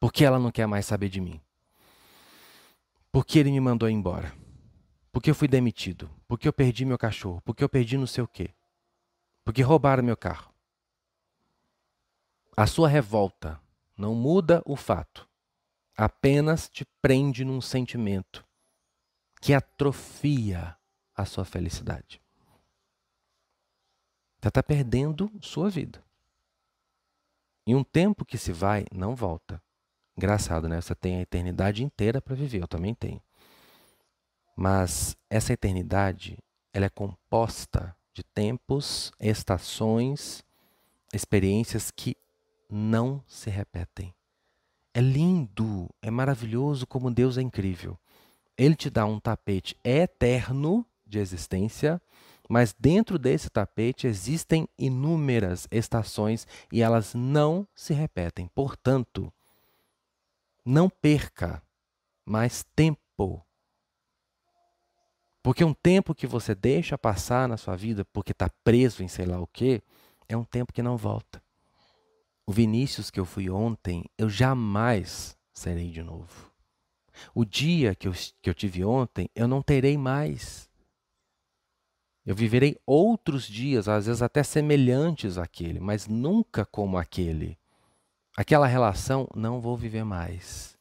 porque 0.00 0.24
ela 0.24 0.38
não 0.38 0.50
quer 0.50 0.66
mais 0.66 0.86
saber 0.86 1.08
de 1.08 1.20
mim, 1.20 1.40
porque 3.12 3.38
ele 3.38 3.52
me 3.52 3.60
mandou 3.60 3.88
embora, 3.88 4.34
porque 5.12 5.30
eu 5.30 5.34
fui 5.34 5.46
demitido, 5.46 6.10
porque 6.26 6.48
eu 6.48 6.52
perdi 6.52 6.84
meu 6.84 6.98
cachorro, 6.98 7.40
porque 7.44 7.62
eu 7.62 7.68
perdi 7.68 7.96
não 7.96 8.06
sei 8.06 8.24
o 8.24 8.28
quê, 8.28 8.50
porque 9.44 9.62
roubaram 9.62 10.02
meu 10.02 10.16
carro. 10.16 10.52
A 12.56 12.66
sua 12.66 12.88
revolta 12.88 13.60
não 13.96 14.14
muda 14.14 14.62
o 14.64 14.74
fato, 14.74 15.28
apenas 15.96 16.68
te 16.68 16.84
prende 17.00 17.44
num 17.44 17.60
sentimento 17.60 18.43
que 19.44 19.52
atrofia 19.52 20.74
a 21.14 21.26
sua 21.26 21.44
felicidade. 21.44 22.18
Você 24.40 24.48
está 24.48 24.62
perdendo 24.62 25.30
sua 25.42 25.68
vida. 25.68 26.02
E 27.66 27.74
um 27.74 27.84
tempo 27.84 28.24
que 28.24 28.38
se 28.38 28.52
vai, 28.52 28.86
não 28.90 29.14
volta. 29.14 29.62
Engraçado, 30.16 30.66
né? 30.66 30.80
Você 30.80 30.94
tem 30.94 31.18
a 31.18 31.20
eternidade 31.20 31.84
inteira 31.84 32.22
para 32.22 32.34
viver, 32.34 32.62
eu 32.62 32.66
também 32.66 32.94
tenho. 32.94 33.20
Mas 34.56 35.14
essa 35.28 35.52
eternidade, 35.52 36.38
ela 36.72 36.86
é 36.86 36.88
composta 36.90 37.94
de 38.14 38.22
tempos, 38.22 39.12
estações, 39.20 40.42
experiências 41.12 41.90
que 41.90 42.16
não 42.70 43.22
se 43.26 43.50
repetem. 43.50 44.14
É 44.94 45.02
lindo, 45.02 45.90
é 46.00 46.10
maravilhoso 46.10 46.86
como 46.86 47.10
Deus 47.10 47.36
é 47.36 47.42
incrível. 47.42 47.98
Ele 48.56 48.74
te 48.74 48.88
dá 48.88 49.04
um 49.04 49.18
tapete 49.18 49.76
eterno 49.84 50.86
de 51.06 51.18
existência 51.18 52.00
mas 52.48 52.74
dentro 52.78 53.18
desse 53.18 53.48
tapete 53.48 54.06
existem 54.06 54.68
inúmeras 54.78 55.66
estações 55.70 56.46
e 56.70 56.82
elas 56.82 57.14
não 57.14 57.66
se 57.74 57.94
repetem. 57.94 58.48
Portanto, 58.48 59.32
não 60.64 60.88
perca 60.88 61.62
mais 62.24 62.64
tempo. 62.76 63.44
Porque 65.42 65.64
um 65.64 65.74
tempo 65.74 66.14
que 66.14 66.26
você 66.26 66.54
deixa 66.54 66.96
passar 66.96 67.48
na 67.48 67.56
sua 67.56 67.76
vida 67.76 68.04
porque 68.06 68.32
está 68.32 68.50
preso 68.62 69.02
em 69.02 69.08
sei 69.08 69.26
lá 69.26 69.40
o 69.40 69.46
quê, 69.46 69.82
é 70.28 70.36
um 70.36 70.44
tempo 70.44 70.72
que 70.72 70.82
não 70.82 70.96
volta. 70.96 71.42
O 72.46 72.52
Vinícius 72.52 73.10
que 73.10 73.20
eu 73.20 73.24
fui 73.24 73.48
ontem, 73.48 74.04
eu 74.18 74.28
jamais 74.28 75.36
serei 75.52 75.90
de 75.90 76.02
novo. 76.02 76.53
O 77.34 77.44
dia 77.44 77.94
que 77.94 78.08
eu, 78.08 78.12
que 78.42 78.50
eu 78.50 78.54
tive 78.54 78.84
ontem, 78.84 79.28
eu 79.34 79.46
não 79.48 79.62
terei 79.62 79.96
mais. 79.96 80.68
Eu 82.26 82.34
viverei 82.34 82.80
outros 82.86 83.46
dias, 83.46 83.86
às 83.86 84.06
vezes 84.06 84.22
até 84.22 84.42
semelhantes 84.42 85.36
àquele, 85.36 85.78
mas 85.78 86.06
nunca 86.06 86.64
como 86.64 86.96
aquele. 86.96 87.58
Aquela 88.36 88.66
relação 88.66 89.28
não 89.34 89.60
vou 89.60 89.76
viver 89.76 90.04
mais. 90.04 90.76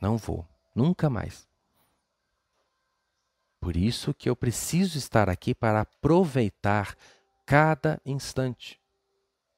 Não 0.00 0.16
vou, 0.16 0.46
nunca 0.74 1.08
mais. 1.08 1.48
Por 3.60 3.76
isso 3.76 4.12
que 4.12 4.28
eu 4.28 4.36
preciso 4.36 4.98
estar 4.98 5.28
aqui 5.28 5.54
para 5.54 5.80
aproveitar 5.80 6.94
cada 7.46 8.00
instante 8.04 8.80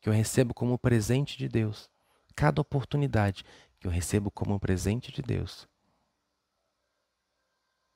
que 0.01 0.09
eu 0.09 0.13
recebo 0.13 0.55
como 0.55 0.79
presente 0.79 1.37
de 1.37 1.49
Deus, 1.49 1.91
cada 2.37 2.61
oportunidade 2.61 3.45
que 3.79 3.87
eu 3.87 3.91
recebo 3.91 4.31
como 4.31 4.59
presente 4.59 5.13
de 5.13 5.23
Deus. 5.23 5.69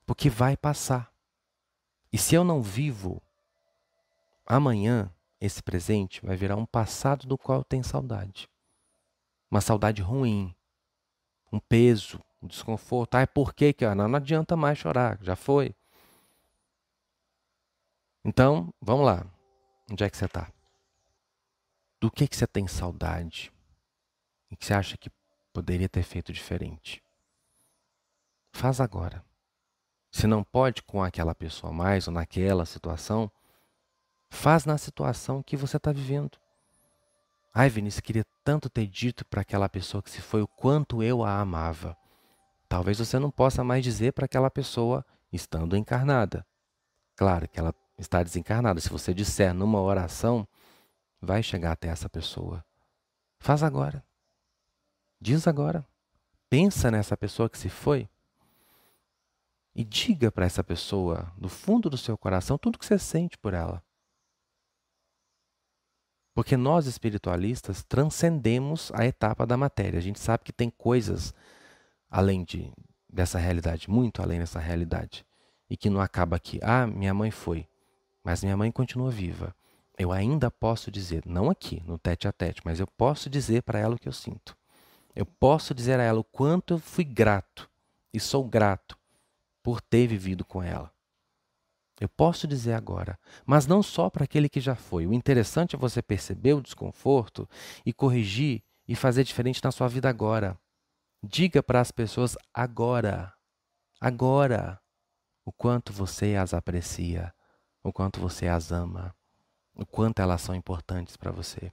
Porque 0.06 0.28
vai 0.28 0.56
passar. 0.56 1.12
E 2.12 2.18
se 2.18 2.34
eu 2.34 2.44
não 2.44 2.62
vivo 2.62 3.22
amanhã, 4.46 5.12
esse 5.40 5.62
presente 5.62 6.24
vai 6.24 6.36
virar 6.36 6.56
um 6.56 6.66
passado 6.66 7.26
do 7.26 7.38
qual 7.38 7.58
eu 7.58 7.64
tenho 7.64 7.82
saudade. 7.82 8.48
Uma 9.50 9.60
saudade 9.60 10.02
ruim, 10.02 10.54
um 11.52 11.58
peso, 11.58 12.20
um 12.40 12.46
desconforto. 12.46 13.14
Ah, 13.14 13.22
é 13.22 13.26
por 13.26 13.54
que 13.54 13.72
que 13.72 13.94
não, 13.94 14.08
não 14.08 14.16
adianta 14.16 14.56
mais 14.56 14.78
chorar, 14.78 15.18
já 15.22 15.36
foi. 15.36 15.74
Então, 18.24 18.72
vamos 18.80 19.04
lá. 19.04 19.26
Onde 19.90 20.04
é 20.04 20.10
que 20.10 20.16
você 20.16 20.26
está? 20.26 20.52
Do 22.00 22.10
que 22.10 22.28
que 22.28 22.36
você 22.36 22.46
tem 22.46 22.66
saudade? 22.66 23.52
E 24.50 24.56
que 24.56 24.64
você 24.64 24.74
acha 24.74 24.96
que 24.96 25.10
poderia 25.52 25.88
ter 25.88 26.02
feito 26.02 26.32
diferente? 26.32 27.02
Faz 28.52 28.80
agora. 28.80 29.24
Se 30.10 30.26
não 30.26 30.44
pode 30.44 30.82
com 30.82 31.02
aquela 31.02 31.34
pessoa 31.34 31.72
mais 31.72 32.06
ou 32.06 32.12
naquela 32.12 32.66
situação, 32.66 33.30
faz 34.30 34.64
na 34.64 34.76
situação 34.76 35.42
que 35.42 35.56
você 35.56 35.76
está 35.76 35.90
vivendo. 35.90 36.38
Ai, 37.54 37.68
Vinícius, 37.68 38.00
queria 38.00 38.24
tanto 38.44 38.68
ter 38.68 38.86
dito 38.86 39.24
para 39.26 39.42
aquela 39.42 39.68
pessoa 39.68 40.02
que 40.02 40.10
se 40.10 40.20
foi 40.20 40.42
o 40.42 40.48
quanto 40.48 41.02
eu 41.02 41.22
a 41.22 41.40
amava. 41.40 41.96
Talvez 42.68 42.98
você 42.98 43.18
não 43.18 43.30
possa 43.30 43.62
mais 43.62 43.84
dizer 43.84 44.12
para 44.12 44.24
aquela 44.24 44.50
pessoa 44.50 45.04
estando 45.30 45.76
encarnada. 45.76 46.46
Claro 47.14 47.48
que 47.48 47.58
ela 47.58 47.74
está 47.98 48.22
desencarnada. 48.22 48.80
Se 48.80 48.88
você 48.88 49.12
disser 49.12 49.52
numa 49.52 49.80
oração, 49.80 50.46
vai 51.20 51.42
chegar 51.42 51.72
até 51.72 51.88
essa 51.88 52.08
pessoa. 52.08 52.64
Faz 53.38 53.62
agora. 53.62 54.04
Diz 55.22 55.46
agora. 55.46 55.86
Pensa 56.50 56.90
nessa 56.90 57.16
pessoa 57.16 57.48
que 57.48 57.56
se 57.56 57.68
foi 57.68 58.08
e 59.72 59.84
diga 59.84 60.32
para 60.32 60.44
essa 60.44 60.64
pessoa, 60.64 61.32
do 61.38 61.48
fundo 61.48 61.88
do 61.88 61.96
seu 61.96 62.18
coração, 62.18 62.58
tudo 62.58 62.76
que 62.76 62.84
você 62.84 62.98
sente 62.98 63.38
por 63.38 63.54
ela. 63.54 63.80
Porque 66.34 66.56
nós 66.56 66.86
espiritualistas 66.86 67.84
transcendemos 67.84 68.90
a 68.94 69.06
etapa 69.06 69.46
da 69.46 69.56
matéria. 69.56 69.96
A 69.96 70.02
gente 70.02 70.18
sabe 70.18 70.42
que 70.42 70.52
tem 70.52 70.68
coisas 70.68 71.32
além 72.10 72.42
de, 72.42 72.72
dessa 73.08 73.38
realidade, 73.38 73.88
muito 73.88 74.20
além 74.20 74.40
dessa 74.40 74.58
realidade, 74.58 75.24
e 75.70 75.76
que 75.76 75.88
não 75.88 76.00
acaba 76.00 76.34
aqui. 76.34 76.58
Ah, 76.64 76.84
minha 76.84 77.14
mãe 77.14 77.30
foi, 77.30 77.68
mas 78.24 78.42
minha 78.42 78.56
mãe 78.56 78.72
continua 78.72 79.08
viva. 79.08 79.54
Eu 79.96 80.10
ainda 80.10 80.50
posso 80.50 80.90
dizer, 80.90 81.22
não 81.24 81.48
aqui, 81.48 81.80
no 81.86 81.96
tete 81.96 82.26
a 82.26 82.32
tete, 82.32 82.60
mas 82.64 82.80
eu 82.80 82.88
posso 82.88 83.30
dizer 83.30 83.62
para 83.62 83.78
ela 83.78 83.94
o 83.94 83.98
que 83.98 84.08
eu 84.08 84.12
sinto. 84.12 84.60
Eu 85.14 85.26
posso 85.26 85.74
dizer 85.74 86.00
a 86.00 86.02
ela 86.02 86.20
o 86.20 86.24
quanto 86.24 86.74
eu 86.74 86.78
fui 86.78 87.04
grato 87.04 87.70
e 88.12 88.18
sou 88.18 88.44
grato 88.44 88.98
por 89.62 89.80
ter 89.80 90.06
vivido 90.06 90.44
com 90.44 90.62
ela. 90.62 90.92
Eu 92.00 92.08
posso 92.08 92.48
dizer 92.48 92.72
agora, 92.72 93.18
mas 93.46 93.66
não 93.66 93.82
só 93.82 94.10
para 94.10 94.24
aquele 94.24 94.48
que 94.48 94.60
já 94.60 94.74
foi. 94.74 95.06
O 95.06 95.12
interessante 95.12 95.76
é 95.76 95.78
você 95.78 96.02
perceber 96.02 96.54
o 96.54 96.62
desconforto 96.62 97.48
e 97.86 97.92
corrigir 97.92 98.62
e 98.88 98.96
fazer 98.96 99.22
diferente 99.22 99.62
na 99.62 99.70
sua 99.70 99.86
vida 99.86 100.08
agora. 100.08 100.58
Diga 101.22 101.62
para 101.62 101.80
as 101.80 101.92
pessoas 101.92 102.36
agora, 102.52 103.32
agora, 104.00 104.80
o 105.44 105.52
quanto 105.52 105.92
você 105.92 106.34
as 106.34 106.52
aprecia, 106.52 107.32
o 107.84 107.92
quanto 107.92 108.18
você 108.18 108.48
as 108.48 108.72
ama, 108.72 109.14
o 109.74 109.86
quanto 109.86 110.20
elas 110.20 110.40
são 110.40 110.54
importantes 110.54 111.16
para 111.16 111.30
você. 111.30 111.72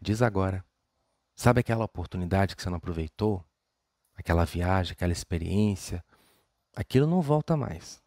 Diz 0.00 0.22
agora. 0.22 0.64
Sabe 1.34 1.60
aquela 1.60 1.84
oportunidade 1.84 2.54
que 2.54 2.62
você 2.62 2.70
não 2.70 2.76
aproveitou? 2.76 3.44
Aquela 4.16 4.44
viagem, 4.44 4.92
aquela 4.92 5.12
experiência, 5.12 6.04
Aquilo 6.74 7.06
não 7.06 7.20
volta 7.20 7.56
mais. 7.56 8.02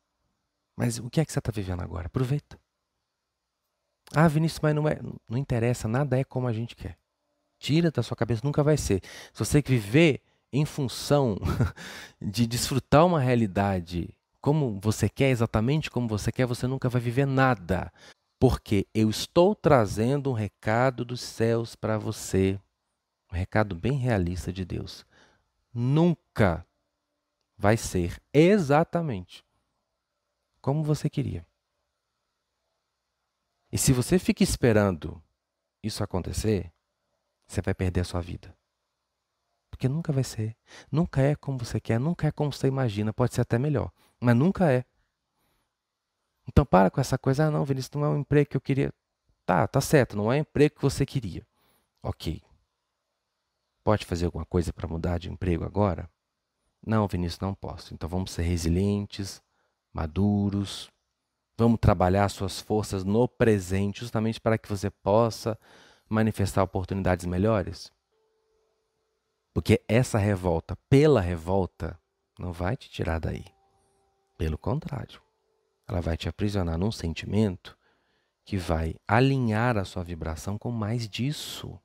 Mas 0.76 1.00
o 1.00 1.10
que 1.10 1.22
é 1.22 1.26
que 1.26 1.32
você 1.32 1.40
está 1.40 1.52
vivendo 1.52 1.82
agora? 1.82 2.08
Aproveita. 2.08 2.60
Ah, 4.14 4.28
Vinícius, 4.28 4.60
mas 4.62 4.76
não, 4.76 4.88
é, 4.88 5.00
não 5.30 5.38
interessa, 5.38 5.88
nada 5.88 6.18
é 6.18 6.24
como 6.24 6.48
a 6.48 6.54
gente 6.54 6.76
quer. 6.76 6.98
Tira 7.60 7.90
da 7.92 8.04
sua 8.04 8.16
cabeça, 8.16 8.42
nunca 8.44 8.64
vai 8.64 8.78
ser. 8.78 9.02
Se 9.34 9.40
você 9.40 9.62
viver 9.62 10.22
em 10.52 10.66
função 10.66 11.38
de 12.22 12.46
desfrutar 12.46 13.06
uma 13.06 13.20
realidade 13.20 14.16
como 14.40 14.80
você 14.80 15.10
quer, 15.10 15.30
exatamente 15.30 15.90
como 15.90 16.08
você 16.08 16.32
quer, 16.32 16.46
você 16.46 16.68
nunca 16.68 16.88
vai 16.88 17.02
viver 17.02 17.26
nada. 17.26 17.92
Porque 18.40 18.86
eu 18.94 19.10
estou 19.10 19.56
trazendo 19.56 20.30
um 20.30 20.34
recado 20.34 21.04
dos 21.04 21.22
céus 21.22 21.76
para 21.76 21.98
você. 21.98 22.60
Um 23.32 23.36
recado 23.36 23.76
bem 23.76 23.98
realista 23.98 24.52
de 24.52 24.64
Deus. 24.64 25.06
Nunca 25.74 26.66
vai 27.58 27.76
ser 27.76 28.22
exatamente 28.34 29.46
como 30.62 30.84
você 30.84 31.10
queria. 31.10 31.46
E 33.72 33.78
se 33.78 33.92
você 33.92 34.18
fica 34.18 34.44
esperando 34.44 35.22
isso 35.84 36.04
acontecer, 36.04 36.72
você 37.46 37.62
vai 37.62 37.74
perder 37.74 38.02
a 38.02 38.06
sua 38.06 38.22
vida. 38.22 38.56
Porque 39.70 39.88
nunca 39.88 40.12
vai 40.12 40.24
ser. 40.24 40.56
Nunca 40.92 41.22
é 41.22 41.36
como 41.36 41.58
você 41.58 41.80
quer, 41.80 42.00
nunca 42.00 42.28
é 42.28 42.32
como 42.32 42.52
você 42.52 42.68
imagina. 42.68 43.14
Pode 43.14 43.34
ser 43.34 43.42
até 43.42 43.60
melhor, 43.60 43.92
mas 44.20 44.36
nunca 44.36 44.72
é. 44.72 44.86
Então 46.48 46.66
para 46.66 46.90
com 46.90 47.02
essa 47.02 47.18
coisa, 47.18 47.46
ah 47.46 47.52
não, 47.52 47.66
Vinícius, 47.66 47.92
não 47.92 48.06
é 48.06 48.10
um 48.10 48.20
emprego 48.20 48.50
que 48.50 48.58
eu 48.58 48.62
queria. 48.62 48.94
Tá, 49.46 49.68
tá 49.68 49.82
certo, 49.82 50.16
não 50.16 50.32
é 50.32 50.38
um 50.38 50.40
emprego 50.40 50.76
que 50.76 50.82
você 50.82 51.06
queria. 51.06 51.46
Ok. 52.02 52.42
Pode 53.88 54.06
fazer 54.06 54.26
alguma 54.26 54.44
coisa 54.44 54.74
para 54.74 54.86
mudar 54.86 55.18
de 55.18 55.32
emprego 55.32 55.64
agora? 55.64 56.10
Não, 56.86 57.08
Vinícius, 57.08 57.40
não 57.40 57.54
posso. 57.54 57.94
Então 57.94 58.10
vamos 58.10 58.32
ser 58.32 58.42
resilientes, 58.42 59.42
maduros. 59.94 60.92
Vamos 61.58 61.80
trabalhar 61.80 62.28
suas 62.28 62.60
forças 62.60 63.06
no 63.06 63.30
presente, 63.30 64.02
justamente 64.02 64.42
para 64.42 64.58
que 64.58 64.68
você 64.68 64.90
possa 64.90 65.58
manifestar 66.10 66.64
oportunidades 66.64 67.26
melhores. 67.26 67.90
Porque 69.54 69.82
essa 69.88 70.18
revolta, 70.18 70.78
pela 70.90 71.22
revolta, 71.22 71.98
não 72.38 72.52
vai 72.52 72.76
te 72.76 72.90
tirar 72.90 73.20
daí. 73.22 73.46
Pelo 74.38 74.58
contrário, 74.58 75.22
ela 75.88 76.02
vai 76.02 76.18
te 76.18 76.28
aprisionar 76.28 76.78
num 76.78 76.92
sentimento 76.92 77.78
que 78.44 78.58
vai 78.58 78.98
alinhar 79.08 79.78
a 79.78 79.86
sua 79.86 80.04
vibração 80.04 80.58
com 80.58 80.72
mais 80.72 81.08
disso. 81.08 81.80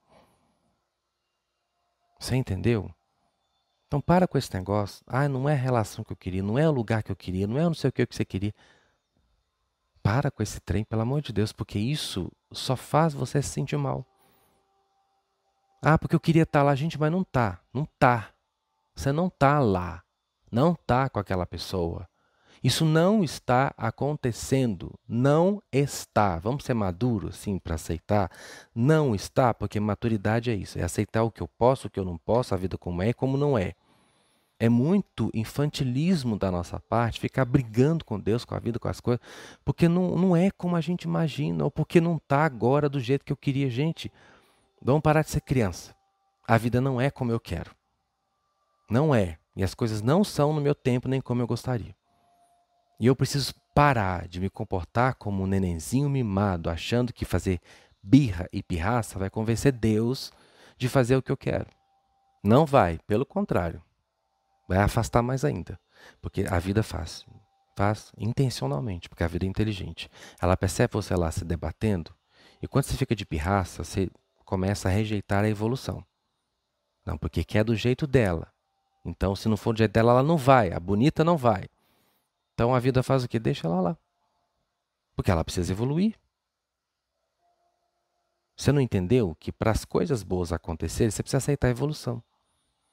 Você 2.23 2.37
entendeu? 2.37 2.89
Então 3.89 4.01
para 4.01 4.29
com 4.29 4.39
esse 4.39 4.55
negócio. 4.55 5.05
Ah, 5.09 5.29
não 5.29 5.49
é 5.49 5.55
a 5.55 5.57
relação 5.57 6.05
que 6.05 6.13
eu 6.13 6.17
queria, 6.17 6.41
não 6.41 6.57
é 6.57 6.69
o 6.69 6.73
lugar 6.73 7.03
que 7.03 7.11
eu 7.11 7.17
queria, 7.17 7.49
não 7.49 7.59
é 7.59 7.65
não 7.65 7.75
sei 7.75 7.91
o 7.91 7.93
que 7.93 8.07
você 8.09 8.25
queria. 8.25 8.55
Para 10.05 10.31
com 10.31 10.41
esse 10.41 10.61
trem, 10.61 10.85
pelo 10.85 11.03
amor 11.03 11.21
de 11.21 11.33
Deus, 11.33 11.53
porque 11.53 11.81
isso 11.81 12.31
só 12.53 12.77
faz 12.77 13.13
você 13.13 13.43
se 13.43 13.49
sentir 13.49 13.77
mal. 13.77 14.07
Ah, 15.83 15.99
porque 15.99 16.15
eu 16.15 16.21
queria 16.21 16.45
estar 16.45 16.63
lá, 16.63 16.77
gente, 16.77 16.99
mas 16.99 17.11
não 17.11 17.25
tá, 17.25 17.61
não 17.75 17.85
tá. 17.99 18.33
Você 18.95 19.11
não 19.11 19.29
tá 19.29 19.59
lá, 19.59 20.05
não 20.49 20.77
tá 20.77 21.09
com 21.09 21.19
aquela 21.19 21.45
pessoa. 21.45 22.09
Isso 22.63 22.85
não 22.85 23.25
está 23.25 23.75
acontecendo, 23.77 24.95
não 25.09 25.63
está. 25.73 26.39
Vamos 26.39 26.65
ser 26.65 26.75
maduros, 26.75 27.37
sim, 27.37 27.59
para 27.59 27.75
aceitar? 27.75 28.31
Não 28.75 29.15
está, 29.15 29.53
porque 29.53 29.81
maturidade 29.81 30.51
é 30.51 30.55
isso, 30.55 30.79
é 30.79 30.83
aceitar 30.83 31.25
o 31.25 31.31
que 31.31 31.43
eu 31.43 31.49
posso, 31.49 31.89
o 31.89 31.91
que 31.91 31.99
eu 31.99 32.05
não 32.05 32.17
posso, 32.17 32.55
a 32.55 32.57
vida 32.57 32.79
como 32.79 33.03
é 33.03 33.09
e 33.09 33.15
como 33.15 33.37
não 33.37 33.59
é 33.59 33.75
é 34.63 34.69
muito 34.69 35.29
infantilismo 35.35 36.39
da 36.39 36.49
nossa 36.49 36.79
parte 36.79 37.19
ficar 37.19 37.45
brigando 37.45 38.05
com 38.05 38.17
Deus, 38.17 38.45
com 38.45 38.55
a 38.55 38.61
vida, 38.61 38.79
com 38.79 38.87
as 38.87 39.01
coisas, 39.01 39.21
porque 39.65 39.89
não, 39.89 40.17
não 40.17 40.37
é 40.37 40.53
como 40.53 40.77
a 40.77 40.81
gente 40.81 41.03
imagina, 41.03 41.65
ou 41.65 41.71
porque 41.71 42.01
não 42.01 42.15
está 42.15 42.45
agora 42.45 42.89
do 42.89 43.01
jeito 43.01 43.25
que 43.25 43.33
eu 43.33 43.37
queria. 43.37 43.69
Gente, 43.69 44.13
vamos 44.81 45.03
parar 45.03 45.23
de 45.23 45.31
ser 45.31 45.41
criança. 45.41 45.97
A 46.47 46.57
vida 46.57 46.81
não 46.81 47.01
é 47.01 47.11
como 47.11 47.33
eu 47.33 47.41
quero. 47.41 47.75
Não 48.89 49.13
é. 49.13 49.37
E 49.57 49.65
as 49.65 49.75
coisas 49.75 50.01
não 50.01 50.23
são 50.23 50.53
no 50.53 50.61
meu 50.61 50.77
tempo 50.77 51.09
nem 51.09 51.21
como 51.21 51.43
eu 51.43 51.47
gostaria. 51.49 51.93
E 53.03 53.07
eu 53.07 53.17
preciso 53.17 53.53
parar 53.75 54.29
de 54.29 54.39
me 54.39 54.49
comportar 54.49 55.17
como 55.17 55.43
um 55.43 55.47
nenenzinho 55.49 56.09
mimado, 56.09 56.71
achando 56.71 57.13
que 57.13 57.25
fazer 57.25 57.59
birra 58.01 58.49
e 58.53 58.63
pirraça 58.63 59.19
vai 59.19 59.29
convencer 59.29 59.73
Deus 59.73 60.33
de 60.79 60.89
fazer 60.89 61.17
o 61.17 61.23
que 61.23 61.33
eu 61.33 61.37
quero. 61.37 61.67
Não 62.45 62.65
vai, 62.65 63.01
pelo 63.05 63.27
contrário. 63.27 63.83
Vai 64.69 64.79
afastar 64.79 65.21
mais 65.21 65.45
ainda. 65.45 65.81
Porque 66.21 66.47
a 66.49 66.61
vida 66.61 66.85
faz. 66.85 67.27
Faz 67.77 68.13
intencionalmente, 68.17 69.09
porque 69.09 69.25
a 69.25 69.29
vida 69.29 69.47
é 69.47 69.49
inteligente. 69.49 70.09
Ela 70.41 70.57
percebe 70.57 70.93
você 70.93 71.17
lá 71.17 71.33
se 71.33 71.45
debatendo, 71.45 72.15
e 72.63 72.69
quando 72.69 72.85
você 72.85 72.97
fica 72.97 73.17
de 73.17 73.27
pirraça, 73.27 73.83
você 73.83 74.09
começa 74.45 74.89
a 74.89 74.93
rejeitar 74.93 75.43
a 75.43 75.49
evolução. 75.49 76.05
Não, 77.05 77.19
porque 77.19 77.43
quer 77.43 77.65
do 77.65 77.75
jeito 77.75 78.07
dela. 78.07 78.47
Então, 79.05 79.35
se 79.35 79.49
não 79.49 79.57
for 79.57 79.73
do 79.73 79.79
jeito 79.79 79.91
dela, 79.91 80.13
ela 80.13 80.23
não 80.23 80.37
vai. 80.37 80.73
A 80.73 80.79
bonita 80.79 81.25
não 81.25 81.37
vai. 81.37 81.69
Então 82.55 82.75
a 82.75 82.79
vida 82.79 83.03
faz 83.03 83.25
o 83.25 83.29
que? 83.29 83.39
Deixa 83.39 83.67
ela 83.67 83.81
lá. 83.81 83.97
Porque 85.15 85.31
ela 85.31 85.45
precisa 85.45 85.73
evoluir. 85.73 86.15
Você 88.57 88.71
não 88.71 88.81
entendeu 88.81 89.37
que 89.41 89.51
para 89.51 89.71
as 89.71 89.85
coisas 89.85 90.23
boas 90.23 90.53
acontecerem, 90.53 91.11
você 91.11 91.23
precisa 91.23 91.39
aceitar 91.39 91.69
a 91.69 91.71
evolução. 91.71 92.23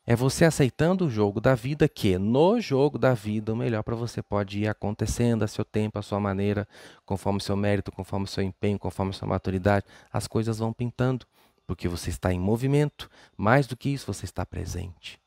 É 0.05 0.15
você 0.15 0.43
aceitando 0.43 1.05
o 1.05 1.09
jogo 1.09 1.39
da 1.39 1.53
vida 1.53 1.87
que, 1.87 2.17
no 2.17 2.59
jogo 2.59 2.97
da 2.97 3.13
vida, 3.13 3.53
o 3.53 3.55
melhor 3.55 3.83
para 3.83 3.95
você 3.95 4.23
pode 4.23 4.59
ir 4.59 4.67
acontecendo 4.67 5.43
a 5.43 5.47
seu 5.47 5.63
tempo, 5.63 5.99
a 5.99 6.01
sua 6.01 6.19
maneira, 6.19 6.67
conforme 7.05 7.37
o 7.37 7.43
seu 7.43 7.55
mérito, 7.55 7.91
conforme 7.91 8.25
o 8.25 8.27
seu 8.27 8.43
empenho, 8.43 8.79
conforme 8.79 9.11
a 9.11 9.13
sua 9.13 9.27
maturidade. 9.27 9.85
As 10.11 10.25
coisas 10.25 10.57
vão 10.57 10.73
pintando, 10.73 11.27
porque 11.67 11.87
você 11.87 12.09
está 12.09 12.33
em 12.33 12.39
movimento. 12.39 13.07
Mais 13.37 13.67
do 13.67 13.77
que 13.77 13.89
isso, 13.89 14.11
você 14.11 14.25
está 14.25 14.43
presente. 14.43 15.21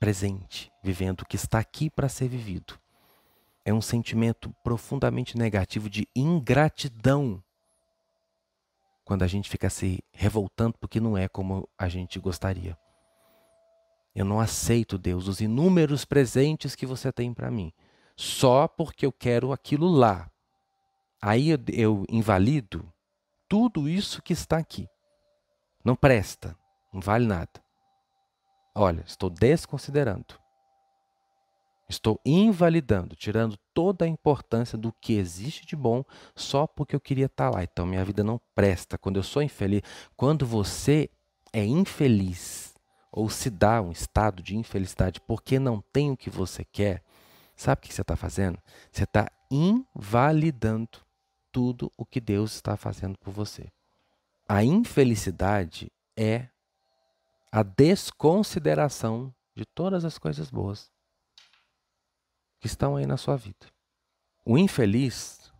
Presente, 0.00 0.72
vivendo 0.82 1.20
o 1.20 1.26
que 1.26 1.36
está 1.36 1.60
aqui 1.60 1.88
para 1.88 2.08
ser 2.08 2.26
vivido. 2.26 2.74
É 3.68 3.72
um 3.74 3.82
sentimento 3.82 4.48
profundamente 4.64 5.36
negativo 5.36 5.90
de 5.90 6.08
ingratidão 6.16 7.44
quando 9.04 9.24
a 9.24 9.26
gente 9.26 9.50
fica 9.50 9.68
se 9.68 10.02
revoltando 10.10 10.78
porque 10.78 10.98
não 10.98 11.18
é 11.18 11.28
como 11.28 11.68
a 11.76 11.86
gente 11.86 12.18
gostaria. 12.18 12.78
Eu 14.14 14.24
não 14.24 14.40
aceito, 14.40 14.96
Deus, 14.96 15.28
os 15.28 15.42
inúmeros 15.42 16.06
presentes 16.06 16.74
que 16.74 16.86
você 16.86 17.12
tem 17.12 17.34
para 17.34 17.50
mim, 17.50 17.70
só 18.16 18.66
porque 18.66 19.04
eu 19.04 19.12
quero 19.12 19.52
aquilo 19.52 19.86
lá. 19.86 20.30
Aí 21.20 21.50
eu, 21.50 21.58
eu 21.70 22.06
invalido 22.08 22.90
tudo 23.46 23.86
isso 23.86 24.22
que 24.22 24.32
está 24.32 24.56
aqui. 24.56 24.88
Não 25.84 25.94
presta, 25.94 26.56
não 26.90 27.02
vale 27.02 27.26
nada. 27.26 27.62
Olha, 28.74 29.04
estou 29.06 29.28
desconsiderando. 29.28 30.47
Estou 31.88 32.20
invalidando, 32.22 33.16
tirando 33.16 33.56
toda 33.72 34.04
a 34.04 34.08
importância 34.08 34.76
do 34.76 34.92
que 34.92 35.14
existe 35.14 35.64
de 35.64 35.74
bom 35.74 36.04
só 36.36 36.66
porque 36.66 36.94
eu 36.94 37.00
queria 37.00 37.24
estar 37.26 37.48
lá. 37.48 37.64
Então 37.64 37.86
minha 37.86 38.04
vida 38.04 38.22
não 38.22 38.38
presta. 38.54 38.98
Quando 38.98 39.16
eu 39.16 39.22
sou 39.22 39.42
infeliz, 39.42 39.80
quando 40.14 40.46
você 40.46 41.08
é 41.50 41.64
infeliz, 41.64 42.74
ou 43.10 43.30
se 43.30 43.48
dá 43.48 43.80
um 43.80 43.90
estado 43.90 44.42
de 44.42 44.54
infelicidade 44.54 45.18
porque 45.22 45.58
não 45.58 45.80
tem 45.80 46.10
o 46.10 46.16
que 46.16 46.28
você 46.28 46.62
quer, 46.62 47.02
sabe 47.56 47.78
o 47.78 47.88
que 47.88 47.94
você 47.94 48.02
está 48.02 48.16
fazendo? 48.16 48.58
Você 48.92 49.04
está 49.04 49.26
invalidando 49.50 50.98
tudo 51.50 51.90
o 51.96 52.04
que 52.04 52.20
Deus 52.20 52.54
está 52.54 52.76
fazendo 52.76 53.16
por 53.18 53.32
você. 53.32 53.72
A 54.46 54.62
infelicidade 54.62 55.90
é 56.14 56.48
a 57.50 57.62
desconsideração 57.62 59.34
de 59.56 59.64
todas 59.64 60.04
as 60.04 60.18
coisas 60.18 60.50
boas 60.50 60.90
que 62.60 62.66
estão 62.66 62.96
aí 62.96 63.06
na 63.06 63.16
sua 63.16 63.36
vida. 63.36 63.66
O 64.44 64.56
infeliz 64.56 65.52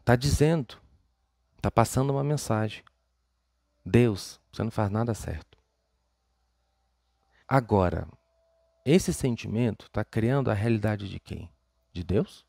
está 0.00 0.16
dizendo, 0.16 0.78
está 1.56 1.70
passando 1.70 2.10
uma 2.10 2.24
mensagem: 2.24 2.84
Deus, 3.84 4.40
você 4.52 4.62
não 4.62 4.70
faz 4.70 4.90
nada 4.90 5.14
certo. 5.14 5.58
Agora, 7.46 8.08
esse 8.84 9.12
sentimento 9.12 9.86
está 9.86 10.04
criando 10.04 10.50
a 10.50 10.54
realidade 10.54 11.08
de 11.08 11.20
quem? 11.20 11.50
De 11.92 12.02
Deus? 12.02 12.46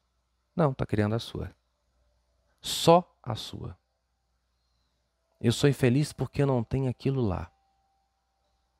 Não, 0.55 0.71
está 0.71 0.85
criando 0.85 1.15
a 1.15 1.19
sua. 1.19 1.53
Só 2.61 3.15
a 3.21 3.35
sua. 3.35 3.77
Eu 5.41 5.51
sou 5.51 5.69
infeliz 5.69 6.13
porque 6.13 6.45
não 6.45 6.63
tenho 6.63 6.89
aquilo 6.89 7.21
lá. 7.21 7.51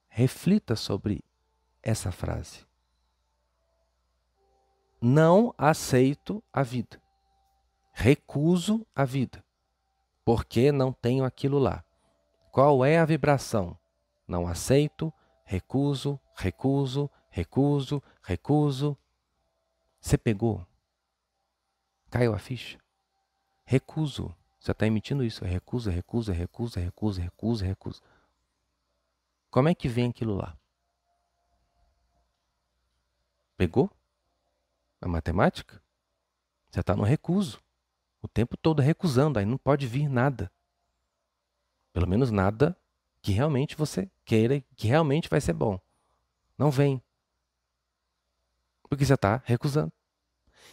Reflita 0.07 0.75
sobre 0.75 1.23
essa 1.81 2.11
frase. 2.11 2.65
Não 5.05 5.53
aceito 5.57 6.41
a 6.53 6.63
vida. 6.63 6.97
Recuso 7.91 8.87
a 8.95 9.03
vida. 9.03 9.43
Porque 10.23 10.71
não 10.71 10.93
tenho 10.93 11.25
aquilo 11.25 11.59
lá. 11.59 11.83
Qual 12.53 12.85
é 12.85 12.97
a 12.97 13.03
vibração? 13.03 13.77
Não 14.25 14.47
aceito, 14.47 15.13
recuso, 15.43 16.17
recuso, 16.37 17.11
recuso, 17.29 18.01
recuso. 18.21 18.97
Você 19.99 20.17
pegou? 20.17 20.65
Caiu 22.09 22.33
a 22.33 22.39
ficha? 22.39 22.79
Recuso. 23.65 24.33
Você 24.57 24.71
está 24.71 24.87
emitindo 24.87 25.21
isso. 25.21 25.43
Recusa, 25.43 25.91
recusa, 25.91 26.31
recusa, 26.31 26.79
recusa, 26.79 27.21
recusa, 27.21 27.65
recusa. 27.65 28.01
Como 29.51 29.67
é 29.67 29.75
que 29.75 29.89
vem 29.89 30.11
aquilo 30.11 30.33
lá? 30.33 30.57
Pegou? 33.57 33.91
A 35.03 35.07
matemática? 35.07 35.83
Você 36.71 36.79
está 36.79 36.95
no 36.95 37.03
recuso. 37.03 37.61
O 38.21 38.27
tempo 38.27 38.55
todo 38.55 38.81
recusando, 38.81 39.37
aí 39.37 39.45
não 39.45 39.57
pode 39.57 39.85
vir 39.85 40.07
nada. 40.07 40.49
Pelo 41.91 42.07
menos 42.07 42.31
nada 42.31 42.77
que 43.21 43.33
realmente 43.33 43.75
você 43.75 44.09
queira, 44.23 44.63
que 44.77 44.87
realmente 44.87 45.29
vai 45.29 45.41
ser 45.41 45.51
bom. 45.51 45.77
Não 46.57 46.71
vem. 46.71 47.03
Porque 48.87 49.03
você 49.03 49.15
está 49.15 49.41
recusando. 49.43 49.91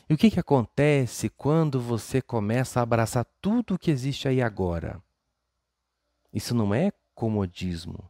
E 0.08 0.14
o 0.14 0.16
que, 0.16 0.30
que 0.30 0.38
acontece 0.38 1.28
quando 1.28 1.80
você 1.80 2.22
começa 2.22 2.78
a 2.78 2.84
abraçar 2.84 3.26
tudo 3.40 3.74
o 3.74 3.78
que 3.78 3.90
existe 3.90 4.28
aí 4.28 4.40
agora? 4.40 5.02
Isso 6.32 6.54
não 6.54 6.72
é 6.72 6.92
comodismo. 7.16 8.08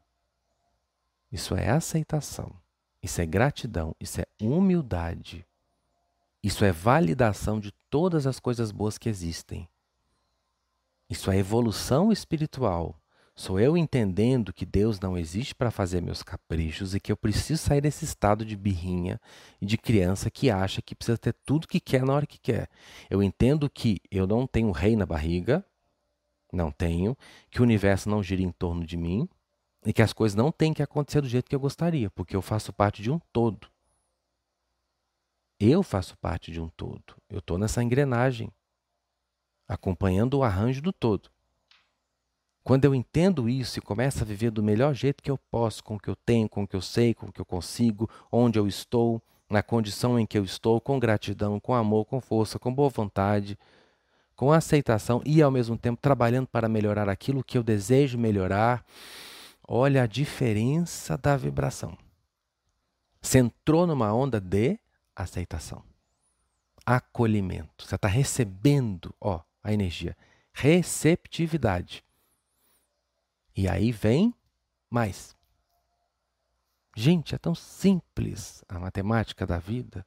Isso 1.33 1.55
é 1.55 1.71
aceitação. 1.71 2.55
Isso 3.03 3.23
é 3.23 3.27
gratidão. 3.27 3.97
Isso 3.99 4.21
é 4.21 4.27
humildade. 4.39 5.47
Isso 6.43 6.65
é 6.65 6.73
validação 6.73 7.61
de 7.61 7.73
todas 7.91 8.27
as 8.27 8.41
coisas 8.41 8.73
boas 8.73 8.97
que 8.97 9.09
existem. 9.09 9.69
Isso 11.09 11.31
é 11.31 11.37
evolução 11.37 12.11
espiritual. 12.11 13.01
Sou 13.35 13.59
eu 13.59 13.77
entendendo 13.77 14.53
que 14.53 14.67
Deus 14.67 15.01
não 15.01 15.17
existe 15.17 15.55
para 15.55 15.71
fazer 15.71 16.03
meus 16.03 16.23
caprichos 16.23 16.95
e 16.95 17.01
que 17.01 17.11
eu 17.11 17.17
preciso 17.17 17.63
sair 17.63 17.81
desse 17.81 18.05
estado 18.05 18.45
de 18.45 18.55
birrinha 18.55 19.19
e 19.61 19.65
de 19.65 19.79
criança 19.79 20.31
que 20.31 20.51
acha 20.51 20.83
que 20.83 20.95
precisa 20.95 21.17
ter 21.17 21.33
tudo 21.47 21.67
que 21.67 21.81
quer 21.81 22.05
na 22.05 22.13
hora 22.13 22.27
que 22.27 22.39
quer. 22.39 22.69
Eu 23.09 23.23
entendo 23.23 23.71
que 23.71 23.99
eu 24.11 24.27
não 24.27 24.47
tenho 24.47 24.71
rei 24.71 24.95
na 24.95 25.07
barriga, 25.07 25.65
não 26.53 26.71
tenho, 26.71 27.17
que 27.51 27.61
o 27.61 27.65
universo 27.65 28.11
não 28.11 28.23
gira 28.23 28.43
em 28.43 28.53
torno 28.53 28.85
de 28.85 28.97
mim 28.97 29.27
e 29.87 29.93
que 29.93 30.03
as 30.03 30.13
coisas 30.13 30.37
não 30.37 30.53
têm 30.53 30.75
que 30.75 30.83
acontecer 30.83 31.23
do 31.23 31.29
jeito 31.29 31.49
que 31.49 31.57
eu 31.57 31.61
gostaria, 31.61 32.11
porque 32.11 32.37
eu 32.37 32.43
faço 32.43 32.73
parte 32.73 33.03
de 33.03 33.11
um 33.11 33.19
todo. 33.33 33.70
Eu 35.61 35.83
faço 35.83 36.17
parte 36.17 36.51
de 36.51 36.59
um 36.59 36.69
todo. 36.69 37.15
Eu 37.29 37.41
estou 37.41 37.59
nessa 37.59 37.83
engrenagem, 37.83 38.51
acompanhando 39.69 40.39
o 40.39 40.43
arranjo 40.43 40.81
do 40.81 40.91
todo. 40.91 41.29
Quando 42.65 42.87
eu 42.87 42.95
entendo 42.95 43.47
isso 43.47 43.79
e 43.79 43.83
começo 43.83 44.23
a 44.23 44.27
viver 44.27 44.51
do 44.51 44.63
melhor 44.63 44.95
jeito 44.95 45.23
que 45.23 45.31
eu 45.31 45.37
posso, 45.37 45.85
com 45.85 45.97
o 45.97 46.01
que 46.01 46.09
eu 46.09 46.17
tenho, 46.17 46.49
com 46.49 46.63
o 46.63 46.67
que 46.67 46.77
eu 46.77 46.81
sei, 46.81 47.13
com 47.13 47.27
o 47.27 47.33
que 47.33 47.43
eu 47.43 47.45
consigo, 47.45 48.09
onde 48.33 48.59
eu 48.59 48.67
estou, 48.67 49.21
na 49.51 49.63
condição 49.63 50.19
em 50.19 50.25
que 50.25 50.39
eu 50.39 50.45
estou, 50.45 50.81
com 50.81 50.99
gratidão, 50.99 51.61
com 51.61 51.75
amor, 51.75 52.07
com 52.07 52.23
força, 52.23 52.59
com 52.59 52.73
boa 52.73 52.89
vontade, 52.89 53.59
com 54.35 54.53
aceitação 54.53 55.21
e 55.27 55.43
ao 55.43 55.51
mesmo 55.51 55.77
tempo 55.77 56.01
trabalhando 56.01 56.47
para 56.47 56.71
melhorar 56.71 57.07
aquilo 57.07 57.45
que 57.45 57.59
eu 57.59 57.63
desejo 57.63 58.17
melhorar, 58.17 58.83
olha 59.69 60.05
a 60.05 60.07
diferença 60.07 61.19
da 61.19 61.37
vibração. 61.37 61.99
Você 63.21 63.41
entrou 63.41 63.87
numa 63.87 64.15
onda 64.15 64.41
de 64.41 64.79
aceitação, 65.15 65.85
acolhimento. 66.85 67.87
Você 67.87 67.95
está 67.95 68.09
recebendo, 68.09 69.15
ó, 69.21 69.43
a 69.63 69.73
energia, 69.73 70.17
receptividade. 70.53 72.05
E 73.57 73.69
aí 73.69 73.93
vem 73.93 74.35
mais. 74.89 75.37
Gente, 76.97 77.35
é 77.35 77.39
tão 77.39 77.55
simples 77.55 78.65
a 78.69 78.79
matemática 78.79 79.47
da 79.47 79.59
vida. 79.59 80.07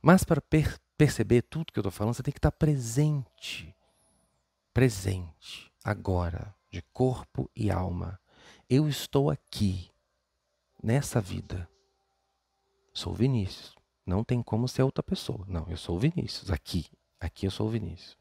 Mas 0.00 0.24
para 0.24 0.40
per 0.40 0.78
perceber 0.96 1.42
tudo 1.42 1.72
que 1.72 1.78
eu 1.78 1.82
estou 1.82 1.92
falando, 1.92 2.14
você 2.14 2.22
tem 2.22 2.32
que 2.32 2.38
estar 2.38 2.52
presente. 2.52 3.74
Presente, 4.72 5.72
agora, 5.84 6.54
de 6.70 6.82
corpo 6.92 7.50
e 7.54 7.70
alma. 7.70 8.20
Eu 8.68 8.88
estou 8.88 9.30
aqui, 9.30 9.90
nessa 10.82 11.20
vida. 11.20 11.68
sou 12.92 13.14
Vinícius. 13.14 13.77
Não 14.08 14.24
tem 14.24 14.42
como 14.42 14.66
ser 14.66 14.82
outra 14.82 15.02
pessoa. 15.02 15.44
Não, 15.46 15.68
eu 15.68 15.76
sou 15.76 15.98
Vinícius. 15.98 16.50
Aqui, 16.50 16.86
aqui 17.20 17.44
eu 17.44 17.50
sou 17.50 17.68
Vinícius. 17.68 18.16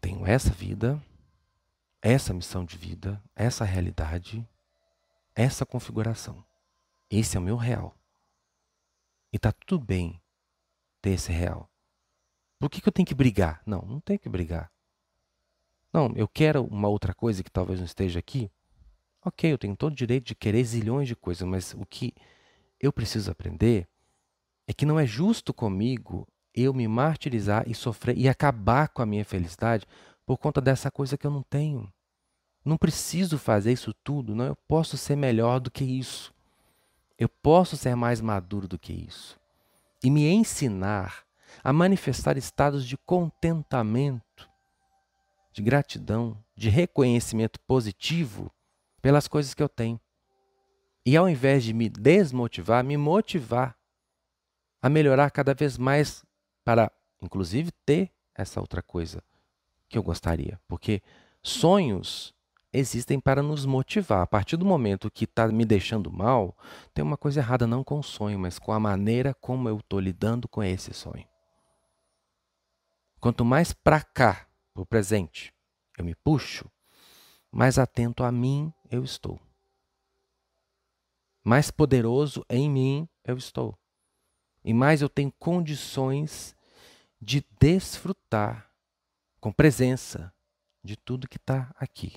Tenho 0.00 0.26
essa 0.26 0.48
vida, 0.48 0.98
essa 2.00 2.32
missão 2.32 2.64
de 2.64 2.78
vida, 2.78 3.22
essa 3.36 3.66
realidade, 3.66 4.48
essa 5.34 5.66
configuração. 5.66 6.42
Esse 7.10 7.36
é 7.36 7.40
o 7.40 7.42
meu 7.42 7.54
real. 7.54 7.94
E 9.30 9.38
tá 9.38 9.52
tudo 9.52 9.84
bem 9.84 10.18
ter 11.02 11.10
esse 11.10 11.30
real. 11.30 11.68
Por 12.58 12.70
que, 12.70 12.80
que 12.80 12.88
eu 12.88 12.92
tenho 12.92 13.06
que 13.06 13.14
brigar? 13.14 13.60
Não, 13.66 13.82
não 13.82 14.00
tenho 14.00 14.18
que 14.18 14.28
brigar. 14.30 14.72
Não, 15.92 16.10
eu 16.16 16.26
quero 16.26 16.64
uma 16.64 16.88
outra 16.88 17.14
coisa 17.14 17.44
que 17.44 17.50
talvez 17.50 17.78
não 17.78 17.84
esteja 17.84 18.18
aqui. 18.18 18.50
Ok, 19.22 19.52
eu 19.52 19.58
tenho 19.58 19.76
todo 19.76 19.92
o 19.92 19.96
direito 19.96 20.24
de 20.24 20.34
querer 20.34 20.64
zilhões 20.64 21.06
de 21.06 21.14
coisas, 21.14 21.46
mas 21.46 21.74
o 21.74 21.84
que 21.84 22.14
eu 22.82 22.92
preciso 22.92 23.30
aprender 23.30 23.88
é 24.66 24.72
que 24.72 24.84
não 24.84 24.98
é 24.98 25.06
justo 25.06 25.54
comigo 25.54 26.26
eu 26.54 26.74
me 26.74 26.86
martirizar 26.86 27.64
e 27.66 27.74
sofrer 27.74 28.18
e 28.18 28.28
acabar 28.28 28.88
com 28.88 29.00
a 29.00 29.06
minha 29.06 29.24
felicidade 29.24 29.86
por 30.26 30.36
conta 30.36 30.60
dessa 30.60 30.90
coisa 30.90 31.16
que 31.16 31.26
eu 31.26 31.30
não 31.30 31.42
tenho. 31.42 31.90
Não 32.64 32.76
preciso 32.76 33.38
fazer 33.38 33.72
isso 33.72 33.94
tudo, 34.04 34.34
não. 34.34 34.46
Eu 34.46 34.56
posso 34.68 34.96
ser 34.96 35.16
melhor 35.16 35.58
do 35.58 35.70
que 35.70 35.84
isso. 35.84 36.32
Eu 37.18 37.28
posso 37.28 37.76
ser 37.76 37.94
mais 37.94 38.20
maduro 38.20 38.68
do 38.68 38.78
que 38.78 38.92
isso. 38.92 39.38
E 40.02 40.10
me 40.10 40.28
ensinar 40.28 41.24
a 41.62 41.72
manifestar 41.72 42.36
estados 42.36 42.86
de 42.86 42.96
contentamento, 42.96 44.48
de 45.52 45.62
gratidão, 45.62 46.36
de 46.56 46.68
reconhecimento 46.68 47.60
positivo 47.60 48.50
pelas 49.00 49.26
coisas 49.28 49.54
que 49.54 49.62
eu 49.62 49.68
tenho. 49.68 50.00
E 51.04 51.16
ao 51.16 51.28
invés 51.28 51.64
de 51.64 51.72
me 51.72 51.88
desmotivar, 51.88 52.84
me 52.84 52.96
motivar 52.96 53.76
a 54.80 54.88
melhorar 54.88 55.30
cada 55.30 55.54
vez 55.54 55.76
mais 55.76 56.24
para, 56.64 56.90
inclusive, 57.20 57.72
ter 57.84 58.10
essa 58.34 58.60
outra 58.60 58.82
coisa 58.82 59.22
que 59.88 59.98
eu 59.98 60.02
gostaria. 60.02 60.60
Porque 60.68 61.02
sonhos 61.42 62.34
existem 62.72 63.20
para 63.20 63.42
nos 63.42 63.66
motivar. 63.66 64.22
A 64.22 64.26
partir 64.26 64.56
do 64.56 64.64
momento 64.64 65.10
que 65.10 65.24
está 65.24 65.48
me 65.48 65.64
deixando 65.64 66.10
mal, 66.10 66.56
tem 66.94 67.04
uma 67.04 67.16
coisa 67.16 67.40
errada 67.40 67.66
não 67.66 67.82
com 67.82 67.98
o 67.98 68.02
sonho, 68.02 68.38
mas 68.38 68.58
com 68.58 68.72
a 68.72 68.80
maneira 68.80 69.34
como 69.34 69.68
eu 69.68 69.78
estou 69.78 70.00
lidando 70.00 70.48
com 70.48 70.62
esse 70.62 70.94
sonho. 70.94 71.26
Quanto 73.20 73.44
mais 73.44 73.72
para 73.72 74.00
cá, 74.00 74.46
para 74.72 74.82
o 74.82 74.86
presente, 74.86 75.52
eu 75.98 76.04
me 76.04 76.14
puxo, 76.14 76.68
mais 77.52 77.78
atento 77.78 78.24
a 78.24 78.32
mim 78.32 78.72
eu 78.90 79.04
estou 79.04 79.40
mais 81.44 81.70
poderoso 81.70 82.44
em 82.48 82.70
mim 82.70 83.08
eu 83.24 83.36
estou. 83.36 83.78
E 84.64 84.72
mais 84.72 85.02
eu 85.02 85.08
tenho 85.08 85.32
condições 85.32 86.56
de 87.20 87.44
desfrutar 87.58 88.72
com 89.40 89.52
presença 89.52 90.32
de 90.84 90.96
tudo 90.96 91.28
que 91.28 91.36
está 91.36 91.74
aqui. 91.76 92.14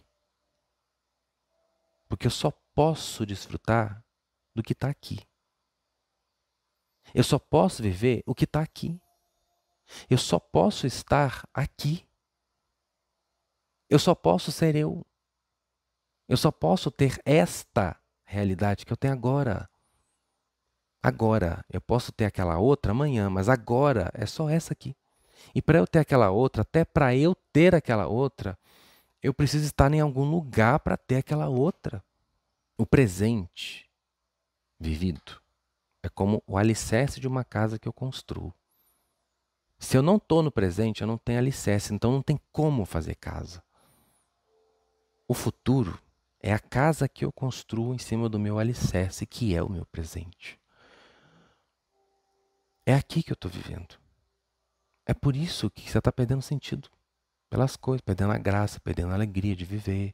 Porque 2.08 2.28
eu 2.28 2.32
só 2.32 2.52
posso 2.74 3.26
desfrutar 3.26 4.04
do 4.54 4.62
que 4.62 4.74
está 4.74 4.90
aqui. 4.90 5.20
Eu 7.14 7.24
só 7.24 7.40
posso 7.40 7.82
viver 7.82 8.24
o 8.26 8.36
que 8.36 8.46
está 8.46 8.62
aqui. 8.62 9.00
Eu 10.10 10.18
só 10.18 10.40
posso 10.40 10.88
estar 10.88 11.48
aqui. 11.54 12.08
Eu 13.90 14.00
só 14.00 14.16
posso 14.16 14.52
ser 14.52 14.76
eu. 14.76 15.06
Eu 16.28 16.38
só 16.38 16.52
posso 16.52 16.90
ter 16.90 17.22
esta 17.24 18.00
realidade 18.26 18.86
que 18.86 18.92
eu 18.92 18.98
tenho 18.98 19.14
agora. 19.14 19.70
Agora, 21.02 21.64
eu 21.72 21.80
posso 21.80 22.12
ter 22.12 22.26
aquela 22.26 22.58
outra 22.58 22.92
amanhã, 22.92 23.30
mas 23.30 23.48
agora 23.48 24.12
é 24.14 24.26
só 24.26 24.50
essa 24.50 24.74
aqui. 24.74 24.96
E 25.54 25.62
para 25.62 25.78
eu 25.78 25.86
ter 25.86 26.00
aquela 26.00 26.32
outra, 26.32 26.64
até 26.64 26.84
para 26.84 27.16
eu 27.16 27.36
ter 27.54 27.76
aquela 27.76 28.08
outra, 28.08 28.58
eu 29.22 29.34
preciso 29.34 29.66
estar 29.66 29.94
em 29.94 30.00
algum 30.00 30.24
lugar 30.24 30.80
para 30.80 30.98
ter 30.98 31.18
aquela 31.18 31.48
outra. 31.48 32.04
O 32.78 32.86
presente 32.86 33.90
vivido 34.80 35.40
é 36.04 36.10
como 36.10 36.44
o 36.46 36.58
alicerce 36.58 37.20
de 37.20 37.28
uma 37.28 37.44
casa 37.44 37.80
que 37.80 37.88
eu 37.88 37.94
construo. 37.94 38.54
Se 39.78 39.98
eu 39.98 40.02
não 40.02 40.18
estou 40.18 40.42
no 40.42 40.52
presente, 40.52 41.02
eu 41.02 41.08
não 41.08 41.18
tenho 41.18 41.40
alicerce, 41.40 41.94
então 41.94 42.12
não 42.12 42.22
tem 42.22 42.40
como 42.52 42.86
fazer 42.86 43.16
casa. 43.16 43.64
O 45.28 45.34
futuro 45.34 46.00
é 46.46 46.54
a 46.54 46.60
casa 46.60 47.10
que 47.10 47.26
eu 47.26 47.32
construo 47.32 47.96
em 47.96 47.98
cima 47.98 48.30
do 48.30 48.38
meu 48.38 48.60
alicerce, 48.60 49.26
que 49.26 49.56
é 49.56 49.64
o 49.64 49.68
meu 49.68 49.84
presente. 49.88 50.60
É 52.86 52.94
aqui 52.94 53.24
que 53.24 53.32
eu 53.32 53.34
estou 53.34 53.50
vivendo. 53.50 54.00
É 55.08 55.14
por 55.16 55.36
isso 55.36 55.72
que 55.72 55.90
você 55.90 55.98
está 55.98 56.12
perdendo 56.12 56.44
sentido. 56.44 56.88
Pelas 57.50 57.76
coisas, 57.76 58.02
perdendo 58.02 58.32
a 58.32 58.38
graça, 58.38 58.80
perdendo 58.80 59.10
a 59.10 59.16
alegria 59.16 59.56
de 59.56 59.66
viver. 59.66 60.14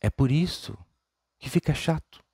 É 0.00 0.08
por 0.08 0.30
isso 0.30 0.78
que 1.36 1.50
fica 1.50 1.74
chato. 1.74 2.24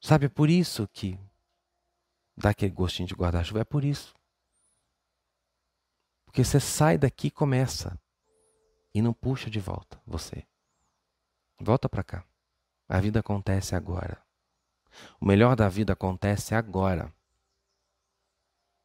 Sabe, 0.00 0.26
é 0.26 0.28
por 0.28 0.48
isso 0.48 0.86
que 0.92 1.18
dá 2.36 2.50
aquele 2.50 2.72
gostinho 2.72 3.08
de 3.08 3.14
guarda-chuva. 3.14 3.62
É 3.62 3.64
por 3.64 3.84
isso. 3.84 4.14
Porque 6.24 6.44
você 6.44 6.60
sai 6.60 6.96
daqui 6.96 7.26
e 7.26 7.32
começa 7.32 8.00
e 8.94 9.00
não 9.00 9.12
puxa 9.12 9.50
de 9.50 9.60
volta 9.60 10.00
você. 10.06 10.44
Volta 11.58 11.88
para 11.88 12.02
cá. 12.02 12.24
A 12.88 12.98
vida 13.00 13.20
acontece 13.20 13.74
agora. 13.74 14.20
O 15.20 15.26
melhor 15.26 15.54
da 15.54 15.68
vida 15.68 15.92
acontece 15.92 16.54
agora. 16.54 17.12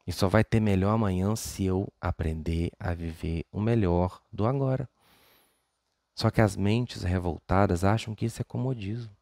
E 0.06 0.12
só 0.12 0.28
vai 0.28 0.44
ter 0.44 0.60
melhor 0.60 0.92
amanhã 0.92 1.36
se 1.36 1.64
eu 1.64 1.92
aprender 2.00 2.72
a 2.80 2.94
viver 2.94 3.46
o 3.52 3.60
melhor 3.60 4.22
do 4.32 4.46
agora. 4.46 4.88
Só 6.14 6.30
que 6.30 6.42
as 6.42 6.56
mentes 6.56 7.02
revoltadas 7.02 7.84
acham 7.84 8.14
que 8.14 8.26
isso 8.26 8.42
é 8.42 8.46
comodismo, 8.46 9.16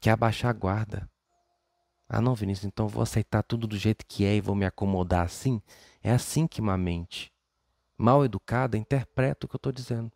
que 0.00 0.08
é 0.08 0.12
abaixar 0.12 0.50
a 0.50 0.58
guarda. 0.58 1.08
Ah, 2.08 2.20
não, 2.20 2.34
Vinícius, 2.34 2.66
então 2.66 2.88
vou 2.88 3.02
aceitar 3.02 3.42
tudo 3.42 3.66
do 3.66 3.76
jeito 3.76 4.06
que 4.06 4.24
é 4.24 4.36
e 4.36 4.40
vou 4.40 4.54
me 4.54 4.64
acomodar 4.64 5.24
assim? 5.24 5.60
É 6.02 6.12
assim 6.12 6.46
que 6.46 6.60
uma 6.60 6.76
mente 6.78 7.33
mal 7.96 8.24
educada 8.24 8.76
interpreta 8.76 9.46
o 9.46 9.48
que 9.48 9.54
eu 9.54 9.58
estou 9.58 9.72
dizendo. 9.72 10.12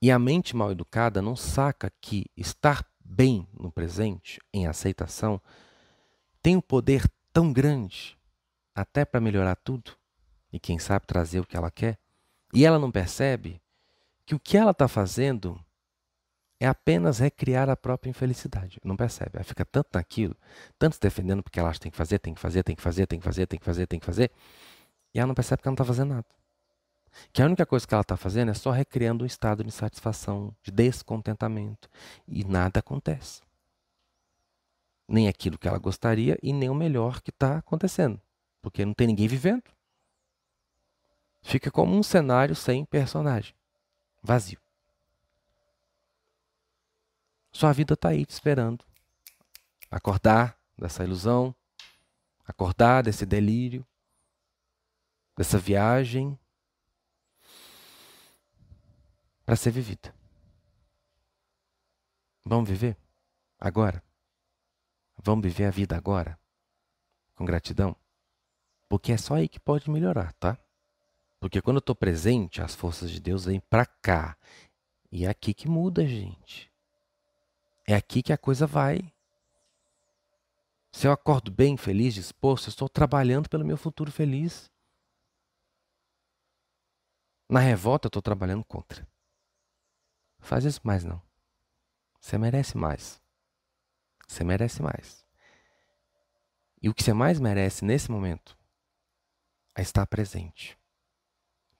E 0.00 0.10
a 0.10 0.18
mente 0.18 0.54
mal 0.54 0.70
educada 0.70 1.20
não 1.20 1.34
saca 1.34 1.92
que 2.00 2.26
estar 2.36 2.86
bem 3.04 3.48
no 3.58 3.72
presente, 3.72 4.40
em 4.52 4.66
aceitação, 4.66 5.40
tem 6.42 6.56
um 6.56 6.60
poder 6.60 7.04
tão 7.32 7.52
grande, 7.52 8.16
até 8.74 9.04
para 9.04 9.20
melhorar 9.20 9.56
tudo, 9.56 9.96
e 10.52 10.60
quem 10.60 10.78
sabe 10.78 11.06
trazer 11.06 11.40
o 11.40 11.46
que 11.46 11.56
ela 11.56 11.70
quer, 11.70 11.98
e 12.54 12.64
ela 12.64 12.78
não 12.78 12.90
percebe 12.90 13.60
que 14.24 14.34
o 14.34 14.40
que 14.40 14.56
ela 14.56 14.70
está 14.70 14.86
fazendo 14.86 15.58
é 16.60 16.66
apenas 16.66 17.18
recriar 17.18 17.68
a 17.68 17.76
própria 17.76 18.10
infelicidade. 18.10 18.80
Não 18.82 18.96
percebe. 18.96 19.30
Ela 19.34 19.44
fica 19.44 19.64
tanto 19.64 19.90
naquilo, 19.94 20.36
tanto 20.78 20.94
se 20.94 21.00
defendendo 21.00 21.42
porque 21.42 21.58
ela 21.58 21.68
acha 21.68 21.78
que 21.78 21.84
tem 21.84 21.92
que 21.92 21.96
fazer, 21.96 22.18
tem 22.18 22.34
que 22.34 22.40
fazer, 22.40 22.62
tem 22.62 22.74
que 22.74 22.82
fazer, 22.82 23.06
tem 23.06 23.18
que 23.18 23.24
fazer, 23.24 23.46
tem 23.46 23.58
que 23.58 23.64
fazer, 23.64 23.86
tem 23.86 24.00
que 24.00 24.06
fazer, 24.06 24.30
e 25.14 25.18
ela 25.18 25.28
não 25.28 25.34
percebe 25.34 25.62
que 25.62 25.68
ela 25.68 25.72
não 25.72 25.82
está 25.82 25.84
fazendo 25.84 26.14
nada. 26.14 26.26
Que 27.32 27.42
a 27.42 27.46
única 27.46 27.66
coisa 27.66 27.86
que 27.86 27.94
ela 27.94 28.02
está 28.02 28.16
fazendo 28.16 28.50
é 28.50 28.54
só 28.54 28.70
recriando 28.70 29.24
um 29.24 29.26
estado 29.26 29.62
de 29.62 29.68
insatisfação, 29.68 30.54
de 30.62 30.70
descontentamento. 30.70 31.88
E 32.26 32.44
nada 32.44 32.80
acontece. 32.80 33.42
Nem 35.06 35.28
aquilo 35.28 35.58
que 35.58 35.66
ela 35.66 35.78
gostaria 35.78 36.38
e 36.42 36.52
nem 36.52 36.68
o 36.68 36.74
melhor 36.74 37.20
que 37.20 37.30
está 37.30 37.58
acontecendo. 37.58 38.20
Porque 38.60 38.84
não 38.84 38.94
tem 38.94 39.06
ninguém 39.06 39.26
vivendo. 39.26 39.64
Fica 41.42 41.70
como 41.70 41.96
um 41.96 42.02
cenário 42.02 42.54
sem 42.54 42.84
personagem. 42.84 43.54
Vazio. 44.22 44.60
Sua 47.50 47.72
vida 47.72 47.94
está 47.94 48.10
aí 48.10 48.26
te 48.26 48.30
esperando. 48.30 48.84
Acordar 49.90 50.58
dessa 50.76 51.02
ilusão. 51.02 51.54
Acordar 52.46 53.02
desse 53.02 53.24
delírio 53.24 53.86
dessa 55.38 55.56
viagem 55.56 56.36
para 59.46 59.54
ser 59.54 59.70
vivida. 59.70 60.12
Vamos 62.44 62.68
viver 62.68 62.96
agora? 63.56 64.02
Vamos 65.16 65.44
viver 65.44 65.66
a 65.66 65.70
vida 65.70 65.96
agora? 65.96 66.36
Com 67.36 67.44
gratidão? 67.44 67.94
Porque 68.88 69.12
é 69.12 69.16
só 69.16 69.34
aí 69.34 69.48
que 69.48 69.60
pode 69.60 69.88
melhorar, 69.88 70.32
tá? 70.32 70.58
Porque 71.38 71.62
quando 71.62 71.76
eu 71.76 71.80
estou 71.80 71.94
presente, 71.94 72.60
as 72.60 72.74
forças 72.74 73.08
de 73.08 73.20
Deus 73.20 73.44
vêm 73.44 73.60
para 73.60 73.86
cá. 73.86 74.36
E 75.12 75.24
é 75.24 75.28
aqui 75.28 75.54
que 75.54 75.68
muda, 75.68 76.04
gente. 76.04 76.68
É 77.86 77.94
aqui 77.94 78.24
que 78.24 78.32
a 78.32 78.38
coisa 78.38 78.66
vai. 78.66 79.12
Se 80.90 81.06
eu 81.06 81.12
acordo 81.12 81.52
bem, 81.52 81.76
feliz, 81.76 82.12
disposto, 82.12 82.66
eu 82.66 82.70
estou 82.70 82.88
trabalhando 82.88 83.48
pelo 83.48 83.64
meu 83.64 83.76
futuro 83.76 84.10
feliz. 84.10 84.68
Na 87.48 87.60
revolta 87.60 88.06
eu 88.06 88.08
estou 88.10 88.20
trabalhando 88.20 88.64
contra. 88.64 89.08
Faz 90.38 90.64
isso 90.64 90.80
mais 90.84 91.02
não. 91.02 91.22
Você 92.20 92.36
merece 92.36 92.76
mais. 92.76 93.20
Você 94.26 94.44
merece 94.44 94.82
mais. 94.82 95.24
E 96.82 96.88
o 96.88 96.94
que 96.94 97.02
você 97.02 97.12
mais 97.12 97.40
merece 97.40 97.84
nesse 97.84 98.10
momento 98.10 98.56
é 99.74 99.80
estar 99.80 100.06
presente 100.06 100.78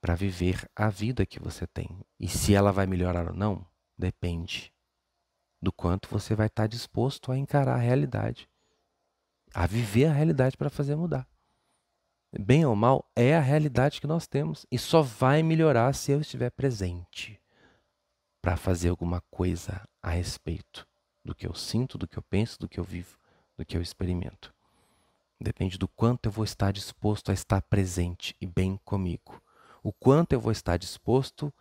para 0.00 0.14
viver 0.14 0.68
a 0.74 0.88
vida 0.88 1.26
que 1.26 1.38
você 1.38 1.66
tem. 1.66 2.00
E 2.18 2.28
se 2.28 2.54
ela 2.54 2.72
vai 2.72 2.86
melhorar 2.86 3.28
ou 3.28 3.34
não, 3.34 3.66
depende 3.96 4.72
do 5.60 5.72
quanto 5.72 6.08
você 6.08 6.34
vai 6.34 6.46
estar 6.46 6.66
disposto 6.66 7.30
a 7.30 7.36
encarar 7.36 7.74
a 7.74 7.80
realidade, 7.80 8.48
a 9.52 9.66
viver 9.66 10.06
a 10.06 10.12
realidade 10.12 10.56
para 10.56 10.70
fazer 10.70 10.96
mudar. 10.96 11.28
Bem 12.30 12.66
ou 12.66 12.76
mal, 12.76 13.10
é 13.16 13.34
a 13.34 13.40
realidade 13.40 14.00
que 14.00 14.06
nós 14.06 14.26
temos 14.26 14.66
e 14.70 14.78
só 14.78 15.00
vai 15.00 15.42
melhorar 15.42 15.94
se 15.94 16.12
eu 16.12 16.20
estiver 16.20 16.50
presente 16.50 17.40
para 18.42 18.54
fazer 18.54 18.90
alguma 18.90 19.22
coisa 19.30 19.82
a 20.02 20.10
respeito 20.10 20.86
do 21.24 21.34
que 21.34 21.46
eu 21.46 21.54
sinto, 21.54 21.96
do 21.96 22.06
que 22.06 22.18
eu 22.18 22.22
penso, 22.22 22.58
do 22.58 22.68
que 22.68 22.78
eu 22.78 22.84
vivo, 22.84 23.18
do 23.56 23.64
que 23.64 23.76
eu 23.76 23.82
experimento. 23.82 24.54
Depende 25.40 25.78
do 25.78 25.88
quanto 25.88 26.26
eu 26.26 26.32
vou 26.32 26.44
estar 26.44 26.70
disposto 26.70 27.30
a 27.30 27.34
estar 27.34 27.62
presente 27.62 28.36
e 28.38 28.46
bem 28.46 28.78
comigo. 28.84 29.42
O 29.82 29.90
quanto 29.90 30.34
eu 30.34 30.40
vou 30.40 30.52
estar 30.52 30.76
disposto 30.76 31.52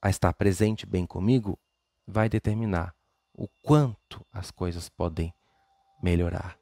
a 0.00 0.08
estar 0.08 0.32
presente 0.34 0.86
bem 0.86 1.04
comigo 1.04 1.58
vai 2.06 2.28
determinar 2.28 2.94
o 3.34 3.48
quanto 3.60 4.24
as 4.32 4.52
coisas 4.52 4.88
podem 4.88 5.34
melhorar. 6.00 6.61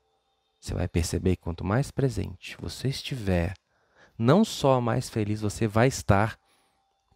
Você 0.60 0.74
vai 0.74 0.86
perceber 0.86 1.36
que 1.36 1.42
quanto 1.42 1.64
mais 1.64 1.90
presente 1.90 2.56
você 2.60 2.88
estiver, 2.88 3.54
não 4.18 4.44
só 4.44 4.80
mais 4.80 5.08
feliz 5.08 5.40
você 5.40 5.66
vai 5.66 5.88
estar, 5.88 6.38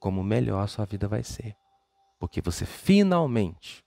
como 0.01 0.25
melhor 0.25 0.63
a 0.63 0.67
sua 0.67 0.87
vida 0.87 1.07
vai 1.07 1.23
ser. 1.23 1.55
Porque 2.19 2.41
você 2.41 2.65
finalmente 2.65 3.85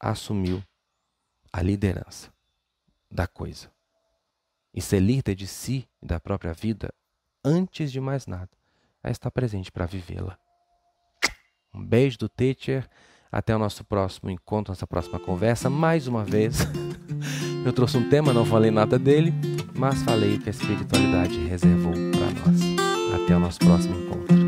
assumiu 0.00 0.62
a 1.52 1.62
liderança 1.62 2.32
da 3.10 3.26
coisa. 3.26 3.70
E 4.74 4.80
ser 4.80 5.00
líder 5.00 5.34
de 5.34 5.46
si 5.46 5.88
e 6.02 6.06
da 6.06 6.18
própria 6.18 6.52
vida, 6.52 6.92
antes 7.44 7.92
de 7.92 8.00
mais 8.00 8.26
nada, 8.26 8.50
é 9.04 9.10
estar 9.10 9.30
presente 9.30 9.70
para 9.70 9.86
vivê-la. 9.86 10.38
Um 11.72 11.84
beijo 11.84 12.18
do 12.18 12.28
teacher. 12.28 12.88
Até 13.30 13.56
o 13.56 13.58
nosso 13.58 13.82
próximo 13.82 14.28
encontro, 14.28 14.72
nossa 14.72 14.86
próxima 14.86 15.18
conversa. 15.18 15.70
Mais 15.70 16.06
uma 16.06 16.22
vez, 16.22 16.58
eu 17.64 17.72
trouxe 17.72 17.96
um 17.96 18.08
tema, 18.08 18.32
não 18.32 18.44
falei 18.44 18.70
nada 18.70 18.98
dele, 18.98 19.32
mas 19.74 20.02
falei 20.02 20.38
que 20.38 20.48
a 20.48 20.52
espiritualidade 20.52 21.38
reservou 21.46 21.92
para 21.92 22.50
nós. 22.50 23.22
Até 23.22 23.36
o 23.36 23.40
nosso 23.40 23.58
próximo 23.60 23.94
encontro. 23.94 24.41